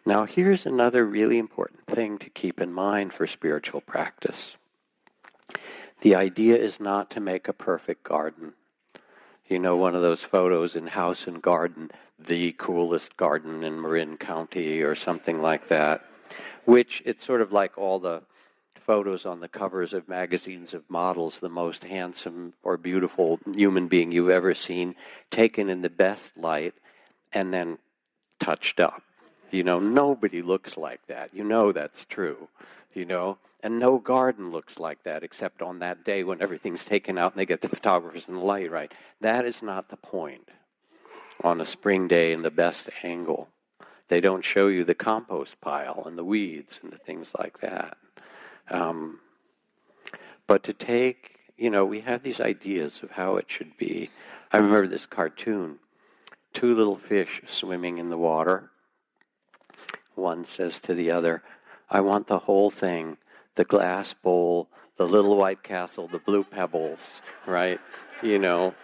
Now, 0.04 0.24
here's 0.24 0.66
another 0.66 1.04
really 1.04 1.38
important 1.38 1.86
thing 1.86 2.18
to 2.18 2.30
keep 2.30 2.60
in 2.60 2.72
mind 2.72 3.12
for 3.12 3.26
spiritual 3.26 3.80
practice. 3.80 4.56
The 6.02 6.14
idea 6.14 6.56
is 6.56 6.78
not 6.78 7.10
to 7.10 7.20
make 7.20 7.48
a 7.48 7.52
perfect 7.52 8.04
garden. 8.04 8.52
You 9.48 9.58
know, 9.58 9.76
one 9.76 9.94
of 9.94 10.02
those 10.02 10.24
photos 10.24 10.76
in 10.76 10.88
House 10.88 11.26
and 11.26 11.40
Garden, 11.40 11.90
the 12.18 12.52
coolest 12.52 13.16
garden 13.16 13.64
in 13.64 13.80
Marin 13.80 14.16
County 14.16 14.82
or 14.82 14.94
something 14.94 15.40
like 15.40 15.68
that, 15.68 16.04
which 16.64 17.02
it's 17.06 17.24
sort 17.24 17.40
of 17.40 17.52
like 17.52 17.78
all 17.78 17.98
the 17.98 18.22
photos 18.78 19.26
on 19.26 19.40
the 19.40 19.48
covers 19.48 19.92
of 19.92 20.08
magazines 20.08 20.74
of 20.74 20.88
models, 20.88 21.38
the 21.38 21.48
most 21.48 21.84
handsome 21.84 22.54
or 22.62 22.76
beautiful 22.76 23.38
human 23.54 23.88
being 23.88 24.12
you've 24.12 24.30
ever 24.30 24.54
seen, 24.54 24.94
taken 25.30 25.68
in 25.68 25.82
the 25.82 25.90
best 25.90 26.36
light 26.36 26.74
and 27.32 27.52
then 27.52 27.78
touched 28.38 28.80
up. 28.80 29.02
You 29.50 29.62
know, 29.62 29.78
nobody 29.78 30.42
looks 30.42 30.76
like 30.76 31.06
that. 31.06 31.34
You 31.34 31.44
know 31.44 31.72
that's 31.72 32.04
true. 32.04 32.48
You 32.92 33.04
know, 33.04 33.38
and 33.62 33.78
no 33.78 33.98
garden 33.98 34.50
looks 34.50 34.78
like 34.78 35.02
that 35.04 35.22
except 35.22 35.62
on 35.62 35.78
that 35.80 36.04
day 36.04 36.24
when 36.24 36.40
everything's 36.42 36.84
taken 36.84 37.18
out 37.18 37.32
and 37.32 37.40
they 37.40 37.46
get 37.46 37.60
the 37.60 37.68
photographers 37.76 38.28
and 38.28 38.36
the 38.36 38.42
light 38.42 38.70
right. 38.70 38.92
That 39.20 39.44
is 39.44 39.62
not 39.62 39.88
the 39.88 39.96
point. 39.96 40.48
On 41.42 41.60
a 41.60 41.66
spring 41.66 42.08
day 42.08 42.32
in 42.32 42.42
the 42.42 42.50
best 42.50 42.88
angle, 43.02 43.48
they 44.08 44.20
don't 44.20 44.44
show 44.44 44.68
you 44.68 44.84
the 44.84 44.94
compost 44.94 45.60
pile 45.60 46.04
and 46.06 46.16
the 46.16 46.24
weeds 46.24 46.80
and 46.82 46.92
the 46.92 46.98
things 46.98 47.32
like 47.38 47.60
that. 47.60 47.98
Um, 48.70 49.20
but 50.46 50.62
to 50.64 50.72
take, 50.72 51.38
you 51.56 51.70
know, 51.70 51.84
we 51.84 52.00
have 52.00 52.22
these 52.22 52.40
ideas 52.40 53.02
of 53.02 53.12
how 53.12 53.36
it 53.36 53.50
should 53.50 53.76
be. 53.76 54.10
I 54.52 54.58
remember 54.58 54.86
this 54.86 55.06
cartoon 55.06 55.78
two 56.52 56.74
little 56.74 56.96
fish 56.96 57.42
swimming 57.46 57.98
in 57.98 58.08
the 58.08 58.16
water. 58.16 58.70
One 60.14 60.46
says 60.46 60.80
to 60.80 60.94
the 60.94 61.10
other, 61.10 61.42
I 61.90 62.00
want 62.00 62.28
the 62.28 62.40
whole 62.40 62.70
thing 62.70 63.18
the 63.56 63.64
glass 63.64 64.14
bowl, 64.14 64.68
the 64.96 65.06
little 65.06 65.36
white 65.36 65.62
castle, 65.62 66.08
the 66.08 66.18
blue 66.18 66.44
pebbles, 66.44 67.20
right? 67.46 67.80
You 68.22 68.38
know. 68.38 68.74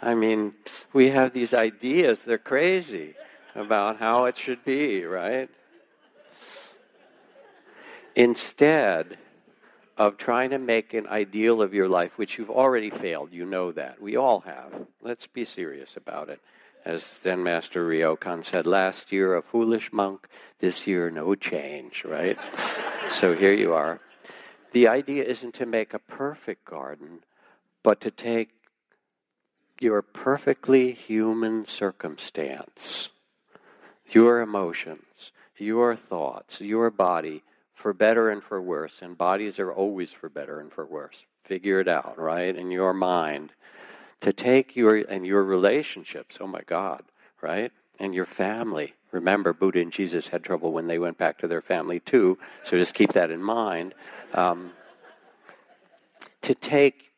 I 0.00 0.14
mean, 0.14 0.54
we 0.92 1.10
have 1.10 1.32
these 1.32 1.52
ideas, 1.52 2.22
they're 2.22 2.38
crazy 2.38 3.14
about 3.54 3.98
how 3.98 4.26
it 4.26 4.36
should 4.36 4.64
be, 4.64 5.04
right? 5.04 5.50
Instead 8.16 9.18
of 9.98 10.16
trying 10.16 10.48
to 10.48 10.58
make 10.58 10.94
an 10.94 11.06
ideal 11.06 11.60
of 11.60 11.74
your 11.74 11.88
life, 11.88 12.16
which 12.16 12.38
you've 12.38 12.50
already 12.50 12.88
failed, 12.88 13.30
you 13.30 13.44
know 13.44 13.70
that. 13.72 14.00
We 14.00 14.16
all 14.16 14.40
have. 14.40 14.86
Let's 15.02 15.26
be 15.26 15.44
serious 15.44 15.98
about 15.98 16.30
it. 16.30 16.40
As 16.82 17.04
Zen 17.04 17.42
Master 17.42 17.86
Ryokan 17.86 18.42
said, 18.42 18.66
last 18.66 19.12
year 19.12 19.34
a 19.34 19.42
foolish 19.42 19.92
monk, 19.92 20.28
this 20.60 20.86
year 20.86 21.10
no 21.10 21.34
change, 21.34 22.04
right? 22.04 22.38
so 23.10 23.36
here 23.36 23.52
you 23.52 23.74
are. 23.74 24.00
The 24.72 24.88
idea 24.88 25.24
isn't 25.24 25.54
to 25.54 25.66
make 25.66 25.92
a 25.92 25.98
perfect 25.98 26.64
garden, 26.64 27.20
but 27.82 28.00
to 28.00 28.10
take 28.10 28.50
your 29.78 30.00
perfectly 30.00 30.92
human 30.92 31.66
circumstance, 31.66 33.10
your 34.10 34.40
emotions, 34.40 35.32
your 35.58 35.94
thoughts, 35.96 36.62
your 36.62 36.90
body, 36.90 37.42
for 37.76 37.92
better 37.92 38.30
and 38.30 38.42
for 38.42 38.60
worse, 38.60 39.02
and 39.02 39.18
bodies 39.18 39.60
are 39.60 39.70
always 39.70 40.10
for 40.10 40.30
better 40.30 40.58
and 40.58 40.72
for 40.72 40.86
worse. 40.86 41.26
Figure 41.44 41.78
it 41.78 41.86
out, 41.86 42.18
right? 42.18 42.56
In 42.56 42.70
your 42.70 42.94
mind. 42.94 43.52
To 44.22 44.32
take 44.32 44.74
your 44.74 44.96
and 44.96 45.26
your 45.26 45.44
relationships, 45.44 46.38
oh 46.40 46.46
my 46.46 46.62
God, 46.66 47.02
right? 47.42 47.70
And 48.00 48.14
your 48.14 48.24
family. 48.24 48.94
Remember, 49.12 49.52
Buddha 49.52 49.80
and 49.80 49.92
Jesus 49.92 50.28
had 50.28 50.42
trouble 50.42 50.72
when 50.72 50.86
they 50.86 50.98
went 50.98 51.18
back 51.18 51.38
to 51.38 51.46
their 51.46 51.60
family 51.60 52.00
too, 52.00 52.38
so 52.62 52.78
just 52.78 52.94
keep 52.94 53.12
that 53.12 53.30
in 53.30 53.42
mind. 53.42 53.94
Um, 54.32 54.72
to 56.40 56.54
take 56.54 57.12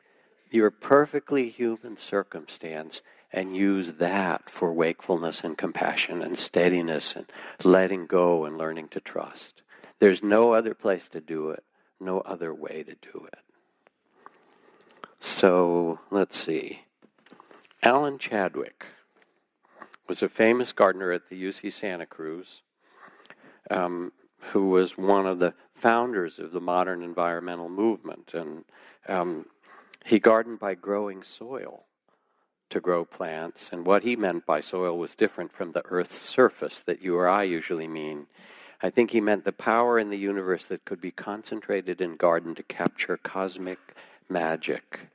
your 0.50 0.72
perfectly 0.72 1.50
human 1.50 1.96
circumstance 1.96 3.00
and 3.32 3.56
use 3.56 3.94
that 3.94 4.50
for 4.50 4.72
wakefulness 4.72 5.44
and 5.44 5.56
compassion 5.56 6.20
and 6.20 6.36
steadiness 6.36 7.14
and 7.14 7.26
letting 7.62 8.06
go 8.06 8.44
and 8.44 8.58
learning 8.58 8.88
to 8.88 9.00
trust. 9.00 9.62
There's 9.98 10.22
no 10.22 10.52
other 10.52 10.74
place 10.74 11.08
to 11.10 11.20
do 11.20 11.50
it, 11.50 11.64
no 12.00 12.20
other 12.20 12.54
way 12.54 12.84
to 12.84 12.94
do 12.94 13.26
it. 13.32 13.40
So 15.20 16.00
let's 16.10 16.38
see. 16.38 16.82
Alan 17.82 18.18
Chadwick 18.18 18.86
was 20.08 20.22
a 20.22 20.28
famous 20.28 20.72
gardener 20.72 21.12
at 21.12 21.28
the 21.28 21.42
UC 21.42 21.72
Santa 21.72 22.06
Cruz, 22.06 22.62
um, 23.70 24.12
who 24.52 24.68
was 24.68 24.96
one 24.96 25.26
of 25.26 25.38
the 25.38 25.54
founders 25.74 26.38
of 26.38 26.52
the 26.52 26.60
modern 26.60 27.02
environmental 27.02 27.68
movement. 27.68 28.32
And 28.34 28.64
um, 29.06 29.46
he 30.04 30.18
gardened 30.18 30.58
by 30.58 30.74
growing 30.74 31.22
soil 31.22 31.84
to 32.70 32.80
grow 32.80 33.04
plants. 33.04 33.70
And 33.72 33.86
what 33.86 34.02
he 34.02 34.16
meant 34.16 34.46
by 34.46 34.60
soil 34.60 34.96
was 34.96 35.14
different 35.14 35.52
from 35.52 35.72
the 35.72 35.84
earth's 35.86 36.18
surface 36.18 36.80
that 36.80 37.02
you 37.02 37.16
or 37.16 37.28
I 37.28 37.44
usually 37.44 37.88
mean. 37.88 38.26
I 38.80 38.90
think 38.90 39.10
he 39.10 39.20
meant 39.20 39.44
the 39.44 39.52
power 39.52 39.98
in 39.98 40.10
the 40.10 40.18
universe 40.18 40.64
that 40.66 40.84
could 40.84 41.00
be 41.00 41.10
concentrated 41.10 42.00
in 42.00 42.16
garden 42.16 42.54
to 42.54 42.62
capture 42.62 43.16
cosmic 43.16 43.78
magic. 44.28 45.08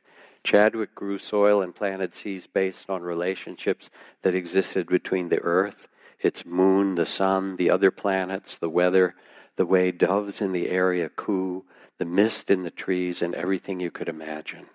Chadwick 0.43 0.93
grew 0.93 1.17
soil 1.17 1.61
and 1.61 1.73
planted 1.73 2.13
seeds 2.13 2.45
based 2.45 2.89
on 2.89 3.01
relationships 3.01 3.89
that 4.21 4.35
existed 4.35 4.87
between 4.87 5.29
the 5.29 5.39
earth, 5.39 5.87
its 6.19 6.45
moon, 6.45 6.95
the 6.95 7.05
sun, 7.05 7.55
the 7.55 7.69
other 7.69 7.91
planets, 7.91 8.57
the 8.57 8.69
weather, 8.69 9.15
the 9.55 9.65
way 9.65 9.91
doves 9.91 10.41
in 10.41 10.51
the 10.51 10.69
area 10.69 11.07
coo, 11.07 11.63
the 11.99 12.05
mist 12.05 12.51
in 12.51 12.63
the 12.63 12.71
trees, 12.71 13.21
and 13.21 13.33
everything 13.33 13.79
you 13.79 13.91
could 13.91 14.09
imagine. 14.09 14.65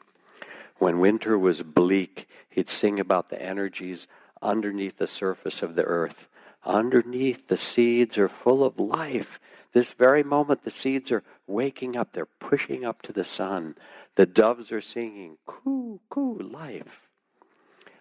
When 0.78 1.00
winter 1.00 1.38
was 1.38 1.62
bleak, 1.62 2.26
he'd 2.48 2.70
sing 2.70 2.98
about 2.98 3.28
the 3.28 3.42
energies 3.42 4.06
underneath 4.40 4.96
the 4.96 5.06
surface 5.06 5.62
of 5.62 5.74
the 5.74 5.84
earth 5.84 6.28
Underneath, 6.68 7.48
the 7.48 7.56
seeds 7.56 8.18
are 8.18 8.28
full 8.28 8.62
of 8.62 8.78
life. 8.78 9.40
This 9.72 9.94
very 9.94 10.22
moment, 10.22 10.64
the 10.64 10.70
seeds 10.70 11.10
are 11.10 11.24
waking 11.46 11.96
up. 11.96 12.12
They're 12.12 12.26
pushing 12.26 12.84
up 12.84 13.00
to 13.02 13.12
the 13.12 13.24
sun. 13.24 13.74
The 14.16 14.26
doves 14.26 14.70
are 14.70 14.82
singing, 14.82 15.38
coo, 15.46 16.00
coo, 16.10 16.38
life. 16.38 17.08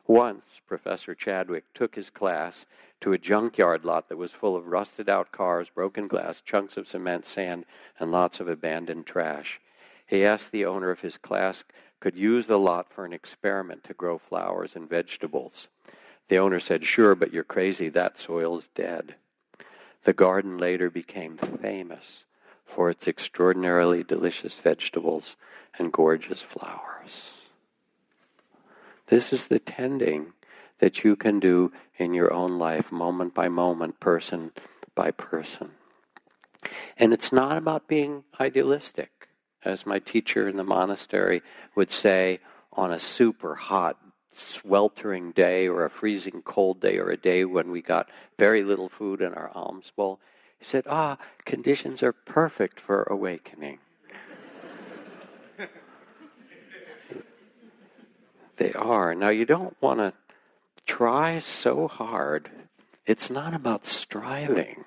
Once, 0.05 0.61
Professor 0.67 1.15
Chadwick 1.15 1.63
took 1.73 1.95
his 1.95 2.09
class 2.09 2.65
to 2.99 3.13
a 3.13 3.17
junkyard 3.17 3.85
lot 3.85 4.09
that 4.09 4.17
was 4.17 4.33
full 4.33 4.57
of 4.57 4.67
rusted 4.67 5.07
out 5.07 5.31
cars, 5.31 5.69
broken 5.69 6.09
glass, 6.09 6.41
chunks 6.41 6.75
of 6.75 6.89
cement, 6.89 7.25
sand, 7.25 7.65
and 7.97 8.11
lots 8.11 8.41
of 8.41 8.49
abandoned 8.49 9.05
trash. 9.05 9.61
He 10.05 10.25
asked 10.25 10.51
the 10.51 10.65
owner 10.65 10.91
if 10.91 11.01
his 11.01 11.17
class 11.17 11.63
could 12.01 12.17
use 12.17 12.47
the 12.47 12.59
lot 12.59 12.91
for 12.91 13.05
an 13.05 13.13
experiment 13.13 13.85
to 13.85 13.93
grow 13.93 14.17
flowers 14.17 14.75
and 14.75 14.89
vegetables. 14.89 15.69
The 16.27 16.37
owner 16.37 16.59
said, 16.59 16.83
Sure, 16.83 17.15
but 17.15 17.33
you're 17.33 17.43
crazy. 17.43 17.89
That 17.89 18.19
soil's 18.19 18.67
dead. 18.67 19.15
The 20.03 20.13
garden 20.13 20.57
later 20.57 20.89
became 20.89 21.37
famous 21.37 22.25
for 22.65 22.89
its 22.89 23.07
extraordinarily 23.07 24.03
delicious 24.03 24.59
vegetables 24.59 25.37
and 25.77 25.91
gorgeous 25.91 26.41
flowers. 26.41 27.33
This 29.07 29.31
is 29.31 29.47
the 29.47 29.59
tending 29.59 30.33
that 30.79 31.03
you 31.03 31.15
can 31.15 31.39
do 31.39 31.71
in 31.97 32.13
your 32.13 32.31
own 32.31 32.59
life, 32.59 32.91
moment 32.91 33.33
by 33.33 33.47
moment, 33.47 33.99
person 33.99 34.51
by 34.95 35.11
person. 35.11 35.71
And 36.97 37.13
it's 37.13 37.31
not 37.31 37.57
about 37.57 37.87
being 37.87 38.23
idealistic. 38.39 39.29
As 39.63 39.85
my 39.85 39.99
teacher 39.99 40.47
in 40.47 40.57
the 40.57 40.63
monastery 40.63 41.41
would 41.75 41.91
say, 41.91 42.39
on 42.73 42.91
a 42.91 42.99
super 42.99 43.55
hot 43.55 43.97
sweltering 44.37 45.31
day 45.31 45.67
or 45.67 45.83
a 45.85 45.89
freezing 45.89 46.41
cold 46.43 46.79
day 46.79 46.97
or 46.97 47.09
a 47.09 47.17
day 47.17 47.43
when 47.45 47.71
we 47.71 47.81
got 47.81 48.09
very 48.37 48.63
little 48.63 48.89
food 48.89 49.21
in 49.21 49.33
our 49.33 49.51
alms 49.53 49.91
bowl, 49.95 50.19
he 50.57 50.65
said, 50.65 50.85
Ah, 50.87 51.17
conditions 51.45 52.01
are 52.03 52.13
perfect 52.13 52.79
for 52.79 53.03
awakening. 53.03 53.79
they 58.57 58.73
are. 58.73 59.13
Now, 59.15 59.29
you 59.29 59.45
don't 59.45 59.75
want 59.81 59.99
to 59.99 60.13
try 60.85 61.39
so 61.39 61.87
hard. 61.87 62.49
It's 63.05 63.29
not 63.29 63.53
about 63.53 63.85
striving. 63.85 64.85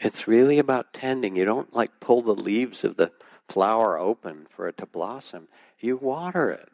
It's 0.00 0.26
really 0.28 0.58
about 0.58 0.92
tending. 0.92 1.36
You 1.36 1.44
don't 1.44 1.72
like 1.74 2.00
pull 2.00 2.22
the 2.22 2.34
leaves 2.34 2.84
of 2.84 2.96
the 2.96 3.12
flower 3.48 3.98
open 3.98 4.46
for 4.50 4.68
it 4.68 4.76
to 4.78 4.86
blossom. 4.86 5.48
You 5.80 5.96
water 5.96 6.50
it. 6.50 6.68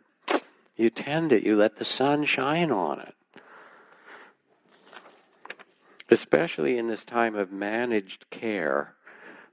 You 0.81 0.89
tend 0.89 1.31
it, 1.31 1.43
you 1.43 1.57
let 1.57 1.77
the 1.77 1.85
sun 1.85 2.25
shine 2.25 2.71
on 2.71 3.01
it. 3.01 3.15
Especially 6.09 6.79
in 6.79 6.89
this 6.89 7.05
time 7.05 7.35
of 7.35 7.53
managed 7.53 8.31
care, 8.31 8.95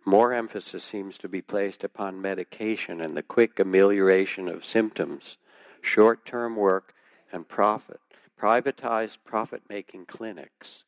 more 0.05 0.31
emphasis 0.31 0.85
seems 0.85 1.17
to 1.17 1.27
be 1.27 1.41
placed 1.41 1.83
upon 1.83 2.21
medication 2.21 3.01
and 3.01 3.17
the 3.17 3.23
quick 3.23 3.59
amelioration 3.59 4.47
of 4.47 4.65
symptoms, 4.65 5.35
short 5.81 6.25
term 6.25 6.55
work, 6.55 6.93
and 7.29 7.49
profit, 7.49 7.99
privatized 8.39 9.17
profit 9.25 9.63
making 9.67 10.05
clinics. 10.05 10.85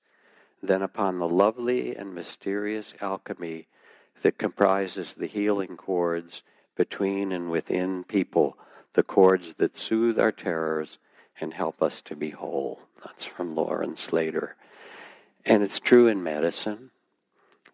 than 0.64 0.82
upon 0.82 1.20
the 1.20 1.28
lovely 1.28 1.98
and 1.98 2.16
mysterious 2.16 2.94
alchemy 3.02 3.68
that 4.22 4.38
comprises 4.38 5.16
the 5.16 5.28
healing 5.28 5.76
chords 5.76 6.44
between 6.78 7.34
and 7.34 7.50
within 7.50 8.06
people, 8.06 8.58
the 8.94 9.04
chords 9.04 9.54
that 9.58 9.78
soothe 9.78 10.20
our 10.20 10.32
terrors 10.32 11.00
and 11.40 11.54
help 11.54 11.82
us 11.82 12.02
to 12.02 12.16
be 12.16 12.32
whole. 12.32 12.82
That's 13.04 13.26
from 13.26 13.56
Lauren 13.56 13.96
Slater. 13.96 14.56
And 15.46 15.64
it's 15.64 15.80
true 15.80 16.08
in 16.08 16.24
medicine. 16.24 16.92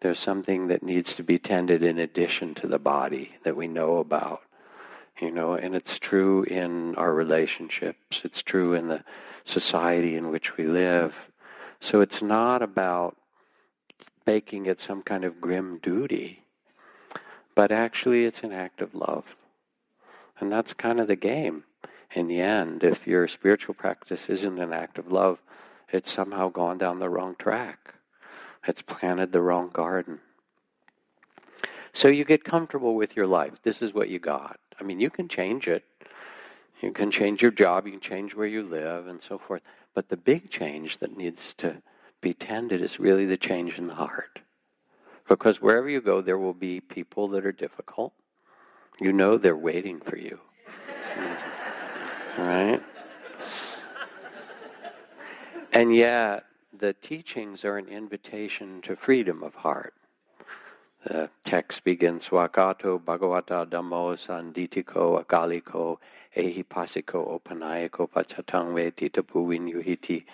There's 0.00 0.18
something 0.18 0.68
that 0.68 0.82
needs 0.82 1.14
to 1.14 1.22
be 1.22 1.38
tended 1.38 1.82
in 1.82 1.98
addition 1.98 2.54
to 2.56 2.66
the 2.66 2.78
body 2.78 3.36
that 3.42 3.56
we 3.56 3.66
know 3.66 3.96
about. 3.96 4.42
You 5.20 5.30
know, 5.30 5.54
and 5.54 5.74
it's 5.74 5.98
true 5.98 6.42
in 6.42 6.94
our 6.96 7.12
relationships. 7.14 8.20
It's 8.22 8.42
true 8.42 8.74
in 8.74 8.88
the 8.88 9.02
society 9.44 10.14
in 10.14 10.30
which 10.30 10.56
we 10.56 10.66
live. 10.66 11.30
So 11.80 12.00
it's 12.00 12.22
not 12.22 12.62
about 12.62 13.16
making 14.26 14.66
it 14.66 14.80
some 14.80 15.02
kind 15.02 15.24
of 15.24 15.40
grim 15.40 15.78
duty, 15.78 16.42
but 17.54 17.72
actually 17.72 18.24
it's 18.24 18.42
an 18.42 18.52
act 18.52 18.82
of 18.82 18.94
love. 18.94 19.36
And 20.38 20.52
that's 20.52 20.74
kind 20.74 21.00
of 21.00 21.06
the 21.06 21.16
game 21.16 21.64
in 22.14 22.28
the 22.28 22.40
end. 22.40 22.84
If 22.84 23.06
your 23.06 23.26
spiritual 23.28 23.74
practice 23.74 24.28
isn't 24.28 24.58
an 24.58 24.72
act 24.72 24.98
of 24.98 25.10
love, 25.10 25.40
it's 25.90 26.12
somehow 26.12 26.48
gone 26.48 26.78
down 26.78 26.98
the 26.98 27.08
wrong 27.08 27.36
track. 27.38 27.94
It's 28.66 28.82
planted 28.82 29.32
the 29.32 29.40
wrong 29.40 29.70
garden. 29.72 30.20
So 31.92 32.08
you 32.08 32.24
get 32.24 32.44
comfortable 32.44 32.94
with 32.94 33.16
your 33.16 33.26
life. 33.26 33.62
This 33.62 33.80
is 33.80 33.94
what 33.94 34.08
you 34.10 34.18
got. 34.18 34.58
I 34.78 34.82
mean, 34.82 35.00
you 35.00 35.08
can 35.08 35.28
change 35.28 35.66
it. 35.68 35.84
You 36.82 36.92
can 36.92 37.10
change 37.10 37.40
your 37.40 37.50
job, 37.50 37.86
you 37.86 37.92
can 37.92 38.00
change 38.00 38.34
where 38.34 38.46
you 38.46 38.62
live, 38.62 39.06
and 39.06 39.22
so 39.22 39.38
forth. 39.38 39.62
But 39.94 40.10
the 40.10 40.16
big 40.16 40.50
change 40.50 40.98
that 40.98 41.16
needs 41.16 41.54
to 41.54 41.80
be 42.20 42.34
tended 42.34 42.82
is 42.82 43.00
really 43.00 43.24
the 43.24 43.38
change 43.38 43.78
in 43.78 43.86
the 43.86 43.94
heart. 43.94 44.40
Because 45.26 45.60
wherever 45.60 45.88
you 45.88 46.00
go, 46.00 46.20
there 46.20 46.38
will 46.38 46.54
be 46.54 46.80
people 46.80 47.28
that 47.28 47.46
are 47.46 47.52
difficult. 47.52 48.12
You 49.00 49.12
know 49.12 49.36
they're 49.36 49.56
waiting 49.56 50.00
for 50.00 50.16
you. 50.16 50.40
Mm. 51.14 51.36
right? 52.38 52.82
And 55.72 55.94
yet, 55.94 56.46
the 56.72 56.94
teachings 56.94 57.64
are 57.64 57.76
an 57.76 57.88
invitation 57.88 58.80
to 58.82 58.96
freedom 58.96 59.42
of 59.42 59.56
heart. 59.56 59.94
The 61.04 61.30
text 61.44 61.84
begins 61.84 62.28
Swakato 62.28 62.98
Bhagavata 63.00 63.66
Dhammo 63.66 64.16
Sanditiko 64.16 65.24
Akaliko 65.24 65.98
Ehipasiko 66.36 67.40
Opanayako 67.40 68.10
Pachatang 68.10 68.74
Vetitapu 68.74 69.46
Vinyuhiti. 69.46 70.24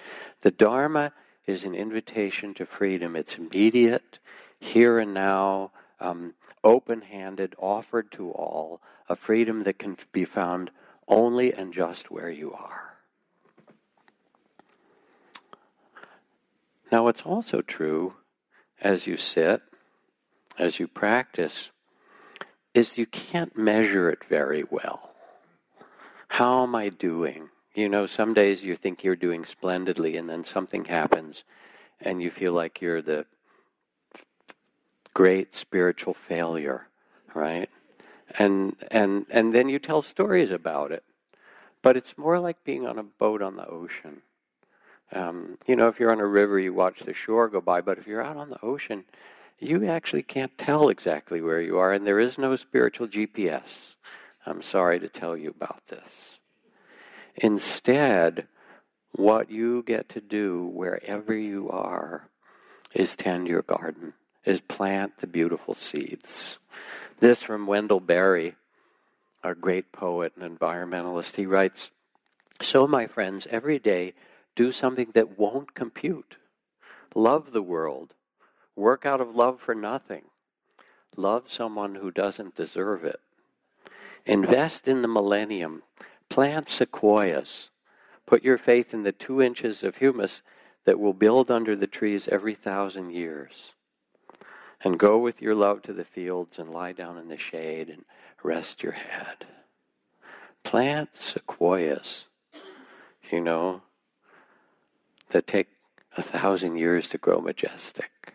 The 0.40 0.50
Dharma 0.50 1.12
is 1.46 1.64
an 1.64 1.74
invitation 1.74 2.54
to 2.54 2.64
freedom. 2.64 3.16
It's 3.16 3.36
immediate, 3.36 4.18
here 4.60 4.98
and 4.98 5.12
now, 5.12 5.72
um, 6.02 6.34
open 6.64 7.02
handed, 7.02 7.54
offered 7.58 8.10
to 8.12 8.30
all, 8.30 8.80
a 9.08 9.16
freedom 9.16 9.62
that 9.62 9.78
can 9.78 9.96
be 10.12 10.24
found 10.24 10.70
only 11.08 11.52
and 11.52 11.72
just 11.72 12.10
where 12.10 12.30
you 12.30 12.52
are. 12.52 12.94
Now, 16.90 17.08
it's 17.08 17.22
also 17.22 17.62
true 17.62 18.14
as 18.80 19.06
you 19.06 19.16
sit 19.16 19.62
as 20.58 20.78
you 20.78 20.86
practice 20.86 21.70
is 22.74 22.98
you 22.98 23.06
can't 23.06 23.56
measure 23.56 24.10
it 24.10 24.24
very 24.28 24.64
well. 24.70 25.14
How 26.28 26.62
am 26.62 26.74
I 26.74 26.88
doing? 26.88 27.50
You 27.74 27.88
know, 27.88 28.06
some 28.06 28.34
days 28.34 28.64
you 28.64 28.76
think 28.76 29.02
you're 29.02 29.16
doing 29.16 29.44
splendidly, 29.44 30.16
and 30.16 30.28
then 30.28 30.44
something 30.44 30.86
happens, 30.86 31.44
and 32.00 32.22
you 32.22 32.30
feel 32.30 32.52
like 32.52 32.80
you're 32.80 33.02
the 33.02 33.26
great 35.14 35.54
spiritual 35.54 36.14
failure, 36.14 36.88
right? 37.34 37.68
And 38.38 38.76
and 38.90 39.26
and 39.30 39.52
then 39.52 39.68
you 39.68 39.78
tell 39.78 40.02
stories 40.02 40.50
about 40.50 40.92
it, 40.92 41.04
but 41.82 41.96
it's 41.96 42.16
more 42.16 42.38
like 42.38 42.64
being 42.64 42.86
on 42.86 42.98
a 42.98 43.02
boat 43.02 43.42
on 43.42 43.56
the 43.56 43.66
ocean. 43.66 44.22
Um, 45.12 45.58
you 45.66 45.76
know, 45.76 45.88
if 45.88 46.00
you're 46.00 46.12
on 46.12 46.20
a 46.20 46.26
river, 46.26 46.58
you 46.58 46.72
watch 46.72 47.00
the 47.00 47.12
shore 47.12 47.48
go 47.48 47.60
by, 47.60 47.82
but 47.82 47.98
if 47.98 48.06
you're 48.06 48.22
out 48.22 48.38
on 48.38 48.48
the 48.48 48.64
ocean, 48.64 49.04
you 49.58 49.86
actually 49.86 50.22
can't 50.22 50.56
tell 50.56 50.88
exactly 50.88 51.42
where 51.42 51.60
you 51.60 51.78
are, 51.78 51.92
and 51.92 52.06
there 52.06 52.18
is 52.18 52.38
no 52.38 52.56
spiritual 52.56 53.06
GPS. 53.06 53.94
I'm 54.46 54.62
sorry 54.62 54.98
to 54.98 55.08
tell 55.08 55.36
you 55.36 55.50
about 55.50 55.86
this. 55.88 56.40
Instead, 57.36 58.48
what 59.12 59.50
you 59.50 59.82
get 59.82 60.08
to 60.10 60.20
do 60.20 60.64
wherever 60.64 61.34
you 61.34 61.70
are 61.70 62.28
is 62.94 63.14
tend 63.14 63.46
your 63.46 63.62
garden, 63.62 64.14
is 64.44 64.60
plant 64.60 65.18
the 65.18 65.26
beautiful 65.26 65.74
seeds. 65.74 66.58
This 67.20 67.42
from 67.42 67.66
Wendell 67.66 68.00
Berry, 68.00 68.56
our 69.44 69.54
great 69.54 69.92
poet 69.92 70.32
and 70.38 70.58
environmentalist. 70.58 71.36
He 71.36 71.46
writes 71.46 71.90
So, 72.60 72.86
my 72.86 73.06
friends, 73.06 73.46
every 73.50 73.78
day 73.78 74.14
do 74.54 74.72
something 74.72 75.10
that 75.14 75.38
won't 75.38 75.74
compute. 75.74 76.36
Love 77.14 77.52
the 77.52 77.62
world 77.62 78.14
Work 78.76 79.04
out 79.04 79.20
of 79.20 79.36
love 79.36 79.60
for 79.60 79.74
nothing. 79.74 80.24
Love 81.16 81.50
someone 81.50 81.96
who 81.96 82.10
doesn't 82.10 82.54
deserve 82.54 83.04
it. 83.04 83.20
Invest 84.24 84.88
in 84.88 85.02
the 85.02 85.08
millennium. 85.08 85.82
Plant 86.30 86.70
sequoias. 86.70 87.68
Put 88.24 88.42
your 88.42 88.56
faith 88.56 88.94
in 88.94 89.02
the 89.02 89.12
two 89.12 89.42
inches 89.42 89.82
of 89.82 89.96
humus 89.96 90.42
that 90.84 90.98
will 90.98 91.12
build 91.12 91.50
under 91.50 91.76
the 91.76 91.86
trees 91.86 92.28
every 92.28 92.54
thousand 92.54 93.10
years. 93.10 93.74
And 94.84 94.98
go 94.98 95.18
with 95.18 95.40
your 95.40 95.54
love 95.54 95.82
to 95.82 95.92
the 95.92 96.04
fields 96.04 96.58
and 96.58 96.70
lie 96.70 96.92
down 96.92 97.16
in 97.16 97.28
the 97.28 97.36
shade 97.36 97.88
and 97.88 98.04
rest 98.42 98.82
your 98.82 98.92
head. 98.92 99.46
Plant 100.64 101.10
sequoias, 101.14 102.24
you 103.30 103.40
know, 103.40 103.82
that 105.30 105.46
take 105.46 105.68
a 106.16 106.22
thousand 106.22 106.76
years 106.76 107.08
to 107.10 107.18
grow 107.18 107.40
majestic. 107.40 108.34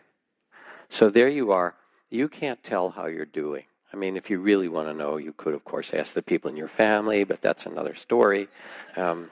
So 0.88 1.10
there 1.10 1.28
you 1.28 1.52
are. 1.52 1.74
You 2.10 2.28
can't 2.28 2.62
tell 2.62 2.90
how 2.90 3.06
you're 3.06 3.26
doing. 3.26 3.64
I 3.92 3.96
mean, 3.96 4.16
if 4.16 4.30
you 4.30 4.38
really 4.38 4.68
want 4.68 4.88
to 4.88 4.94
know, 4.94 5.16
you 5.16 5.32
could, 5.32 5.54
of 5.54 5.64
course, 5.64 5.92
ask 5.94 6.14
the 6.14 6.22
people 6.22 6.50
in 6.50 6.56
your 6.56 6.68
family, 6.68 7.24
but 7.24 7.40
that's 7.40 7.66
another 7.66 7.94
story. 7.94 8.48
Um, 8.96 9.30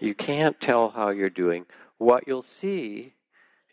you 0.00 0.14
can't 0.14 0.60
tell 0.60 0.90
how 0.90 1.10
you're 1.10 1.30
doing. 1.30 1.66
What 1.98 2.26
you'll 2.26 2.42
see 2.42 3.14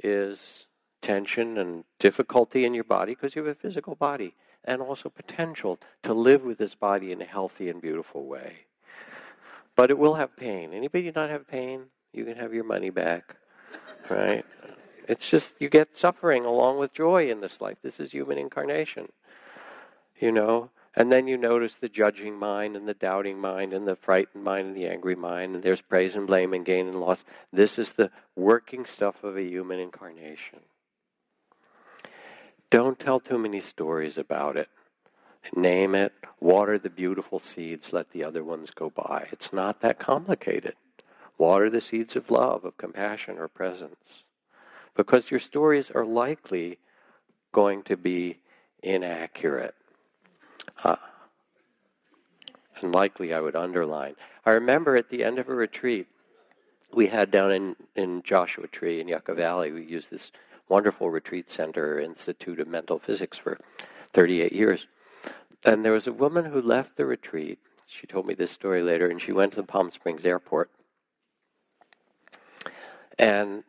is 0.03 0.67
tension 1.01 1.57
and 1.57 1.83
difficulty 1.99 2.65
in 2.65 2.73
your 2.73 2.83
body 2.83 3.13
because 3.13 3.35
you 3.35 3.43
have 3.43 3.55
a 3.55 3.59
physical 3.59 3.95
body, 3.95 4.35
and 4.63 4.81
also 4.81 5.09
potential 5.09 5.79
to 6.03 6.13
live 6.13 6.43
with 6.43 6.57
this 6.57 6.75
body 6.75 7.11
in 7.11 7.21
a 7.21 7.25
healthy 7.25 7.69
and 7.69 7.81
beautiful 7.81 8.25
way. 8.25 8.65
But 9.75 9.89
it 9.89 9.97
will 9.97 10.15
have 10.15 10.35
pain. 10.35 10.73
Anybody 10.73 11.11
not 11.15 11.29
have 11.29 11.47
pain? 11.47 11.85
You 12.11 12.25
can 12.25 12.35
have 12.35 12.53
your 12.53 12.65
money 12.65 12.89
back, 12.89 13.37
right? 14.09 14.45
It's 15.07 15.29
just 15.29 15.53
you 15.59 15.69
get 15.69 15.95
suffering 15.95 16.45
along 16.45 16.79
with 16.79 16.93
joy 16.93 17.29
in 17.29 17.41
this 17.41 17.61
life. 17.61 17.77
This 17.81 17.99
is 17.99 18.11
human 18.11 18.37
incarnation. 18.37 19.11
You 20.19 20.31
know, 20.31 20.69
and 20.95 21.11
then 21.11 21.27
you 21.27 21.37
notice 21.37 21.75
the 21.75 21.87
judging 21.87 22.37
mind 22.37 22.75
and 22.75 22.87
the 22.87 22.93
doubting 22.93 23.39
mind 23.39 23.73
and 23.73 23.87
the 23.87 23.95
frightened 23.95 24.43
mind 24.43 24.67
and 24.67 24.75
the 24.75 24.87
angry 24.87 25.15
mind, 25.15 25.55
and 25.55 25.63
there's 25.63 25.81
praise 25.81 26.15
and 26.15 26.27
blame 26.27 26.53
and 26.53 26.65
gain 26.65 26.87
and 26.87 26.99
loss. 26.99 27.23
This 27.53 27.79
is 27.79 27.91
the 27.91 28.11
working 28.35 28.85
stuff 28.85 29.23
of 29.23 29.37
a 29.37 29.43
human 29.43 29.79
incarnation. 29.79 30.59
Don't 32.69 32.99
tell 32.99 33.19
too 33.19 33.37
many 33.37 33.61
stories 33.61 34.17
about 34.17 34.57
it. 34.57 34.69
Name 35.55 35.95
it, 35.95 36.13
water 36.39 36.77
the 36.77 36.89
beautiful 36.89 37.39
seeds, 37.39 37.93
let 37.93 38.11
the 38.11 38.23
other 38.23 38.43
ones 38.43 38.69
go 38.71 38.89
by. 38.89 39.27
It's 39.31 39.51
not 39.51 39.81
that 39.81 39.97
complicated. 39.97 40.75
Water 41.37 41.69
the 41.69 41.81
seeds 41.81 42.15
of 42.15 42.29
love, 42.29 42.65
of 42.65 42.77
compassion, 42.77 43.37
or 43.37 43.47
presence 43.47 44.23
because 44.99 45.31
your 45.31 45.39
stories 45.39 45.89
are 45.91 46.05
likely 46.05 46.77
going 47.53 47.81
to 47.83 47.95
be 47.95 48.37
inaccurate. 48.83 49.73
Uh, 50.83 50.97
and 52.81 52.93
likely, 52.93 53.33
I 53.33 53.39
would 53.39 53.55
underline. 53.55 54.15
I 54.45 54.51
remember 54.51 54.97
at 54.97 55.09
the 55.09 55.23
end 55.23 55.39
of 55.39 55.47
a 55.47 55.53
retreat 55.53 56.07
we 56.91 57.07
had 57.07 57.31
down 57.31 57.53
in, 57.53 57.75
in 57.95 58.23
Joshua 58.23 58.67
Tree 58.67 58.99
in 58.99 59.07
Yucca 59.07 59.33
Valley, 59.33 59.71
we 59.71 59.85
used 59.85 60.11
this 60.11 60.33
wonderful 60.69 61.09
retreat 61.09 61.49
center, 61.49 61.99
Institute 61.99 62.59
of 62.59 62.67
Mental 62.67 62.99
Physics, 62.99 63.37
for 63.37 63.59
38 64.13 64.53
years. 64.53 64.87
And 65.65 65.83
there 65.83 65.91
was 65.91 66.07
a 66.07 66.13
woman 66.13 66.45
who 66.45 66.61
left 66.61 66.95
the 66.95 67.05
retreat. 67.05 67.59
She 67.85 68.07
told 68.07 68.25
me 68.27 68.33
this 68.33 68.51
story 68.51 68.81
later, 68.81 69.09
and 69.09 69.21
she 69.21 69.31
went 69.31 69.53
to 69.53 69.61
the 69.61 69.67
Palm 69.67 69.91
Springs 69.91 70.23
airport. 70.23 70.69
And 73.17 73.63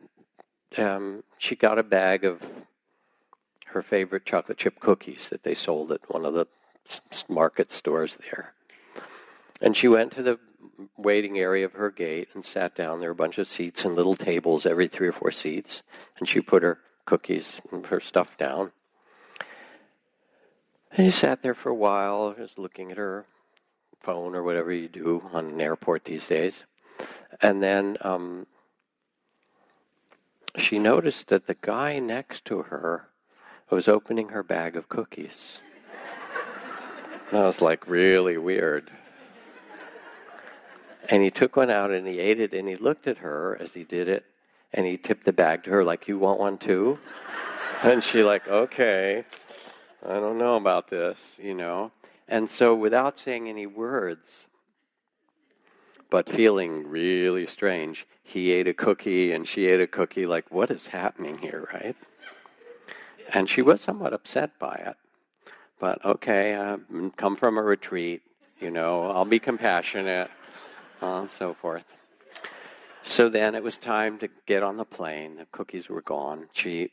um, 0.77 1.23
she 1.37 1.55
got 1.55 1.77
a 1.77 1.83
bag 1.83 2.23
of 2.23 2.41
her 3.65 3.81
favorite 3.81 4.25
chocolate 4.25 4.57
chip 4.57 4.79
cookies 4.79 5.29
that 5.29 5.43
they 5.43 5.53
sold 5.53 5.91
at 5.91 6.09
one 6.09 6.25
of 6.25 6.33
the 6.33 6.47
market 7.27 7.71
stores 7.71 8.17
there. 8.29 8.53
And 9.61 9.75
she 9.75 9.87
went 9.87 10.11
to 10.13 10.23
the 10.23 10.39
waiting 10.97 11.37
area 11.37 11.65
of 11.65 11.73
her 11.73 11.91
gate 11.91 12.29
and 12.33 12.43
sat 12.43 12.75
down. 12.75 12.99
There 12.99 13.09
were 13.09 13.13
a 13.13 13.15
bunch 13.15 13.37
of 13.37 13.47
seats 13.47 13.85
and 13.85 13.95
little 13.95 14.15
tables, 14.15 14.65
every 14.65 14.87
three 14.87 15.07
or 15.07 15.13
four 15.13 15.31
seats. 15.31 15.83
And 16.17 16.27
she 16.27 16.41
put 16.41 16.63
her 16.63 16.79
cookies 17.11 17.59
and 17.73 17.87
her 17.87 17.99
stuff 17.99 18.37
down. 18.37 18.71
And 20.93 21.05
he 21.05 21.11
sat 21.11 21.43
there 21.43 21.53
for 21.53 21.67
a 21.67 21.75
while, 21.75 22.33
just 22.33 22.57
looking 22.57 22.89
at 22.89 22.95
her 22.95 23.25
phone 23.99 24.33
or 24.33 24.43
whatever 24.43 24.71
you 24.71 24.87
do 24.87 25.29
on 25.33 25.47
an 25.47 25.59
airport 25.59 26.05
these 26.05 26.25
days. 26.25 26.63
And 27.41 27.61
then 27.61 27.97
um, 27.99 28.47
she 30.55 30.79
noticed 30.79 31.27
that 31.27 31.47
the 31.47 31.57
guy 31.59 31.99
next 31.99 32.45
to 32.45 32.61
her 32.61 33.09
was 33.69 33.89
opening 33.89 34.29
her 34.29 34.41
bag 34.41 34.77
of 34.77 34.87
cookies. 34.87 35.59
that 37.33 37.43
was 37.43 37.61
like 37.61 37.89
really 37.89 38.37
weird. 38.37 38.89
And 41.09 41.21
he 41.21 41.29
took 41.29 41.57
one 41.57 41.69
out 41.69 41.91
and 41.91 42.07
he 42.07 42.19
ate 42.19 42.39
it 42.39 42.53
and 42.53 42.69
he 42.69 42.77
looked 42.77 43.05
at 43.05 43.17
her 43.17 43.57
as 43.59 43.73
he 43.73 43.83
did 43.83 44.07
it 44.07 44.30
and 44.73 44.85
he 44.85 44.97
tipped 44.97 45.25
the 45.25 45.33
bag 45.33 45.63
to 45.63 45.71
her 45.71 45.83
like, 45.83 46.07
You 46.07 46.17
want 46.17 46.39
one 46.39 46.57
too? 46.57 46.99
and 47.83 48.03
she, 48.03 48.23
like, 48.23 48.47
okay, 48.47 49.25
I 50.05 50.13
don't 50.13 50.37
know 50.37 50.55
about 50.55 50.89
this, 50.89 51.35
you 51.41 51.53
know. 51.53 51.91
And 52.27 52.49
so, 52.49 52.75
without 52.75 53.19
saying 53.19 53.49
any 53.49 53.65
words, 53.65 54.47
but 56.09 56.29
feeling 56.29 56.87
really 56.87 57.45
strange, 57.47 58.05
he 58.23 58.51
ate 58.51 58.67
a 58.67 58.73
cookie 58.73 59.31
and 59.31 59.47
she 59.47 59.65
ate 59.67 59.81
a 59.81 59.87
cookie, 59.87 60.25
like, 60.25 60.51
what 60.51 60.69
is 60.69 60.87
happening 60.87 61.37
here, 61.39 61.67
right? 61.73 61.95
And 63.33 63.49
she 63.49 63.61
was 63.61 63.81
somewhat 63.81 64.13
upset 64.13 64.59
by 64.59 64.75
it. 64.75 64.95
But 65.79 66.03
okay, 66.05 66.55
I 66.55 66.77
come 67.15 67.35
from 67.35 67.57
a 67.57 67.63
retreat, 67.63 68.21
you 68.59 68.69
know, 68.69 69.09
I'll 69.09 69.25
be 69.25 69.39
compassionate, 69.39 70.29
and 71.01 71.29
so 71.29 71.55
forth. 71.55 71.95
So 73.03 73.29
then 73.29 73.55
it 73.55 73.63
was 73.63 73.77
time 73.77 74.17
to 74.19 74.29
get 74.45 74.63
on 74.63 74.77
the 74.77 74.85
plane. 74.85 75.37
The 75.37 75.47
cookies 75.51 75.89
were 75.89 76.01
gone. 76.01 76.47
She 76.53 76.91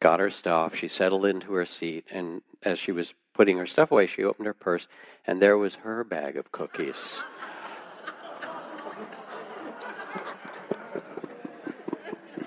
got 0.00 0.20
her 0.20 0.30
stuff. 0.30 0.74
She 0.74 0.88
settled 0.88 1.26
into 1.26 1.52
her 1.54 1.66
seat, 1.66 2.06
and 2.10 2.42
as 2.62 2.78
she 2.78 2.92
was 2.92 3.14
putting 3.34 3.58
her 3.58 3.66
stuff 3.66 3.90
away, 3.90 4.06
she 4.06 4.24
opened 4.24 4.46
her 4.46 4.54
purse, 4.54 4.88
and 5.26 5.40
there 5.40 5.56
was 5.56 5.76
her 5.76 6.04
bag 6.04 6.36
of 6.36 6.52
cookies. 6.52 7.22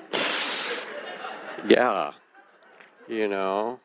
yeah, 1.67 2.11
you 3.07 3.27
know, 3.27 3.79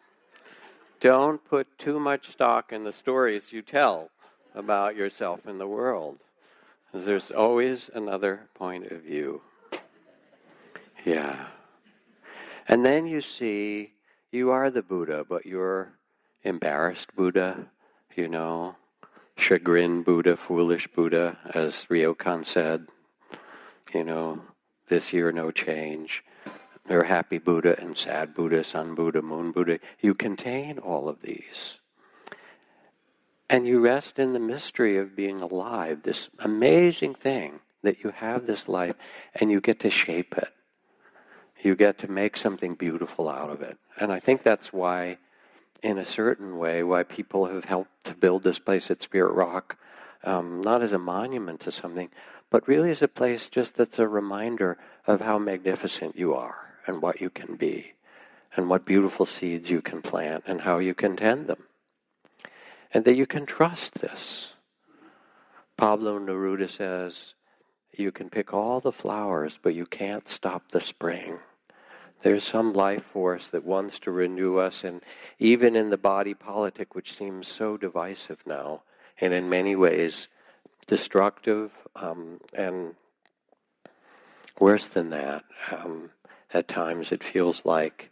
don't 0.98 1.44
put 1.44 1.78
too 1.78 1.98
much 2.00 2.30
stock 2.30 2.72
in 2.72 2.84
the 2.84 2.92
stories 2.92 3.52
you 3.52 3.62
tell 3.62 4.10
about 4.54 4.96
yourself 4.96 5.46
in 5.46 5.58
the 5.58 5.66
world. 5.66 6.18
There's 6.92 7.30
always 7.30 7.88
another 7.94 8.48
point 8.54 8.90
of 8.90 9.02
view. 9.02 9.42
Yeah. 11.04 11.46
And 12.66 12.84
then 12.84 13.06
you 13.06 13.20
see 13.20 13.92
you 14.32 14.50
are 14.50 14.70
the 14.70 14.82
Buddha, 14.82 15.24
but 15.28 15.46
you're 15.46 15.92
embarrassed 16.42 17.14
Buddha, 17.14 17.66
you 18.16 18.28
know, 18.28 18.76
chagrin 19.36 20.02
Buddha, 20.02 20.36
foolish 20.36 20.88
Buddha, 20.88 21.38
as 21.54 21.86
Ryokan 21.86 22.44
said, 22.44 22.86
you 23.94 24.04
know, 24.04 24.40
this 24.88 25.12
year 25.12 25.32
no 25.32 25.50
change. 25.50 26.24
Or 26.88 27.04
happy 27.04 27.38
Buddha 27.38 27.78
and 27.80 27.96
sad 27.96 28.34
Buddha, 28.34 28.64
sun 28.64 28.96
Buddha, 28.96 29.22
moon 29.22 29.52
Buddha. 29.52 29.78
You 30.00 30.14
contain 30.14 30.78
all 30.78 31.08
of 31.08 31.22
these. 31.22 31.78
And 33.50 33.66
you 33.66 33.80
rest 33.80 34.20
in 34.20 34.32
the 34.32 34.38
mystery 34.38 34.96
of 34.96 35.16
being 35.16 35.40
alive, 35.42 36.04
this 36.04 36.30
amazing 36.38 37.16
thing 37.16 37.58
that 37.82 38.04
you 38.04 38.10
have 38.10 38.46
this 38.46 38.68
life 38.68 38.94
and 39.34 39.50
you 39.50 39.60
get 39.60 39.80
to 39.80 39.90
shape 39.90 40.38
it. 40.38 40.50
You 41.60 41.74
get 41.74 41.98
to 41.98 42.08
make 42.08 42.36
something 42.36 42.74
beautiful 42.74 43.28
out 43.28 43.50
of 43.50 43.60
it. 43.60 43.76
And 43.98 44.12
I 44.12 44.20
think 44.20 44.44
that's 44.44 44.72
why 44.72 45.18
in 45.82 45.98
a 45.98 46.04
certain 46.04 46.58
way, 46.58 46.84
why 46.84 47.02
people 47.02 47.46
have 47.46 47.64
helped 47.64 48.04
to 48.04 48.14
build 48.14 48.44
this 48.44 48.60
place 48.60 48.88
at 48.88 49.02
Spirit 49.02 49.32
Rock, 49.32 49.76
um, 50.22 50.60
not 50.60 50.80
as 50.80 50.92
a 50.92 50.98
monument 50.98 51.58
to 51.60 51.72
something, 51.72 52.08
but 52.50 52.68
really 52.68 52.92
as 52.92 53.02
a 53.02 53.08
place 53.08 53.50
just 53.50 53.74
that's 53.74 53.98
a 53.98 54.06
reminder 54.06 54.78
of 55.08 55.22
how 55.22 55.38
magnificent 55.38 56.16
you 56.16 56.34
are 56.34 56.76
and 56.86 57.02
what 57.02 57.20
you 57.20 57.28
can 57.28 57.56
be, 57.56 57.94
and 58.54 58.70
what 58.70 58.84
beautiful 58.84 59.26
seeds 59.26 59.70
you 59.70 59.82
can 59.82 60.02
plant 60.02 60.44
and 60.46 60.60
how 60.60 60.78
you 60.78 60.94
can 60.94 61.16
tend 61.16 61.48
them. 61.48 61.64
And 62.92 63.04
that 63.04 63.14
you 63.14 63.26
can 63.26 63.46
trust 63.46 64.00
this. 64.00 64.54
Pablo 65.76 66.18
Neruda 66.18 66.68
says, 66.68 67.34
you 67.96 68.12
can 68.12 68.30
pick 68.30 68.52
all 68.52 68.80
the 68.80 68.92
flowers, 68.92 69.58
but 69.62 69.74
you 69.74 69.86
can't 69.86 70.28
stop 70.28 70.70
the 70.70 70.80
spring. 70.80 71.38
There's 72.22 72.44
some 72.44 72.72
life 72.72 73.02
force 73.02 73.48
that 73.48 73.64
wants 73.64 73.98
to 74.00 74.10
renew 74.10 74.58
us, 74.58 74.84
and 74.84 75.00
even 75.38 75.74
in 75.74 75.90
the 75.90 75.96
body 75.96 76.34
politic, 76.34 76.94
which 76.94 77.14
seems 77.14 77.48
so 77.48 77.76
divisive 77.76 78.42
now, 78.46 78.82
and 79.20 79.32
in 79.32 79.48
many 79.48 79.74
ways 79.74 80.28
destructive, 80.86 81.72
um, 81.96 82.40
and 82.52 82.94
worse 84.58 84.86
than 84.86 85.10
that, 85.10 85.44
um, 85.72 86.10
at 86.52 86.68
times 86.68 87.12
it 87.12 87.24
feels 87.24 87.64
like 87.64 88.10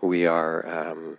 we 0.00 0.26
are, 0.26 0.66
um, 0.66 1.18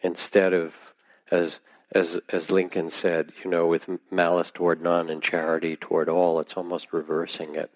instead 0.00 0.52
of, 0.52 0.94
as 1.30 1.60
as 1.92 2.20
as 2.28 2.50
Lincoln 2.50 2.90
said, 2.90 3.32
you 3.42 3.50
know, 3.50 3.66
with 3.66 3.88
malice 4.10 4.50
toward 4.50 4.82
none 4.82 5.08
and 5.08 5.22
charity 5.22 5.76
toward 5.76 6.08
all, 6.08 6.40
it's 6.40 6.56
almost 6.56 6.92
reversing 6.92 7.54
it. 7.54 7.70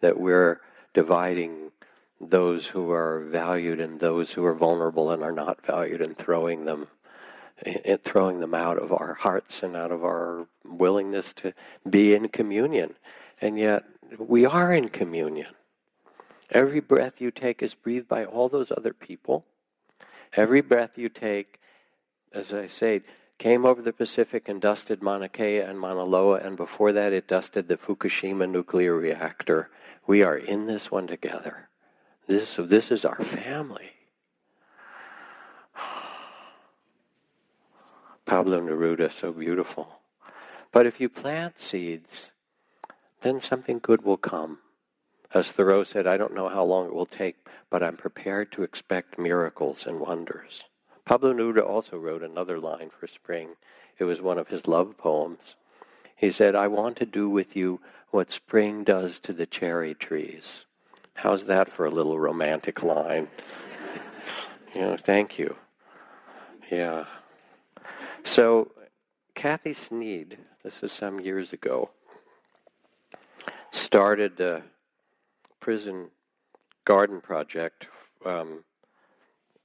That 0.00 0.18
we're 0.18 0.60
dividing 0.92 1.72
those 2.20 2.68
who 2.68 2.90
are 2.90 3.20
valued 3.20 3.80
and 3.80 4.00
those 4.00 4.32
who 4.32 4.44
are 4.44 4.54
vulnerable 4.54 5.10
and 5.10 5.22
are 5.22 5.32
not 5.32 5.64
valued 5.64 6.00
and 6.00 6.16
throwing 6.16 6.64
them 6.64 6.88
and 7.84 8.02
throwing 8.02 8.40
them 8.40 8.54
out 8.54 8.78
of 8.78 8.92
our 8.92 9.14
hearts 9.14 9.62
and 9.62 9.74
out 9.74 9.90
of 9.90 10.04
our 10.04 10.46
willingness 10.64 11.32
to 11.32 11.52
be 11.88 12.14
in 12.14 12.28
communion. 12.28 12.94
And 13.40 13.58
yet 13.58 13.84
we 14.18 14.44
are 14.44 14.72
in 14.72 14.90
communion. 14.90 15.54
Every 16.50 16.80
breath 16.80 17.20
you 17.20 17.30
take 17.30 17.62
is 17.62 17.74
breathed 17.74 18.08
by 18.08 18.24
all 18.24 18.48
those 18.48 18.70
other 18.70 18.92
people. 18.92 19.44
Every 20.34 20.60
breath 20.60 20.96
you 20.96 21.08
take, 21.08 21.58
as 22.32 22.52
I 22.52 22.66
say, 22.66 23.02
came 23.38 23.64
over 23.66 23.82
the 23.82 23.92
Pacific 23.92 24.48
and 24.48 24.60
dusted 24.60 25.02
Mauna 25.02 25.28
Kea 25.28 25.58
and 25.58 25.78
Mauna 25.78 26.04
Loa, 26.04 26.38
and 26.38 26.56
before 26.56 26.92
that 26.92 27.12
it 27.12 27.28
dusted 27.28 27.68
the 27.68 27.76
Fukushima 27.76 28.48
nuclear 28.48 28.94
reactor. 28.94 29.70
We 30.06 30.22
are 30.22 30.36
in 30.36 30.66
this 30.66 30.90
one 30.90 31.06
together. 31.06 31.68
This, 32.26 32.56
this 32.56 32.90
is 32.90 33.04
our 33.04 33.22
family. 33.22 33.90
Pablo 38.24 38.60
Neruda, 38.60 39.12
so 39.12 39.32
beautiful. 39.32 40.00
But 40.72 40.86
if 40.86 41.00
you 41.00 41.08
plant 41.08 41.60
seeds, 41.60 42.32
then 43.20 43.40
something 43.40 43.78
good 43.78 44.02
will 44.02 44.16
come. 44.16 44.58
As 45.34 45.50
Thoreau 45.50 45.84
said, 45.84 46.06
I 46.06 46.16
don't 46.16 46.34
know 46.34 46.48
how 46.48 46.64
long 46.64 46.86
it 46.86 46.94
will 46.94 47.06
take, 47.06 47.36
but 47.68 47.82
I'm 47.82 47.96
prepared 47.96 48.52
to 48.52 48.62
expect 48.62 49.18
miracles 49.18 49.86
and 49.86 50.00
wonders. 50.00 50.64
Pablo 51.06 51.32
Neruda 51.32 51.64
also 51.64 51.96
wrote 51.96 52.24
another 52.24 52.58
line 52.58 52.90
for 52.90 53.06
spring. 53.06 53.50
It 53.96 54.04
was 54.04 54.20
one 54.20 54.38
of 54.38 54.48
his 54.48 54.66
love 54.66 54.98
poems. 54.98 55.54
He 56.16 56.32
said, 56.32 56.56
I 56.56 56.66
want 56.66 56.96
to 56.96 57.06
do 57.06 57.30
with 57.30 57.54
you 57.54 57.80
what 58.10 58.32
spring 58.32 58.82
does 58.82 59.20
to 59.20 59.32
the 59.32 59.46
cherry 59.46 59.94
trees. 59.94 60.64
How's 61.14 61.44
that 61.44 61.70
for 61.70 61.86
a 61.86 61.90
little 61.90 62.18
romantic 62.18 62.82
line? 62.82 63.28
you 64.74 64.80
know, 64.80 64.96
thank 64.96 65.38
you. 65.38 65.56
Yeah. 66.70 67.04
So, 68.24 68.72
Kathy 69.36 69.74
Sneed, 69.74 70.38
this 70.64 70.82
is 70.82 70.90
some 70.90 71.20
years 71.20 71.52
ago, 71.52 71.90
started 73.70 74.40
a 74.40 74.64
prison 75.60 76.08
garden 76.84 77.20
project 77.20 77.86
um, 78.24 78.64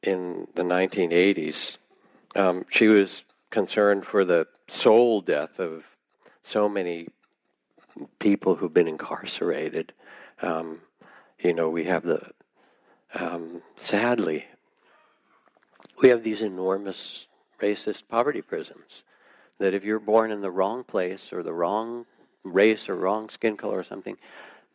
in 0.04 0.48
the 0.56 0.64
1980s. 0.64 1.78
Um, 2.36 2.66
she 2.70 2.88
was 2.88 3.24
concerned 3.50 4.06
for 4.06 4.26
the 4.26 4.48
soul 4.68 5.22
death 5.22 5.60
of 5.60 5.96
so 6.44 6.68
many 6.70 7.08
people 8.20 8.56
who've 8.56 8.74
been 8.74 8.88
incarcerated. 8.88 9.94
Um, 10.42 10.80
you 11.40 11.54
know, 11.54 11.70
we 11.70 11.86
have 11.86 12.04
the, 12.04 12.32
um, 13.14 13.62
sadly, 13.76 14.46
we 16.02 16.10
have 16.10 16.24
these 16.24 16.42
enormous 16.42 17.28
racist 17.60 18.04
poverty 18.08 18.42
prisons 18.42 19.04
that 19.60 19.74
if 19.74 19.84
you're 19.84 20.00
born 20.00 20.32
in 20.32 20.42
the 20.42 20.50
wrong 20.50 20.84
place 20.84 21.32
or 21.32 21.44
the 21.44 21.54
wrong 21.54 22.06
race 22.44 22.90
or 22.90 22.96
wrong 22.96 23.30
skin 23.30 23.56
color 23.56 23.78
or 23.78 23.84
something, 23.84 24.18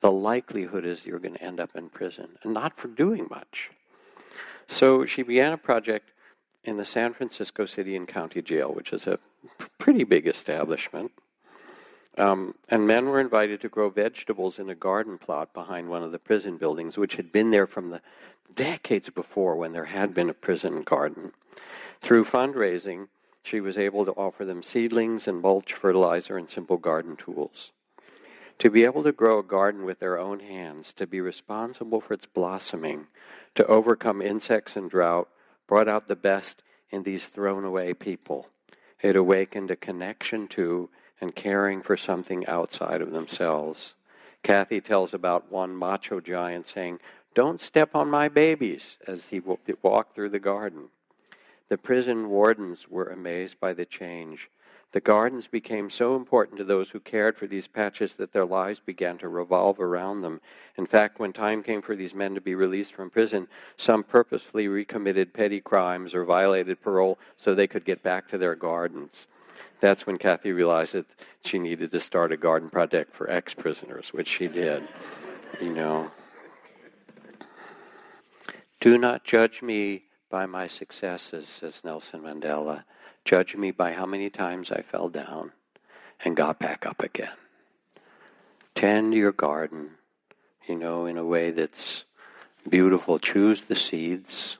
the 0.01 0.13
likelihood 0.13 0.85
is 0.85 1.07
you're 1.07 1.19
going 1.19 1.35
to 1.35 1.43
end 1.43 1.59
up 1.59 1.75
in 1.75 1.89
prison, 1.89 2.39
and 2.43 2.55
not 2.55 2.79
for 2.79 2.89
doing 2.89 3.27
much. 3.29 3.71
So 4.67 5.05
she 5.07 5.23
began 5.23 5.53
a 5.53 5.59
project 5.59 6.13
in 6.65 6.77
the 6.77 6.85
San 6.85 7.13
Francisco 7.13 7.67
City 7.67 7.95
and 7.95 8.09
County 8.09 8.43
Jail, 8.43 8.73
which 8.73 8.93
is 8.93 9.07
a 9.07 9.19
pretty 9.79 10.05
big 10.05 10.27
establishment, 10.27 11.13
Um, 12.19 12.55
and 12.69 12.87
men 12.87 13.07
were 13.07 13.21
invited 13.21 13.61
to 13.61 13.69
grow 13.69 13.91
vegetables 13.91 14.59
in 14.59 14.71
a 14.71 14.75
garden 14.75 15.19
plot 15.19 15.53
behind 15.53 15.91
one 15.91 16.03
of 16.03 16.13
the 16.13 16.19
prison 16.19 16.57
buildings, 16.57 16.97
which 16.97 17.17
had 17.17 17.31
been 17.31 17.51
there 17.51 17.67
from 17.67 17.91
the 17.91 18.01
decades 18.55 19.11
before 19.11 19.55
when 19.55 19.73
there 19.73 19.85
had 19.85 20.15
been 20.15 20.31
a 20.31 20.35
prison 20.35 20.83
garden. 20.83 21.33
Through 22.01 22.25
fundraising, 22.25 23.09
she 23.43 23.61
was 23.61 23.77
able 23.77 24.05
to 24.07 24.13
offer 24.13 24.45
them 24.45 24.63
seedlings 24.63 25.29
and 25.29 25.43
mulch, 25.43 25.75
fertilizer, 25.75 26.39
and 26.39 26.49
simple 26.49 26.79
garden 26.79 27.17
tools. 27.17 27.73
To 28.59 28.71
be 28.71 28.85
able 28.85 29.03
to 29.03 29.13
grow 29.13 29.39
a 29.39 29.43
garden 29.43 29.85
with 29.85 29.99
their 29.99 30.19
own 30.19 30.41
hands, 30.41 30.93
to 30.95 31.07
be 31.07 31.21
responsible 31.21 32.01
for 32.01 32.15
its 32.15 32.27
blossoming, 32.27 33.09
to 33.55 33.67
overcome 33.67 34.23
insects 34.23 34.77
and 34.77 34.89
drought, 34.89 35.29
brought 35.67 35.89
out 35.89 36.07
the 36.07 36.17
best 36.17 36.63
in 36.91 37.03
these 37.03 37.27
thrown 37.27 37.65
away 37.65 37.93
people. 37.93 38.49
It 39.03 39.15
awakened 39.15 39.71
a 39.71 39.77
connection 39.77 40.49
to 40.49 40.89
and 41.21 41.35
caring 41.35 41.83
for 41.83 41.97
something 41.97 42.47
outside 42.47 43.01
of 43.03 43.11
themselves. 43.11 43.95
Kathy 44.43 44.81
tells 44.81 45.13
about 45.13 45.51
one 45.51 45.77
macho 45.77 46.21
giant 46.21 46.67
saying, 46.67 47.01
Don't 47.35 47.61
step 47.61 47.95
on 47.95 48.09
my 48.09 48.29
babies, 48.29 48.97
as 49.07 49.27
he 49.27 49.41
walked 49.41 50.15
through 50.15 50.31
the 50.31 50.39
garden. 50.39 50.89
The 51.69 51.79
prison 51.79 52.29
wardens 52.29 52.89
were 52.89 53.09
amazed 53.09 53.59
by 53.59 53.73
the 53.73 53.85
change. 53.85 54.51
The 54.93 55.01
gardens 55.01 55.47
became 55.47 55.91
so 55.91 56.17
important 56.17 56.59
to 56.59 56.65
those 56.65 56.91
who 56.91 57.01
cared 57.01 57.37
for 57.37 57.47
these 57.47 57.69
patches 57.69 58.15
that 58.15 58.33
their 58.33 58.45
lives 58.45 58.81
began 58.81 59.19
to 59.19 59.29
revolve 59.29 59.79
around 59.81 60.23
them. 60.23 60.41
In 60.79 60.87
fact, 60.87 61.19
when 61.19 61.33
time 61.33 61.63
came 61.63 61.83
for 61.83 61.97
these 61.97 62.15
men 62.15 62.35
to 62.35 62.41
be 62.41 62.55
released 62.55 62.95
from 62.95 63.11
prison, 63.11 63.49
some 63.77 64.03
purposefully 64.05 64.69
recommitted 64.69 65.35
petty 65.35 65.61
crimes 65.61 66.15
or 66.15 66.25
violated 66.25 66.81
parole 66.81 67.19
so 67.37 67.55
they 67.55 67.67
could 67.67 67.85
get 67.85 68.03
back 68.03 68.29
to 68.29 68.39
their 68.39 68.55
gardens. 68.55 69.27
That's 69.81 70.07
when 70.07 70.19
Kathy 70.19 70.53
realized 70.53 70.95
that 70.95 71.07
she 71.45 71.59
needed 71.59 71.93
to 71.93 72.01
start 72.01 72.33
a 72.33 72.37
garden 72.37 72.71
project 72.71 73.15
for 73.15 73.31
ex 73.31 73.55
prisoners, 73.55 74.13
which 74.13 74.29
she 74.29 74.49
did. 74.49 74.89
You 75.61 75.73
know. 75.73 76.11
Do 78.81 78.99
not 78.99 79.25
judge 79.25 79.63
me 79.63 80.05
by 80.31 80.47
my 80.47 80.67
successes, 80.67 81.49
says 81.49 81.83
Nelson 81.85 82.21
Mandela. 82.23 82.85
Judge 83.27 83.57
me 83.57 83.73
by 83.73 83.93
how 83.93 84.07
many 84.07 84.31
times 84.31 84.71
I 84.71 84.83
fell 84.83 85.09
down 85.09 85.51
and 86.25 86.37
got 86.37 86.61
back 86.61 86.87
up 86.87 87.03
again. 87.03 87.35
Tend 88.77 89.15
your 89.15 89.33
garden, 89.33 89.97
you 90.69 90.77
know, 90.77 91.07
in 91.07 91.19
a 91.19 91.25
way 91.25 91.51
that's 91.51 92.05
beautiful. 92.69 93.19
Choose 93.19 93.65
the 93.65 93.75
seeds. 93.75 94.59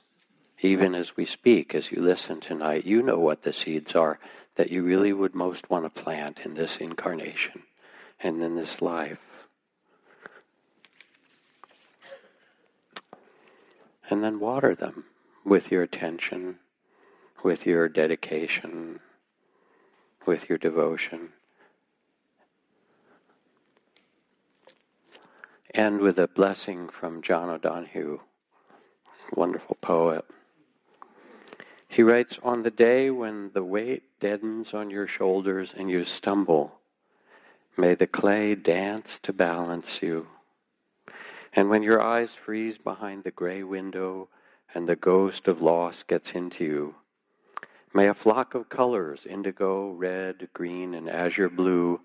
Even 0.59 0.95
as 0.95 1.15
we 1.15 1.25
speak, 1.25 1.73
as 1.73 1.93
you 1.93 2.01
listen 2.01 2.41
tonight, 2.41 2.85
you 2.85 3.01
know 3.01 3.19
what 3.19 3.43
the 3.43 3.53
seeds 3.53 3.95
are 3.95 4.19
that 4.55 4.69
you 4.69 4.83
really 4.83 5.13
would 5.13 5.33
most 5.33 5.69
want 5.69 5.85
to 5.85 6.01
plant 6.03 6.41
in 6.41 6.55
this 6.55 6.75
incarnation 6.75 7.63
and 8.19 8.43
in 8.43 8.55
this 8.55 8.81
life. 8.81 9.47
And 14.09 14.21
then 14.21 14.41
water 14.41 14.75
them 14.75 15.05
with 15.45 15.71
your 15.71 15.83
attention, 15.83 16.59
with 17.43 17.65
your 17.65 17.87
dedication, 17.87 18.99
with 20.25 20.49
your 20.49 20.57
devotion. 20.57 21.29
And 25.73 25.99
with 25.99 26.17
a 26.17 26.27
blessing 26.27 26.89
from 26.89 27.21
John 27.21 27.49
O'Donohue, 27.49 28.19
wonderful 29.35 29.77
poet. 29.81 30.25
He 31.87 32.03
writes, 32.03 32.39
On 32.43 32.63
the 32.63 32.71
day 32.71 33.09
when 33.09 33.51
the 33.53 33.63
weight 33.63 34.03
deadens 34.19 34.73
on 34.73 34.89
your 34.89 35.07
shoulders 35.07 35.73
and 35.75 35.89
you 35.89 36.03
stumble, 36.03 36.79
may 37.77 37.95
the 37.95 38.07
clay 38.07 38.55
dance 38.55 39.19
to 39.23 39.33
balance 39.33 40.01
you. 40.01 40.27
And 41.53 41.69
when 41.69 41.83
your 41.83 42.01
eyes 42.01 42.35
freeze 42.35 42.77
behind 42.77 43.23
the 43.23 43.31
gray 43.31 43.63
window 43.63 44.29
and 44.73 44.87
the 44.87 44.95
ghost 44.95 45.47
of 45.47 45.61
loss 45.61 46.03
gets 46.03 46.33
into 46.33 46.63
you. 46.63 46.95
May 47.97 48.09
a 48.09 48.13
flock 48.13 48.53
of 48.53 48.69
colors, 48.69 49.25
indigo, 49.25 49.89
red, 49.89 50.49
green, 50.53 50.93
and 50.93 51.09
azure 51.09 51.49
blue, 51.49 52.01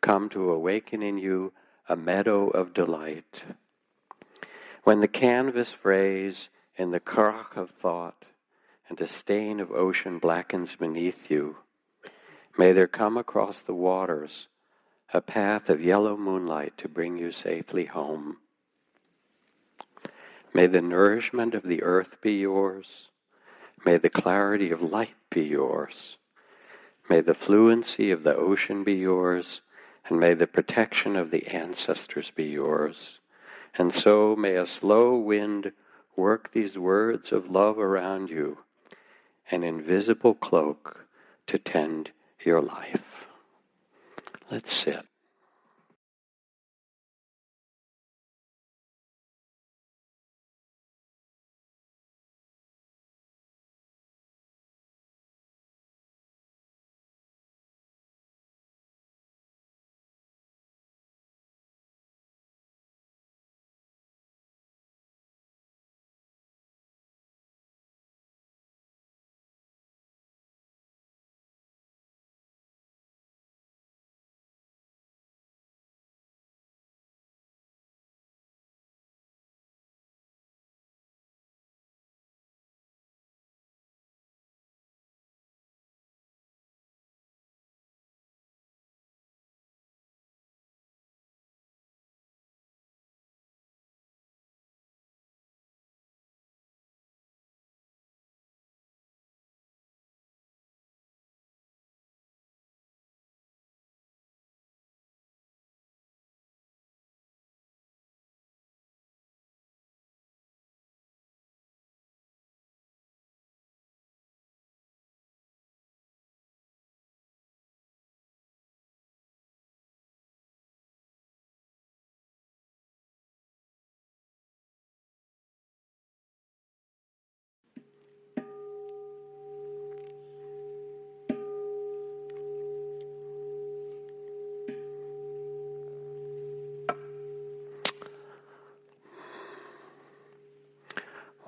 come 0.00 0.28
to 0.30 0.50
awaken 0.50 1.00
in 1.00 1.16
you 1.16 1.52
a 1.88 1.94
meadow 1.94 2.48
of 2.48 2.74
delight. 2.74 3.44
When 4.82 4.98
the 4.98 5.06
canvas 5.06 5.72
frays 5.72 6.48
in 6.74 6.90
the 6.90 6.98
crack 6.98 7.56
of 7.56 7.70
thought 7.70 8.24
and 8.88 9.00
a 9.00 9.06
stain 9.06 9.60
of 9.60 9.70
ocean 9.70 10.18
blackens 10.18 10.74
beneath 10.74 11.30
you, 11.30 11.58
may 12.58 12.72
there 12.72 12.88
come 12.88 13.16
across 13.16 13.60
the 13.60 13.76
waters 13.76 14.48
a 15.14 15.20
path 15.20 15.70
of 15.70 15.80
yellow 15.80 16.16
moonlight 16.16 16.76
to 16.78 16.88
bring 16.88 17.16
you 17.16 17.30
safely 17.30 17.84
home. 17.84 18.38
May 20.52 20.66
the 20.66 20.82
nourishment 20.82 21.54
of 21.54 21.62
the 21.62 21.84
earth 21.84 22.20
be 22.20 22.32
yours. 22.32 23.11
May 23.84 23.96
the 23.98 24.10
clarity 24.10 24.70
of 24.70 24.80
light 24.80 25.14
be 25.30 25.42
yours. 25.42 26.18
May 27.08 27.20
the 27.20 27.34
fluency 27.34 28.10
of 28.10 28.22
the 28.22 28.36
ocean 28.36 28.84
be 28.84 28.94
yours, 28.94 29.60
and 30.06 30.20
may 30.20 30.34
the 30.34 30.46
protection 30.46 31.16
of 31.16 31.30
the 31.30 31.46
ancestors 31.48 32.30
be 32.30 32.44
yours. 32.44 33.18
And 33.74 33.92
so 33.92 34.36
may 34.36 34.56
a 34.56 34.66
slow 34.66 35.16
wind 35.16 35.72
work 36.14 36.52
these 36.52 36.78
words 36.78 37.32
of 37.32 37.50
love 37.50 37.78
around 37.78 38.30
you, 38.30 38.58
an 39.50 39.62
invisible 39.64 40.34
cloak 40.34 41.06
to 41.46 41.58
tend 41.58 42.10
your 42.44 42.60
life. 42.60 43.28
Let's 44.50 44.72
sit. 44.72 45.06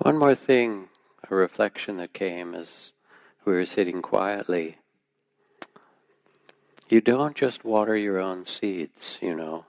One 0.05 0.19
more 0.19 0.35
thing, 0.35 0.89
a 1.31 1.35
reflection 1.35 1.97
that 1.97 2.13
came 2.13 2.53
as 2.53 2.93
we 3.43 3.53
were 3.53 3.65
sitting 3.65 4.03
quietly. 4.03 4.77
You 6.87 7.01
don't 7.01 7.35
just 7.35 7.65
water 7.65 7.97
your 7.97 8.19
own 8.19 8.45
seeds, 8.45 9.17
you 9.19 9.33
know. 9.33 9.65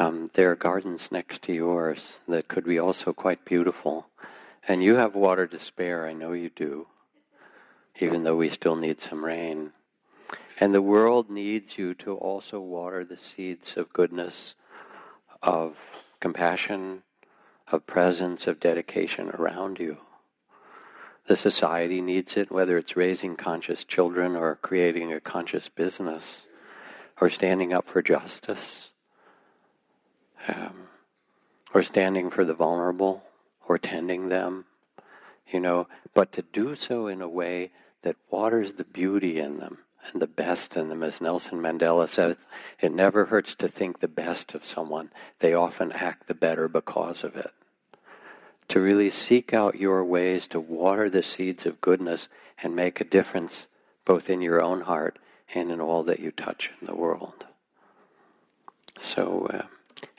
Um, 0.00 0.30
there 0.32 0.50
are 0.50 0.56
gardens 0.56 1.12
next 1.12 1.42
to 1.42 1.52
yours 1.52 2.18
that 2.26 2.48
could 2.48 2.64
be 2.64 2.76
also 2.76 3.12
quite 3.12 3.44
beautiful. 3.44 4.08
And 4.66 4.82
you 4.82 4.96
have 4.96 5.14
water 5.14 5.46
to 5.46 5.58
spare, 5.60 6.04
I 6.04 6.12
know 6.12 6.32
you 6.32 6.50
do, 6.50 6.88
even 8.00 8.24
though 8.24 8.34
we 8.34 8.50
still 8.50 8.74
need 8.74 9.00
some 9.00 9.24
rain. 9.24 9.74
And 10.58 10.74
the 10.74 10.82
world 10.82 11.30
needs 11.30 11.78
you 11.78 11.94
to 11.94 12.16
also 12.16 12.58
water 12.58 13.04
the 13.04 13.16
seeds 13.16 13.76
of 13.76 13.92
goodness, 13.92 14.56
of 15.40 15.76
compassion, 16.18 17.04
of 17.72 17.86
presence, 17.86 18.46
of 18.46 18.60
dedication 18.60 19.30
around 19.30 19.78
you. 19.78 19.98
The 21.26 21.36
society 21.36 22.00
needs 22.00 22.36
it, 22.36 22.50
whether 22.50 22.76
it's 22.76 22.96
raising 22.96 23.36
conscious 23.36 23.84
children 23.84 24.34
or 24.34 24.56
creating 24.56 25.12
a 25.12 25.20
conscious 25.20 25.68
business 25.68 26.48
or 27.20 27.30
standing 27.30 27.72
up 27.72 27.86
for 27.86 28.02
justice 28.02 28.90
um, 30.48 30.88
or 31.72 31.82
standing 31.82 32.30
for 32.30 32.44
the 32.44 32.54
vulnerable 32.54 33.22
or 33.68 33.78
tending 33.78 34.28
them, 34.28 34.64
you 35.52 35.60
know, 35.60 35.86
but 36.14 36.32
to 36.32 36.42
do 36.42 36.74
so 36.74 37.06
in 37.06 37.22
a 37.22 37.28
way 37.28 37.70
that 38.02 38.16
waters 38.30 38.72
the 38.72 38.84
beauty 38.84 39.38
in 39.38 39.58
them 39.58 39.78
and 40.10 40.20
the 40.20 40.26
best 40.26 40.76
in 40.76 40.88
them. 40.88 41.02
As 41.02 41.20
Nelson 41.20 41.60
Mandela 41.60 42.08
said, 42.08 42.38
it 42.80 42.92
never 42.92 43.26
hurts 43.26 43.54
to 43.56 43.68
think 43.68 44.00
the 44.00 44.08
best 44.08 44.54
of 44.54 44.64
someone. 44.64 45.10
They 45.38 45.54
often 45.54 45.92
act 45.92 46.26
the 46.26 46.34
better 46.34 46.66
because 46.66 47.22
of 47.22 47.36
it 47.36 47.52
to 48.70 48.80
really 48.80 49.10
seek 49.10 49.52
out 49.52 49.80
your 49.80 50.04
ways 50.04 50.46
to 50.46 50.60
water 50.60 51.10
the 51.10 51.24
seeds 51.24 51.66
of 51.66 51.80
goodness 51.80 52.28
and 52.62 52.74
make 52.76 53.00
a 53.00 53.04
difference 53.04 53.66
both 54.04 54.30
in 54.30 54.40
your 54.40 54.62
own 54.62 54.82
heart 54.82 55.18
and 55.52 55.72
in 55.72 55.80
all 55.80 56.04
that 56.04 56.20
you 56.20 56.30
touch 56.30 56.70
in 56.80 56.86
the 56.86 56.94
world. 56.94 57.46
So 58.96 59.48
uh, 59.52 59.62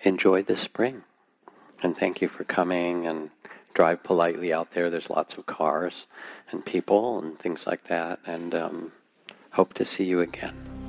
enjoy 0.03 0.43
the 0.43 0.57
spring. 0.57 1.03
And 1.81 1.95
thank 1.95 2.21
you 2.21 2.27
for 2.27 2.43
coming 2.43 3.07
and 3.07 3.29
drive 3.73 4.03
politely 4.03 4.51
out 4.51 4.71
there. 4.71 4.89
There's 4.89 5.09
lots 5.09 5.37
of 5.37 5.45
cars 5.45 6.05
and 6.51 6.65
people 6.65 7.19
and 7.19 7.39
things 7.39 7.65
like 7.65 7.85
that. 7.85 8.19
And 8.25 8.53
um, 8.53 8.91
hope 9.51 9.73
to 9.75 9.85
see 9.85 10.03
you 10.03 10.19
again. 10.19 10.80